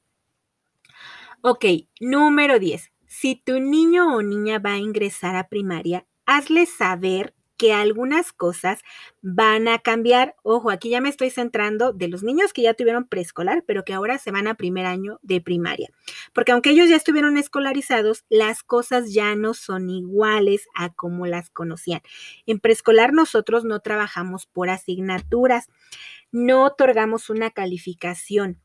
Ok, 1.42 1.66
número 2.00 2.60
10. 2.60 2.94
Si 3.08 3.36
tu 3.36 3.60
niño 3.60 4.16
o 4.16 4.22
niña 4.22 4.60
va 4.60 4.74
a 4.74 4.78
ingresar 4.78 5.36
a 5.36 5.50
primaria, 5.50 6.06
hazle 6.26 6.66
saber 6.66 7.34
que 7.60 7.74
algunas 7.74 8.32
cosas 8.32 8.80
van 9.22 9.68
a 9.68 9.80
cambiar. 9.80 10.34
Ojo, 10.44 10.72
aquí 10.72 10.90
ya 10.90 11.02
me 11.02 11.10
estoy 11.10 11.30
centrando 11.30 11.92
de 11.92 12.08
los 12.08 12.24
niños 12.24 12.54
que 12.54 12.62
ya 12.62 12.74
tuvieron 12.74 13.06
preescolar, 13.06 13.66
pero 13.68 13.84
que 13.84 13.92
ahora 13.94 14.18
se 14.18 14.32
van 14.32 14.48
a 14.48 14.56
primer 14.56 14.86
año 14.86 15.20
de 15.24 15.42
primaria. 15.42 15.90
Porque 16.34 16.54
aunque 16.54 16.70
ellos 16.70 16.88
ya 16.88 16.96
estuvieron 16.96 17.38
escolarizados, 17.38 18.24
las 18.30 18.64
cosas 18.64 19.14
ya 19.14 19.36
no 19.36 19.54
son 19.54 19.90
iguales 19.90 20.68
a 20.74 20.94
como 20.94 21.28
las 21.28 21.50
conocían. 21.50 22.02
En 22.46 22.60
preescolar 22.60 23.12
nosotros 23.12 23.66
no 23.66 23.82
trabajamos 23.82 24.46
por 24.46 24.70
asignaturas, 24.70 25.68
no 26.32 26.64
otorgamos 26.64 27.30
una 27.30 27.52
calificación 27.52 28.62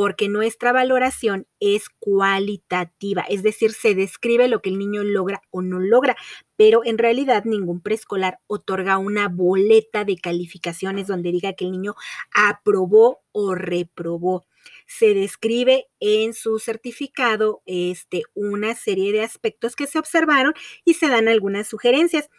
porque 0.00 0.28
nuestra 0.28 0.70
valoración 0.70 1.48
es 1.58 1.88
cualitativa, 1.98 3.22
es 3.28 3.42
decir, 3.42 3.72
se 3.72 3.96
describe 3.96 4.46
lo 4.46 4.62
que 4.62 4.70
el 4.70 4.78
niño 4.78 5.02
logra 5.02 5.42
o 5.50 5.60
no 5.60 5.80
logra, 5.80 6.16
pero 6.54 6.82
en 6.84 6.98
realidad 6.98 7.42
ningún 7.44 7.80
preescolar 7.80 8.38
otorga 8.46 8.98
una 8.98 9.26
boleta 9.26 10.04
de 10.04 10.16
calificaciones 10.16 11.08
donde 11.08 11.32
diga 11.32 11.54
que 11.54 11.64
el 11.64 11.72
niño 11.72 11.96
aprobó 12.32 13.22
o 13.32 13.56
reprobó. 13.56 14.46
Se 14.86 15.14
describe 15.14 15.88
en 15.98 16.32
su 16.32 16.60
certificado 16.60 17.60
este, 17.66 18.22
una 18.34 18.76
serie 18.76 19.10
de 19.10 19.22
aspectos 19.22 19.74
que 19.74 19.88
se 19.88 19.98
observaron 19.98 20.54
y 20.84 20.94
se 20.94 21.08
dan 21.08 21.26
algunas 21.26 21.66
sugerencias. 21.66 22.30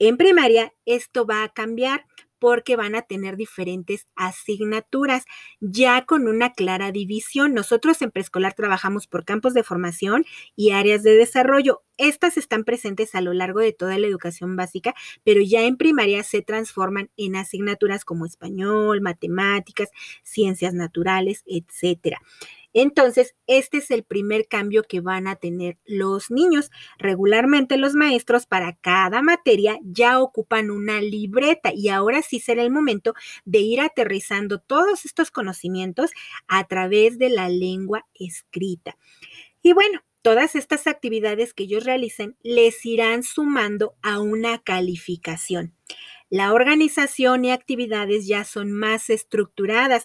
En 0.00 0.16
primaria 0.16 0.74
esto 0.84 1.26
va 1.26 1.44
a 1.44 1.48
cambiar 1.48 2.06
porque 2.38 2.76
van 2.76 2.94
a 2.94 3.02
tener 3.02 3.36
diferentes 3.36 4.06
asignaturas, 4.16 5.24
ya 5.60 6.04
con 6.06 6.28
una 6.28 6.52
clara 6.52 6.92
división. 6.92 7.54
Nosotros 7.54 8.00
en 8.02 8.10
preescolar 8.10 8.54
trabajamos 8.54 9.06
por 9.06 9.24
campos 9.24 9.54
de 9.54 9.62
formación 9.64 10.24
y 10.56 10.70
áreas 10.70 11.02
de 11.02 11.14
desarrollo. 11.14 11.82
Estas 11.96 12.36
están 12.36 12.64
presentes 12.64 13.14
a 13.14 13.20
lo 13.20 13.32
largo 13.32 13.60
de 13.60 13.72
toda 13.72 13.98
la 13.98 14.06
educación 14.06 14.56
básica, 14.56 14.94
pero 15.24 15.40
ya 15.40 15.62
en 15.62 15.76
primaria 15.76 16.22
se 16.22 16.42
transforman 16.42 17.10
en 17.16 17.36
asignaturas 17.36 18.04
como 18.04 18.24
español, 18.24 19.00
matemáticas, 19.00 19.90
ciencias 20.22 20.74
naturales, 20.74 21.42
etcétera. 21.46 22.20
Entonces, 22.72 23.34
este 23.46 23.78
es 23.78 23.90
el 23.90 24.04
primer 24.04 24.46
cambio 24.46 24.82
que 24.82 25.00
van 25.00 25.26
a 25.26 25.36
tener 25.36 25.78
los 25.84 26.30
niños. 26.30 26.70
Regularmente 26.98 27.76
los 27.76 27.94
maestros 27.94 28.46
para 28.46 28.76
cada 28.76 29.22
materia 29.22 29.78
ya 29.82 30.20
ocupan 30.20 30.70
una 30.70 31.00
libreta 31.00 31.72
y 31.74 31.88
ahora 31.88 32.22
sí 32.22 32.40
será 32.40 32.62
el 32.62 32.70
momento 32.70 33.14
de 33.44 33.60
ir 33.60 33.80
aterrizando 33.80 34.60
todos 34.60 35.04
estos 35.04 35.30
conocimientos 35.30 36.10
a 36.46 36.66
través 36.66 37.18
de 37.18 37.30
la 37.30 37.48
lengua 37.48 38.06
escrita. 38.14 38.96
Y 39.62 39.72
bueno, 39.72 40.00
todas 40.22 40.54
estas 40.54 40.86
actividades 40.86 41.54
que 41.54 41.64
ellos 41.64 41.84
realicen 41.84 42.36
les 42.42 42.84
irán 42.84 43.22
sumando 43.22 43.94
a 44.02 44.20
una 44.20 44.58
calificación. 44.58 45.74
La 46.30 46.52
organización 46.52 47.46
y 47.46 47.52
actividades 47.52 48.26
ya 48.26 48.44
son 48.44 48.70
más 48.70 49.08
estructuradas 49.08 50.04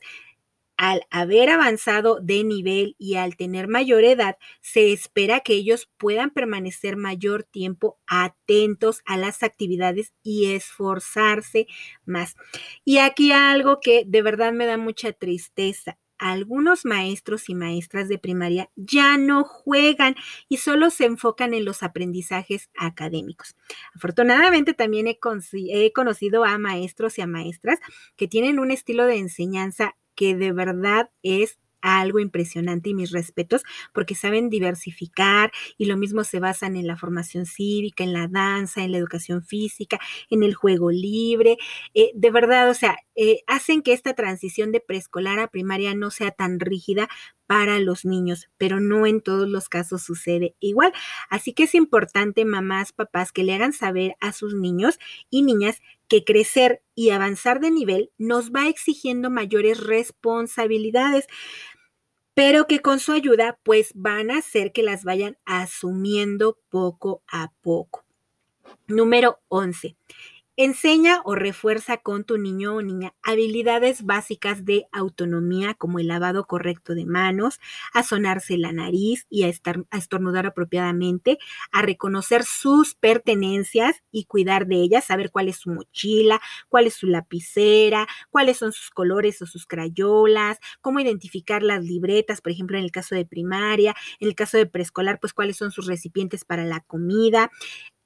al 0.77 1.05
haber 1.09 1.49
avanzado 1.49 2.19
de 2.21 2.43
nivel 2.43 2.95
y 2.97 3.15
al 3.15 3.35
tener 3.35 3.67
mayor 3.67 4.03
edad, 4.03 4.37
se 4.61 4.91
espera 4.91 5.41
que 5.41 5.53
ellos 5.53 5.89
puedan 5.97 6.31
permanecer 6.31 6.97
mayor 6.97 7.43
tiempo 7.43 7.99
atentos 8.07 9.01
a 9.05 9.17
las 9.17 9.43
actividades 9.43 10.13
y 10.23 10.53
esforzarse 10.53 11.67
más. 12.05 12.35
Y 12.83 12.97
aquí 12.97 13.31
algo 13.31 13.79
que 13.79 14.03
de 14.05 14.21
verdad 14.21 14.53
me 14.53 14.65
da 14.65 14.77
mucha 14.77 15.13
tristeza. 15.13 15.97
Algunos 16.19 16.85
maestros 16.85 17.49
y 17.49 17.55
maestras 17.55 18.07
de 18.07 18.17
primaria 18.17 18.69
ya 18.75 19.17
no 19.17 19.43
juegan 19.43 20.15
y 20.47 20.57
solo 20.57 20.89
se 20.89 21.05
enfocan 21.05 21.53
en 21.53 21.65
los 21.65 21.83
aprendizajes 21.83 22.69
académicos. 22.77 23.57
Afortunadamente 23.93 24.73
también 24.73 25.07
he, 25.07 25.19
he 25.69 25.91
conocido 25.91 26.45
a 26.45 26.57
maestros 26.57 27.17
y 27.17 27.21
a 27.23 27.27
maestras 27.27 27.79
que 28.15 28.27
tienen 28.27 28.59
un 28.59 28.71
estilo 28.71 29.05
de 29.05 29.17
enseñanza 29.17 29.95
que 30.15 30.35
de 30.35 30.51
verdad 30.51 31.09
es 31.23 31.59
algo 31.81 32.19
impresionante 32.19 32.89
y 32.89 32.93
mis 32.93 33.11
respetos 33.11 33.61
porque 33.93 34.15
saben 34.15 34.49
diversificar 34.49 35.51
y 35.77 35.85
lo 35.85 35.97
mismo 35.97 36.23
se 36.23 36.39
basan 36.39 36.77
en 36.77 36.87
la 36.87 36.95
formación 36.95 37.45
cívica, 37.45 38.05
en 38.05 38.13
la 38.13 38.27
danza, 38.29 38.83
en 38.83 38.93
la 38.93 38.97
educación 38.97 39.43
física, 39.43 39.99
en 40.29 40.43
el 40.43 40.53
juego 40.55 40.91
libre. 40.91 41.57
Eh, 41.93 42.11
de 42.15 42.31
verdad, 42.31 42.69
o 42.69 42.73
sea, 42.73 42.95
eh, 43.15 43.41
hacen 43.47 43.81
que 43.81 43.93
esta 43.93 44.13
transición 44.13 44.71
de 44.71 44.79
preescolar 44.79 45.39
a 45.39 45.49
primaria 45.49 45.93
no 45.93 46.09
sea 46.09 46.31
tan 46.31 46.59
rígida 46.61 47.09
para 47.47 47.79
los 47.79 48.05
niños, 48.05 48.49
pero 48.57 48.79
no 48.79 49.05
en 49.05 49.21
todos 49.21 49.47
los 49.47 49.69
casos 49.69 50.03
sucede 50.03 50.55
igual. 50.59 50.93
Así 51.29 51.53
que 51.53 51.63
es 51.63 51.75
importante, 51.75 52.45
mamás, 52.45 52.91
papás, 52.93 53.31
que 53.31 53.43
le 53.43 53.53
hagan 53.53 53.73
saber 53.73 54.15
a 54.21 54.33
sus 54.33 54.55
niños 54.55 54.99
y 55.29 55.43
niñas 55.43 55.81
que 56.07 56.23
crecer 56.23 56.81
y 56.95 57.09
avanzar 57.11 57.59
de 57.59 57.71
nivel 57.71 58.11
nos 58.17 58.51
va 58.51 58.67
exigiendo 58.69 59.29
mayores 59.29 59.79
responsabilidades. 59.83 61.27
pero 62.33 62.65
que 62.67 62.79
con 62.79 62.99
su 62.99 63.11
ayuda 63.11 63.59
pues 63.63 63.91
van 63.95 64.31
a 64.31 64.37
hacer 64.39 64.71
que 64.71 64.83
las 64.83 65.03
vayan 65.03 65.37
asumiendo 65.45 66.57
poco 66.69 67.21
a 67.27 67.51
poco. 67.61 68.05
Número 68.87 69.39
11. 69.49 69.97
Enseña 70.55 71.23
o 71.25 71.33
refuerza 71.33 71.97
con 71.97 72.25
tu 72.25 72.37
niño 72.37 72.75
o 72.75 72.81
niña 72.83 73.15
habilidades 73.23 74.03
básicas 74.03 74.65
de 74.65 74.85
autonomía 74.91 75.73
como 75.73 75.97
el 75.97 76.07
lavado 76.07 76.45
correcto 76.45 76.93
de 76.93 77.07
manos, 77.07 77.59
a 77.91 78.03
sonarse 78.03 78.55
la 78.59 78.71
nariz 78.71 79.25
y 79.31 79.45
a, 79.45 79.47
estar, 79.47 79.83
a 79.89 79.97
estornudar 79.97 80.45
apropiadamente, 80.45 81.39
a 81.71 81.81
reconocer 81.81 82.43
sus 82.43 82.93
pertenencias 82.93 84.03
y 84.11 84.25
cuidar 84.25 84.67
de 84.67 84.75
ellas, 84.75 85.05
saber 85.05 85.31
cuál 85.31 85.47
es 85.47 85.55
su 85.57 85.71
mochila, 85.71 86.39
cuál 86.69 86.85
es 86.85 86.93
su 86.93 87.07
lapicera, 87.07 88.07
cuáles 88.29 88.57
son 88.57 88.73
sus 88.73 88.91
colores 88.91 89.41
o 89.41 89.47
sus 89.47 89.65
crayolas, 89.65 90.59
cómo 90.81 90.99
identificar 90.99 91.63
las 91.63 91.83
libretas, 91.83 92.41
por 92.41 92.51
ejemplo, 92.51 92.77
en 92.77 92.83
el 92.83 92.91
caso 92.91 93.15
de 93.15 93.25
primaria, 93.25 93.95
en 94.19 94.27
el 94.27 94.35
caso 94.35 94.57
de 94.57 94.67
preescolar, 94.67 95.19
pues 95.19 95.33
cuáles 95.33 95.57
son 95.57 95.71
sus 95.71 95.87
recipientes 95.87 96.45
para 96.45 96.63
la 96.63 96.81
comida, 96.81 97.49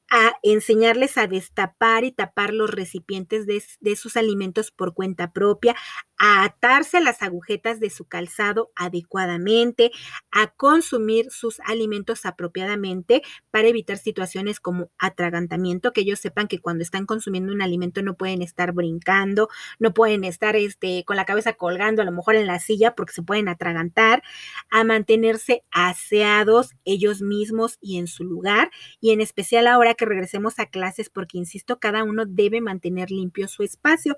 a 0.09 0.33
enseñarles 0.41 1.17
a 1.17 1.27
destapar 1.27 2.03
y 2.03 2.11
tapar 2.11 2.53
los 2.53 2.69
recipientes 2.69 3.45
de, 3.45 3.63
de, 3.79 3.95
sus 3.95 4.15
alimentos 4.15 4.71
por 4.71 4.93
cuenta 4.93 5.31
propia, 5.31 5.75
a 6.17 6.43
atarse 6.43 6.99
las 7.01 7.21
agujetas 7.21 7.79
de 7.79 7.89
su 7.89 8.05
calzado 8.05 8.71
adecuadamente, 8.75 9.91
a 10.31 10.47
consumir 10.47 11.29
sus 11.29 11.59
alimentos 11.59 12.25
apropiadamente 12.25 13.21
para 13.51 13.67
evitar 13.67 13.97
situaciones 13.97 14.59
como 14.59 14.91
atragantamiento, 14.97 15.93
que 15.93 16.01
ellos 16.01 16.19
sepan 16.19 16.47
que 16.47 16.59
cuando 16.59 16.83
están 16.83 17.05
consumiendo 17.05 17.51
un 17.51 17.61
alimento 17.61 18.01
no 18.01 18.15
pueden 18.15 18.41
estar 18.41 18.71
brincando, 18.71 19.49
no 19.79 19.93
pueden 19.93 20.23
estar 20.23 20.55
este, 20.55 21.03
con 21.05 21.17
la 21.17 21.25
cabeza 21.25 21.53
colgando 21.53 22.01
a 22.01 22.05
lo 22.05 22.11
mejor 22.11 22.35
en 22.35 22.47
la 22.47 22.59
silla 22.59 22.95
porque 22.95 23.13
se 23.13 23.23
pueden 23.23 23.49
atragantar, 23.49 24.23
a 24.69 24.83
mantenerse 24.83 25.63
aseados 25.71 26.71
ellos 26.85 27.21
mismos 27.21 27.77
y 27.81 27.97
en 27.97 28.07
su 28.07 28.23
lugar, 28.23 28.71
y 29.01 29.11
en 29.11 29.21
especial 29.21 29.67
ahora 29.67 29.96
que 29.97 30.05
regresemos 30.05 30.59
a 30.59 30.67
clases, 30.67 31.09
porque 31.09 31.37
insisto, 31.37 31.79
cada 31.79 32.03
uno 32.03 32.23
debe 32.25 32.61
mantener 32.61 33.11
limpio 33.11 33.47
su 33.47 33.63
espacio, 33.63 34.17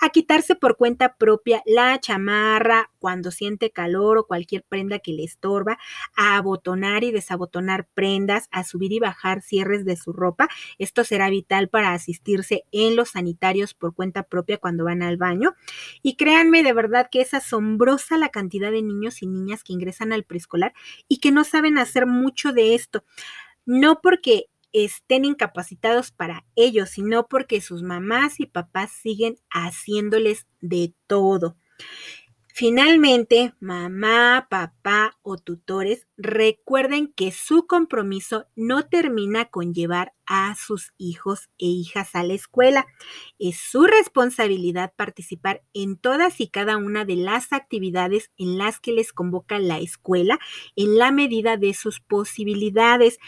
a 0.00 0.10
quitarse 0.10 0.54
por 0.54 0.76
cuenta 0.76 1.14
propia 1.14 1.62
la 1.64 1.98
chamarra 2.00 2.90
cuando 2.98 3.30
siente 3.30 3.70
calor 3.70 4.18
o 4.18 4.26
cualquier 4.26 4.64
prenda 4.64 4.98
que 4.98 5.12
le 5.12 5.24
estorba, 5.24 5.78
a 6.16 6.36
abotonar 6.36 7.04
y 7.04 7.12
desabotonar 7.12 7.88
prendas, 7.94 8.48
a 8.50 8.64
subir 8.64 8.92
y 8.92 8.98
bajar 8.98 9.42
cierres 9.42 9.84
de 9.84 9.96
su 9.96 10.12
ropa. 10.12 10.48
Esto 10.78 11.04
será 11.04 11.30
vital 11.30 11.68
para 11.68 11.92
asistirse 11.92 12.64
en 12.72 12.96
los 12.96 13.10
sanitarios 13.10 13.74
por 13.74 13.94
cuenta 13.94 14.24
propia 14.24 14.58
cuando 14.58 14.84
van 14.84 15.02
al 15.02 15.16
baño. 15.16 15.54
Y 16.02 16.16
créanme 16.16 16.62
de 16.62 16.72
verdad 16.72 17.08
que 17.10 17.20
es 17.20 17.34
asombrosa 17.34 18.18
la 18.18 18.28
cantidad 18.28 18.70
de 18.70 18.82
niños 18.82 19.22
y 19.22 19.26
niñas 19.26 19.64
que 19.64 19.72
ingresan 19.72 20.12
al 20.12 20.24
preescolar 20.24 20.72
y 21.08 21.18
que 21.18 21.32
no 21.32 21.44
saben 21.44 21.78
hacer 21.78 22.06
mucho 22.06 22.52
de 22.52 22.74
esto. 22.74 23.04
No 23.66 24.00
porque 24.00 24.46
estén 24.72 25.24
incapacitados 25.24 26.10
para 26.12 26.44
ello, 26.56 26.86
sino 26.86 27.26
porque 27.28 27.60
sus 27.60 27.82
mamás 27.82 28.40
y 28.40 28.46
papás 28.46 28.90
siguen 28.92 29.36
haciéndoles 29.50 30.46
de 30.60 30.94
todo. 31.06 31.56
Finalmente, 32.52 33.54
mamá, 33.60 34.46
papá 34.50 35.18
o 35.22 35.38
tutores 35.38 36.06
recuerden 36.18 37.12
que 37.14 37.32
su 37.32 37.66
compromiso 37.66 38.48
no 38.56 38.86
termina 38.86 39.46
con 39.46 39.72
llevar 39.72 40.12
a 40.26 40.54
sus 40.56 40.92
hijos 40.98 41.48
e 41.58 41.66
hijas 41.66 42.14
a 42.14 42.22
la 42.22 42.34
escuela. 42.34 42.86
Es 43.38 43.56
su 43.56 43.86
responsabilidad 43.86 44.92
participar 44.94 45.62
en 45.72 45.96
todas 45.96 46.40
y 46.40 46.48
cada 46.48 46.76
una 46.76 47.04
de 47.04 47.16
las 47.16 47.52
actividades 47.52 48.30
en 48.36 48.58
las 48.58 48.78
que 48.78 48.92
les 48.92 49.12
convoca 49.12 49.58
la 49.58 49.78
escuela 49.78 50.38
en 50.76 50.98
la 50.98 51.12
medida 51.12 51.56
de 51.56 51.72
sus 51.72 52.00
posibilidades. 52.00 53.18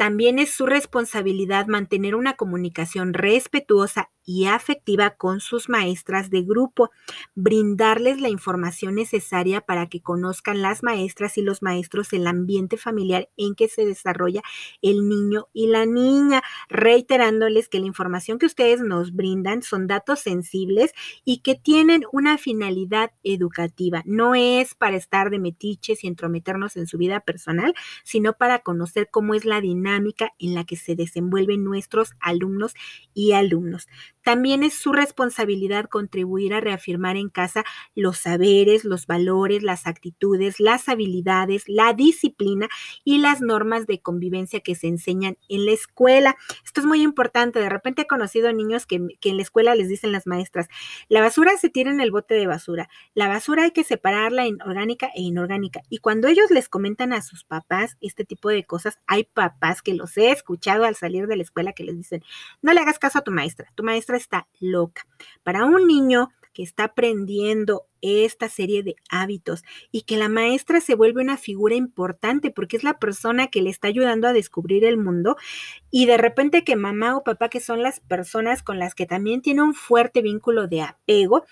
También 0.00 0.38
es 0.38 0.50
su 0.50 0.64
responsabilidad 0.64 1.66
mantener 1.66 2.14
una 2.14 2.32
comunicación 2.32 3.12
respetuosa 3.12 4.08
y 4.30 4.46
afectiva 4.46 5.10
con 5.10 5.40
sus 5.40 5.68
maestras 5.68 6.30
de 6.30 6.42
grupo, 6.42 6.92
brindarles 7.34 8.20
la 8.20 8.28
información 8.28 8.94
necesaria 8.94 9.60
para 9.60 9.88
que 9.88 10.02
conozcan 10.02 10.62
las 10.62 10.84
maestras 10.84 11.36
y 11.36 11.42
los 11.42 11.62
maestros 11.62 12.12
el 12.12 12.28
ambiente 12.28 12.76
familiar 12.76 13.28
en 13.36 13.56
que 13.56 13.66
se 13.66 13.84
desarrolla 13.84 14.40
el 14.82 15.08
niño 15.08 15.48
y 15.52 15.66
la 15.66 15.84
niña, 15.84 16.44
reiterándoles 16.68 17.68
que 17.68 17.80
la 17.80 17.86
información 17.86 18.38
que 18.38 18.46
ustedes 18.46 18.80
nos 18.80 19.12
brindan 19.16 19.64
son 19.64 19.88
datos 19.88 20.20
sensibles 20.20 20.92
y 21.24 21.38
que 21.38 21.56
tienen 21.56 22.04
una 22.12 22.38
finalidad 22.38 23.10
educativa. 23.24 24.04
No 24.06 24.36
es 24.36 24.76
para 24.76 24.96
estar 24.96 25.30
de 25.30 25.40
metiches 25.40 26.04
y 26.04 26.06
entrometernos 26.06 26.76
en 26.76 26.86
su 26.86 26.98
vida 26.98 27.18
personal, 27.18 27.74
sino 28.04 28.34
para 28.34 28.60
conocer 28.60 29.08
cómo 29.10 29.34
es 29.34 29.44
la 29.44 29.60
dinámica 29.60 30.32
en 30.38 30.54
la 30.54 30.62
que 30.62 30.76
se 30.76 30.94
desenvuelven 30.94 31.64
nuestros 31.64 32.12
alumnos 32.20 32.74
y 33.12 33.32
alumnos. 33.32 33.88
También 34.22 34.62
es 34.62 34.74
su 34.74 34.92
responsabilidad 34.92 35.86
contribuir 35.86 36.54
a 36.54 36.60
reafirmar 36.60 37.16
en 37.16 37.28
casa 37.28 37.64
los 37.94 38.18
saberes, 38.18 38.84
los 38.84 39.06
valores, 39.06 39.62
las 39.62 39.86
actitudes, 39.86 40.60
las 40.60 40.88
habilidades, 40.88 41.64
la 41.66 41.92
disciplina 41.94 42.68
y 43.04 43.18
las 43.18 43.40
normas 43.40 43.86
de 43.86 44.00
convivencia 44.00 44.60
que 44.60 44.74
se 44.74 44.88
enseñan 44.88 45.36
en 45.48 45.66
la 45.66 45.72
escuela. 45.72 46.36
Esto 46.64 46.80
es 46.80 46.86
muy 46.86 47.02
importante. 47.02 47.60
De 47.60 47.68
repente 47.68 48.02
he 48.02 48.06
conocido 48.06 48.52
niños 48.52 48.86
que, 48.86 48.96
en 48.96 49.36
la 49.36 49.42
escuela 49.42 49.74
les 49.74 49.88
dicen 49.88 50.12
las 50.12 50.26
maestras, 50.26 50.68
la 51.08 51.20
basura 51.20 51.56
se 51.56 51.70
tira 51.70 51.90
en 51.90 52.00
el 52.00 52.10
bote 52.10 52.34
de 52.34 52.46
basura, 52.46 52.88
la 53.14 53.28
basura 53.28 53.64
hay 53.64 53.70
que 53.70 53.84
separarla 53.84 54.46
en 54.46 54.60
orgánica 54.62 55.10
e 55.14 55.22
inorgánica. 55.22 55.82
Y 55.88 55.98
cuando 55.98 56.28
ellos 56.28 56.50
les 56.50 56.68
comentan 56.68 57.12
a 57.12 57.22
sus 57.22 57.44
papás 57.44 57.96
este 58.00 58.24
tipo 58.24 58.48
de 58.48 58.64
cosas, 58.64 58.98
hay 59.06 59.24
papás 59.24 59.82
que 59.82 59.94
los 59.94 60.16
he 60.16 60.30
escuchado 60.30 60.84
al 60.84 60.96
salir 60.96 61.26
de 61.26 61.36
la 61.36 61.42
escuela 61.42 61.72
que 61.72 61.84
les 61.84 61.96
dicen, 61.96 62.22
no 62.62 62.72
le 62.72 62.80
hagas 62.80 62.98
caso 62.98 63.18
a 63.18 63.22
tu 63.22 63.30
maestra, 63.30 63.70
tu 63.74 63.82
maestra 63.82 64.09
está 64.16 64.48
loca. 64.60 65.06
Para 65.42 65.64
un 65.64 65.86
niño 65.86 66.30
que 66.52 66.62
está 66.62 66.84
aprendiendo 66.84 67.86
esta 68.02 68.48
serie 68.48 68.82
de 68.82 68.96
hábitos 69.10 69.62
y 69.92 70.02
que 70.02 70.16
la 70.16 70.28
maestra 70.28 70.80
se 70.80 70.94
vuelve 70.94 71.22
una 71.22 71.36
figura 71.36 71.74
importante 71.74 72.50
porque 72.50 72.76
es 72.76 72.84
la 72.84 72.98
persona 72.98 73.48
que 73.48 73.62
le 73.62 73.70
está 73.70 73.88
ayudando 73.88 74.26
a 74.26 74.32
descubrir 74.32 74.84
el 74.84 74.96
mundo 74.96 75.36
y 75.90 76.06
de 76.06 76.16
repente 76.16 76.64
que 76.64 76.76
mamá 76.76 77.16
o 77.16 77.24
papá 77.24 77.50
que 77.50 77.60
son 77.60 77.82
las 77.82 78.00
personas 78.00 78.62
con 78.62 78.78
las 78.78 78.94
que 78.94 79.06
también 79.06 79.42
tiene 79.42 79.62
un 79.62 79.74
fuerte 79.74 80.22
vínculo 80.22 80.66
de 80.66 80.82
apego 80.82 81.44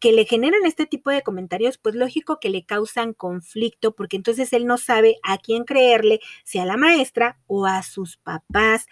que 0.00 0.12
le 0.12 0.24
generan 0.24 0.66
este 0.66 0.84
tipo 0.84 1.10
de 1.10 1.22
comentarios, 1.22 1.78
pues 1.78 1.94
lógico 1.94 2.40
que 2.40 2.50
le 2.50 2.64
causan 2.64 3.14
conflicto 3.14 3.94
porque 3.94 4.16
entonces 4.16 4.52
él 4.52 4.66
no 4.66 4.76
sabe 4.76 5.18
a 5.22 5.38
quién 5.38 5.64
creerle, 5.64 6.18
si 6.42 6.58
a 6.58 6.64
la 6.64 6.76
maestra 6.76 7.38
o 7.46 7.66
a 7.66 7.84
sus 7.84 8.16
papás. 8.16 8.86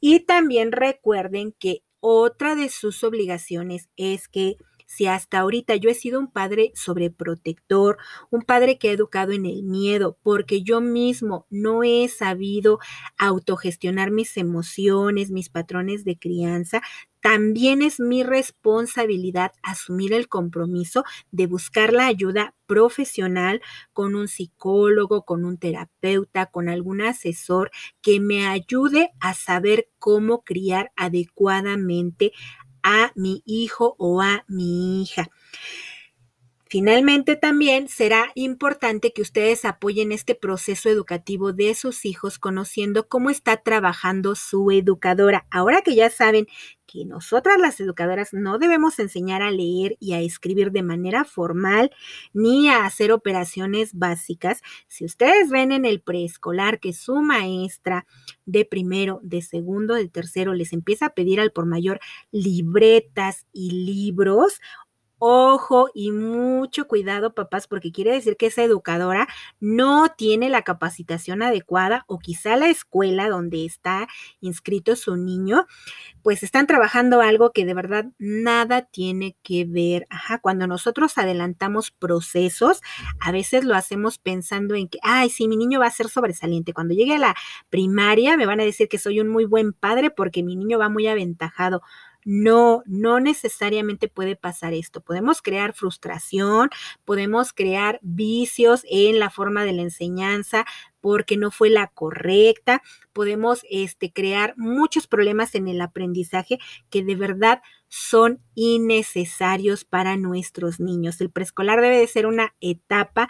Y 0.00 0.20
también 0.20 0.72
recuerden 0.72 1.54
que 1.58 1.82
otra 2.00 2.54
de 2.54 2.68
sus 2.68 3.04
obligaciones 3.04 3.88
es 3.96 4.28
que 4.28 4.56
si 4.90 5.06
hasta 5.06 5.38
ahorita 5.38 5.76
yo 5.76 5.88
he 5.88 5.94
sido 5.94 6.18
un 6.18 6.26
padre 6.32 6.72
sobreprotector, 6.74 7.96
un 8.28 8.42
padre 8.42 8.76
que 8.76 8.88
ha 8.88 8.92
educado 8.92 9.30
en 9.30 9.46
el 9.46 9.62
miedo, 9.62 10.18
porque 10.24 10.62
yo 10.64 10.80
mismo 10.80 11.46
no 11.48 11.84
he 11.84 12.08
sabido 12.08 12.80
autogestionar 13.16 14.10
mis 14.10 14.36
emociones, 14.36 15.30
mis 15.30 15.48
patrones 15.48 16.04
de 16.04 16.18
crianza, 16.18 16.82
también 17.22 17.82
es 17.82 18.00
mi 18.00 18.24
responsabilidad 18.24 19.52
asumir 19.62 20.12
el 20.12 20.26
compromiso 20.26 21.04
de 21.30 21.46
buscar 21.46 21.92
la 21.92 22.06
ayuda 22.06 22.54
profesional 22.66 23.60
con 23.92 24.14
un 24.14 24.26
psicólogo, 24.26 25.24
con 25.24 25.44
un 25.44 25.56
terapeuta, 25.58 26.46
con 26.46 26.68
algún 26.68 27.00
asesor 27.02 27.70
que 28.00 28.20
me 28.20 28.46
ayude 28.48 29.10
a 29.20 29.34
saber 29.34 29.88
cómo 29.98 30.42
criar 30.42 30.92
adecuadamente 30.96 32.32
a 32.82 33.12
mi 33.16 33.42
hijo 33.46 33.96
o 33.98 34.20
a 34.22 34.44
mi 34.48 35.02
hija. 35.02 35.28
Finalmente, 36.72 37.34
también 37.34 37.88
será 37.88 38.30
importante 38.36 39.12
que 39.12 39.22
ustedes 39.22 39.64
apoyen 39.64 40.12
este 40.12 40.36
proceso 40.36 40.88
educativo 40.88 41.52
de 41.52 41.74
sus 41.74 42.04
hijos 42.04 42.38
conociendo 42.38 43.08
cómo 43.08 43.28
está 43.28 43.56
trabajando 43.56 44.36
su 44.36 44.70
educadora. 44.70 45.48
Ahora 45.50 45.82
que 45.82 45.96
ya 45.96 46.10
saben 46.10 46.46
que 46.86 47.04
nosotras 47.04 47.58
las 47.58 47.80
educadoras 47.80 48.32
no 48.32 48.58
debemos 48.58 49.00
enseñar 49.00 49.42
a 49.42 49.50
leer 49.50 49.96
y 49.98 50.12
a 50.12 50.20
escribir 50.20 50.70
de 50.70 50.84
manera 50.84 51.24
formal 51.24 51.90
ni 52.32 52.68
a 52.68 52.84
hacer 52.84 53.10
operaciones 53.10 53.94
básicas, 53.94 54.62
si 54.86 55.04
ustedes 55.04 55.50
ven 55.50 55.72
en 55.72 55.84
el 55.84 56.00
preescolar 56.00 56.78
que 56.78 56.92
su 56.92 57.16
maestra 57.16 58.06
de 58.46 58.64
primero, 58.64 59.18
de 59.24 59.42
segundo, 59.42 59.94
de 59.94 60.08
tercero 60.08 60.54
les 60.54 60.72
empieza 60.72 61.06
a 61.06 61.14
pedir 61.14 61.40
al 61.40 61.50
por 61.50 61.66
mayor 61.66 61.98
libretas 62.30 63.44
y 63.52 63.72
libros, 63.72 64.60
Ojo 65.22 65.90
y 65.92 66.12
mucho 66.12 66.88
cuidado, 66.88 67.34
papás, 67.34 67.66
porque 67.66 67.92
quiere 67.92 68.12
decir 68.12 68.38
que 68.38 68.46
esa 68.46 68.62
educadora 68.62 69.28
no 69.60 70.08
tiene 70.16 70.48
la 70.48 70.62
capacitación 70.62 71.42
adecuada 71.42 72.04
o 72.08 72.18
quizá 72.18 72.56
la 72.56 72.70
escuela 72.70 73.28
donde 73.28 73.66
está 73.66 74.08
inscrito 74.40 74.96
su 74.96 75.16
niño, 75.16 75.66
pues 76.22 76.42
están 76.42 76.66
trabajando 76.66 77.20
algo 77.20 77.52
que 77.52 77.66
de 77.66 77.74
verdad 77.74 78.06
nada 78.18 78.82
tiene 78.82 79.36
que 79.42 79.66
ver. 79.66 80.06
Ajá, 80.08 80.38
cuando 80.38 80.66
nosotros 80.66 81.18
adelantamos 81.18 81.90
procesos, 81.90 82.80
a 83.20 83.30
veces 83.30 83.64
lo 83.64 83.74
hacemos 83.74 84.16
pensando 84.18 84.74
en 84.74 84.88
que, 84.88 84.98
ay, 85.02 85.28
sí, 85.28 85.48
mi 85.48 85.58
niño 85.58 85.80
va 85.80 85.86
a 85.86 85.90
ser 85.90 86.08
sobresaliente. 86.08 86.72
Cuando 86.72 86.94
llegue 86.94 87.16
a 87.16 87.18
la 87.18 87.36
primaria 87.68 88.38
me 88.38 88.46
van 88.46 88.60
a 88.60 88.64
decir 88.64 88.88
que 88.88 88.98
soy 88.98 89.20
un 89.20 89.28
muy 89.28 89.44
buen 89.44 89.74
padre 89.74 90.10
porque 90.10 90.42
mi 90.42 90.56
niño 90.56 90.78
va 90.78 90.88
muy 90.88 91.06
aventajado. 91.08 91.82
No, 92.24 92.82
no 92.86 93.18
necesariamente 93.20 94.08
puede 94.08 94.36
pasar 94.36 94.74
esto. 94.74 95.00
Podemos 95.00 95.40
crear 95.42 95.72
frustración, 95.72 96.70
podemos 97.04 97.52
crear 97.52 97.98
vicios 98.02 98.82
en 98.90 99.18
la 99.18 99.30
forma 99.30 99.64
de 99.64 99.72
la 99.72 99.82
enseñanza 99.82 100.66
porque 101.00 101.36
no 101.36 101.50
fue 101.50 101.70
la 101.70 101.86
correcta, 101.86 102.82
podemos 103.12 103.62
este, 103.70 104.12
crear 104.12 104.54
muchos 104.56 105.06
problemas 105.06 105.54
en 105.54 105.66
el 105.68 105.80
aprendizaje 105.80 106.58
que 106.90 107.02
de 107.02 107.16
verdad 107.16 107.62
son 107.88 108.40
innecesarios 108.54 109.84
para 109.84 110.16
nuestros 110.16 110.78
niños. 110.78 111.20
El 111.20 111.30
preescolar 111.30 111.80
debe 111.80 111.98
de 111.98 112.06
ser 112.06 112.26
una 112.26 112.54
etapa, 112.60 113.28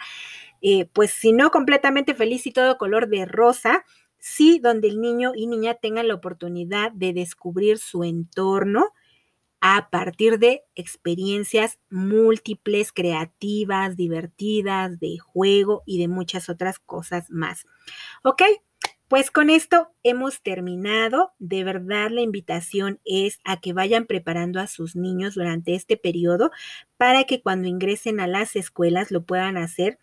eh, 0.61 0.85
pues 0.93 1.11
si 1.11 1.33
no 1.33 1.49
completamente 1.49 2.13
feliz 2.13 2.45
y 2.45 2.51
todo 2.51 2.77
color 2.77 3.07
de 3.07 3.25
rosa, 3.25 3.83
sí 4.21 4.59
donde 4.59 4.87
el 4.87 5.01
niño 5.01 5.33
y 5.35 5.47
niña 5.47 5.73
tengan 5.73 6.07
la 6.07 6.13
oportunidad 6.13 6.93
de 6.93 7.11
descubrir 7.11 7.79
su 7.79 8.05
entorno 8.05 8.93
a 9.59 9.89
partir 9.89 10.39
de 10.39 10.63
experiencias 10.75 11.79
múltiples, 11.89 12.91
creativas, 12.91 13.97
divertidas, 13.97 14.99
de 14.99 15.17
juego 15.17 15.83
y 15.85 15.99
de 15.99 16.07
muchas 16.07 16.49
otras 16.49 16.79
cosas 16.79 17.29
más. 17.29 17.65
¿Ok? 18.23 18.43
Pues 19.07 19.29
con 19.29 19.49
esto 19.49 19.89
hemos 20.03 20.41
terminado. 20.41 21.33
De 21.37 21.63
verdad 21.63 22.09
la 22.11 22.21
invitación 22.21 22.99
es 23.03 23.39
a 23.43 23.59
que 23.59 23.73
vayan 23.73 24.05
preparando 24.05 24.59
a 24.59 24.67
sus 24.67 24.95
niños 24.95 25.35
durante 25.35 25.75
este 25.75 25.97
periodo 25.97 26.51
para 26.97 27.25
que 27.25 27.41
cuando 27.41 27.67
ingresen 27.67 28.19
a 28.19 28.27
las 28.27 28.55
escuelas 28.55 29.11
lo 29.11 29.25
puedan 29.25 29.57
hacer 29.57 29.99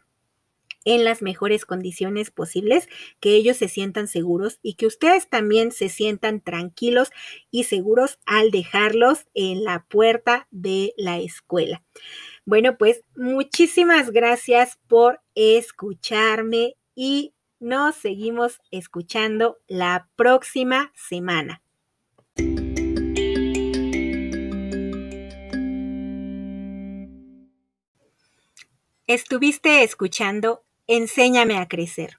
en 0.88 1.04
las 1.04 1.20
mejores 1.20 1.66
condiciones 1.66 2.30
posibles, 2.30 2.88
que 3.20 3.34
ellos 3.34 3.58
se 3.58 3.68
sientan 3.68 4.08
seguros 4.08 4.58
y 4.62 4.74
que 4.74 4.86
ustedes 4.86 5.28
también 5.28 5.70
se 5.70 5.90
sientan 5.90 6.40
tranquilos 6.40 7.10
y 7.50 7.64
seguros 7.64 8.18
al 8.24 8.50
dejarlos 8.50 9.26
en 9.34 9.64
la 9.64 9.84
puerta 9.84 10.48
de 10.50 10.94
la 10.96 11.18
escuela. 11.18 11.82
Bueno, 12.46 12.78
pues 12.78 13.02
muchísimas 13.14 14.10
gracias 14.12 14.78
por 14.88 15.20
escucharme 15.34 16.76
y 16.94 17.34
nos 17.60 17.94
seguimos 17.96 18.58
escuchando 18.70 19.58
la 19.66 20.08
próxima 20.16 20.90
semana. 20.94 21.60
Estuviste 29.06 29.82
escuchando 29.82 30.64
Enséñame 30.90 31.58
a 31.58 31.68
crecer. 31.68 32.18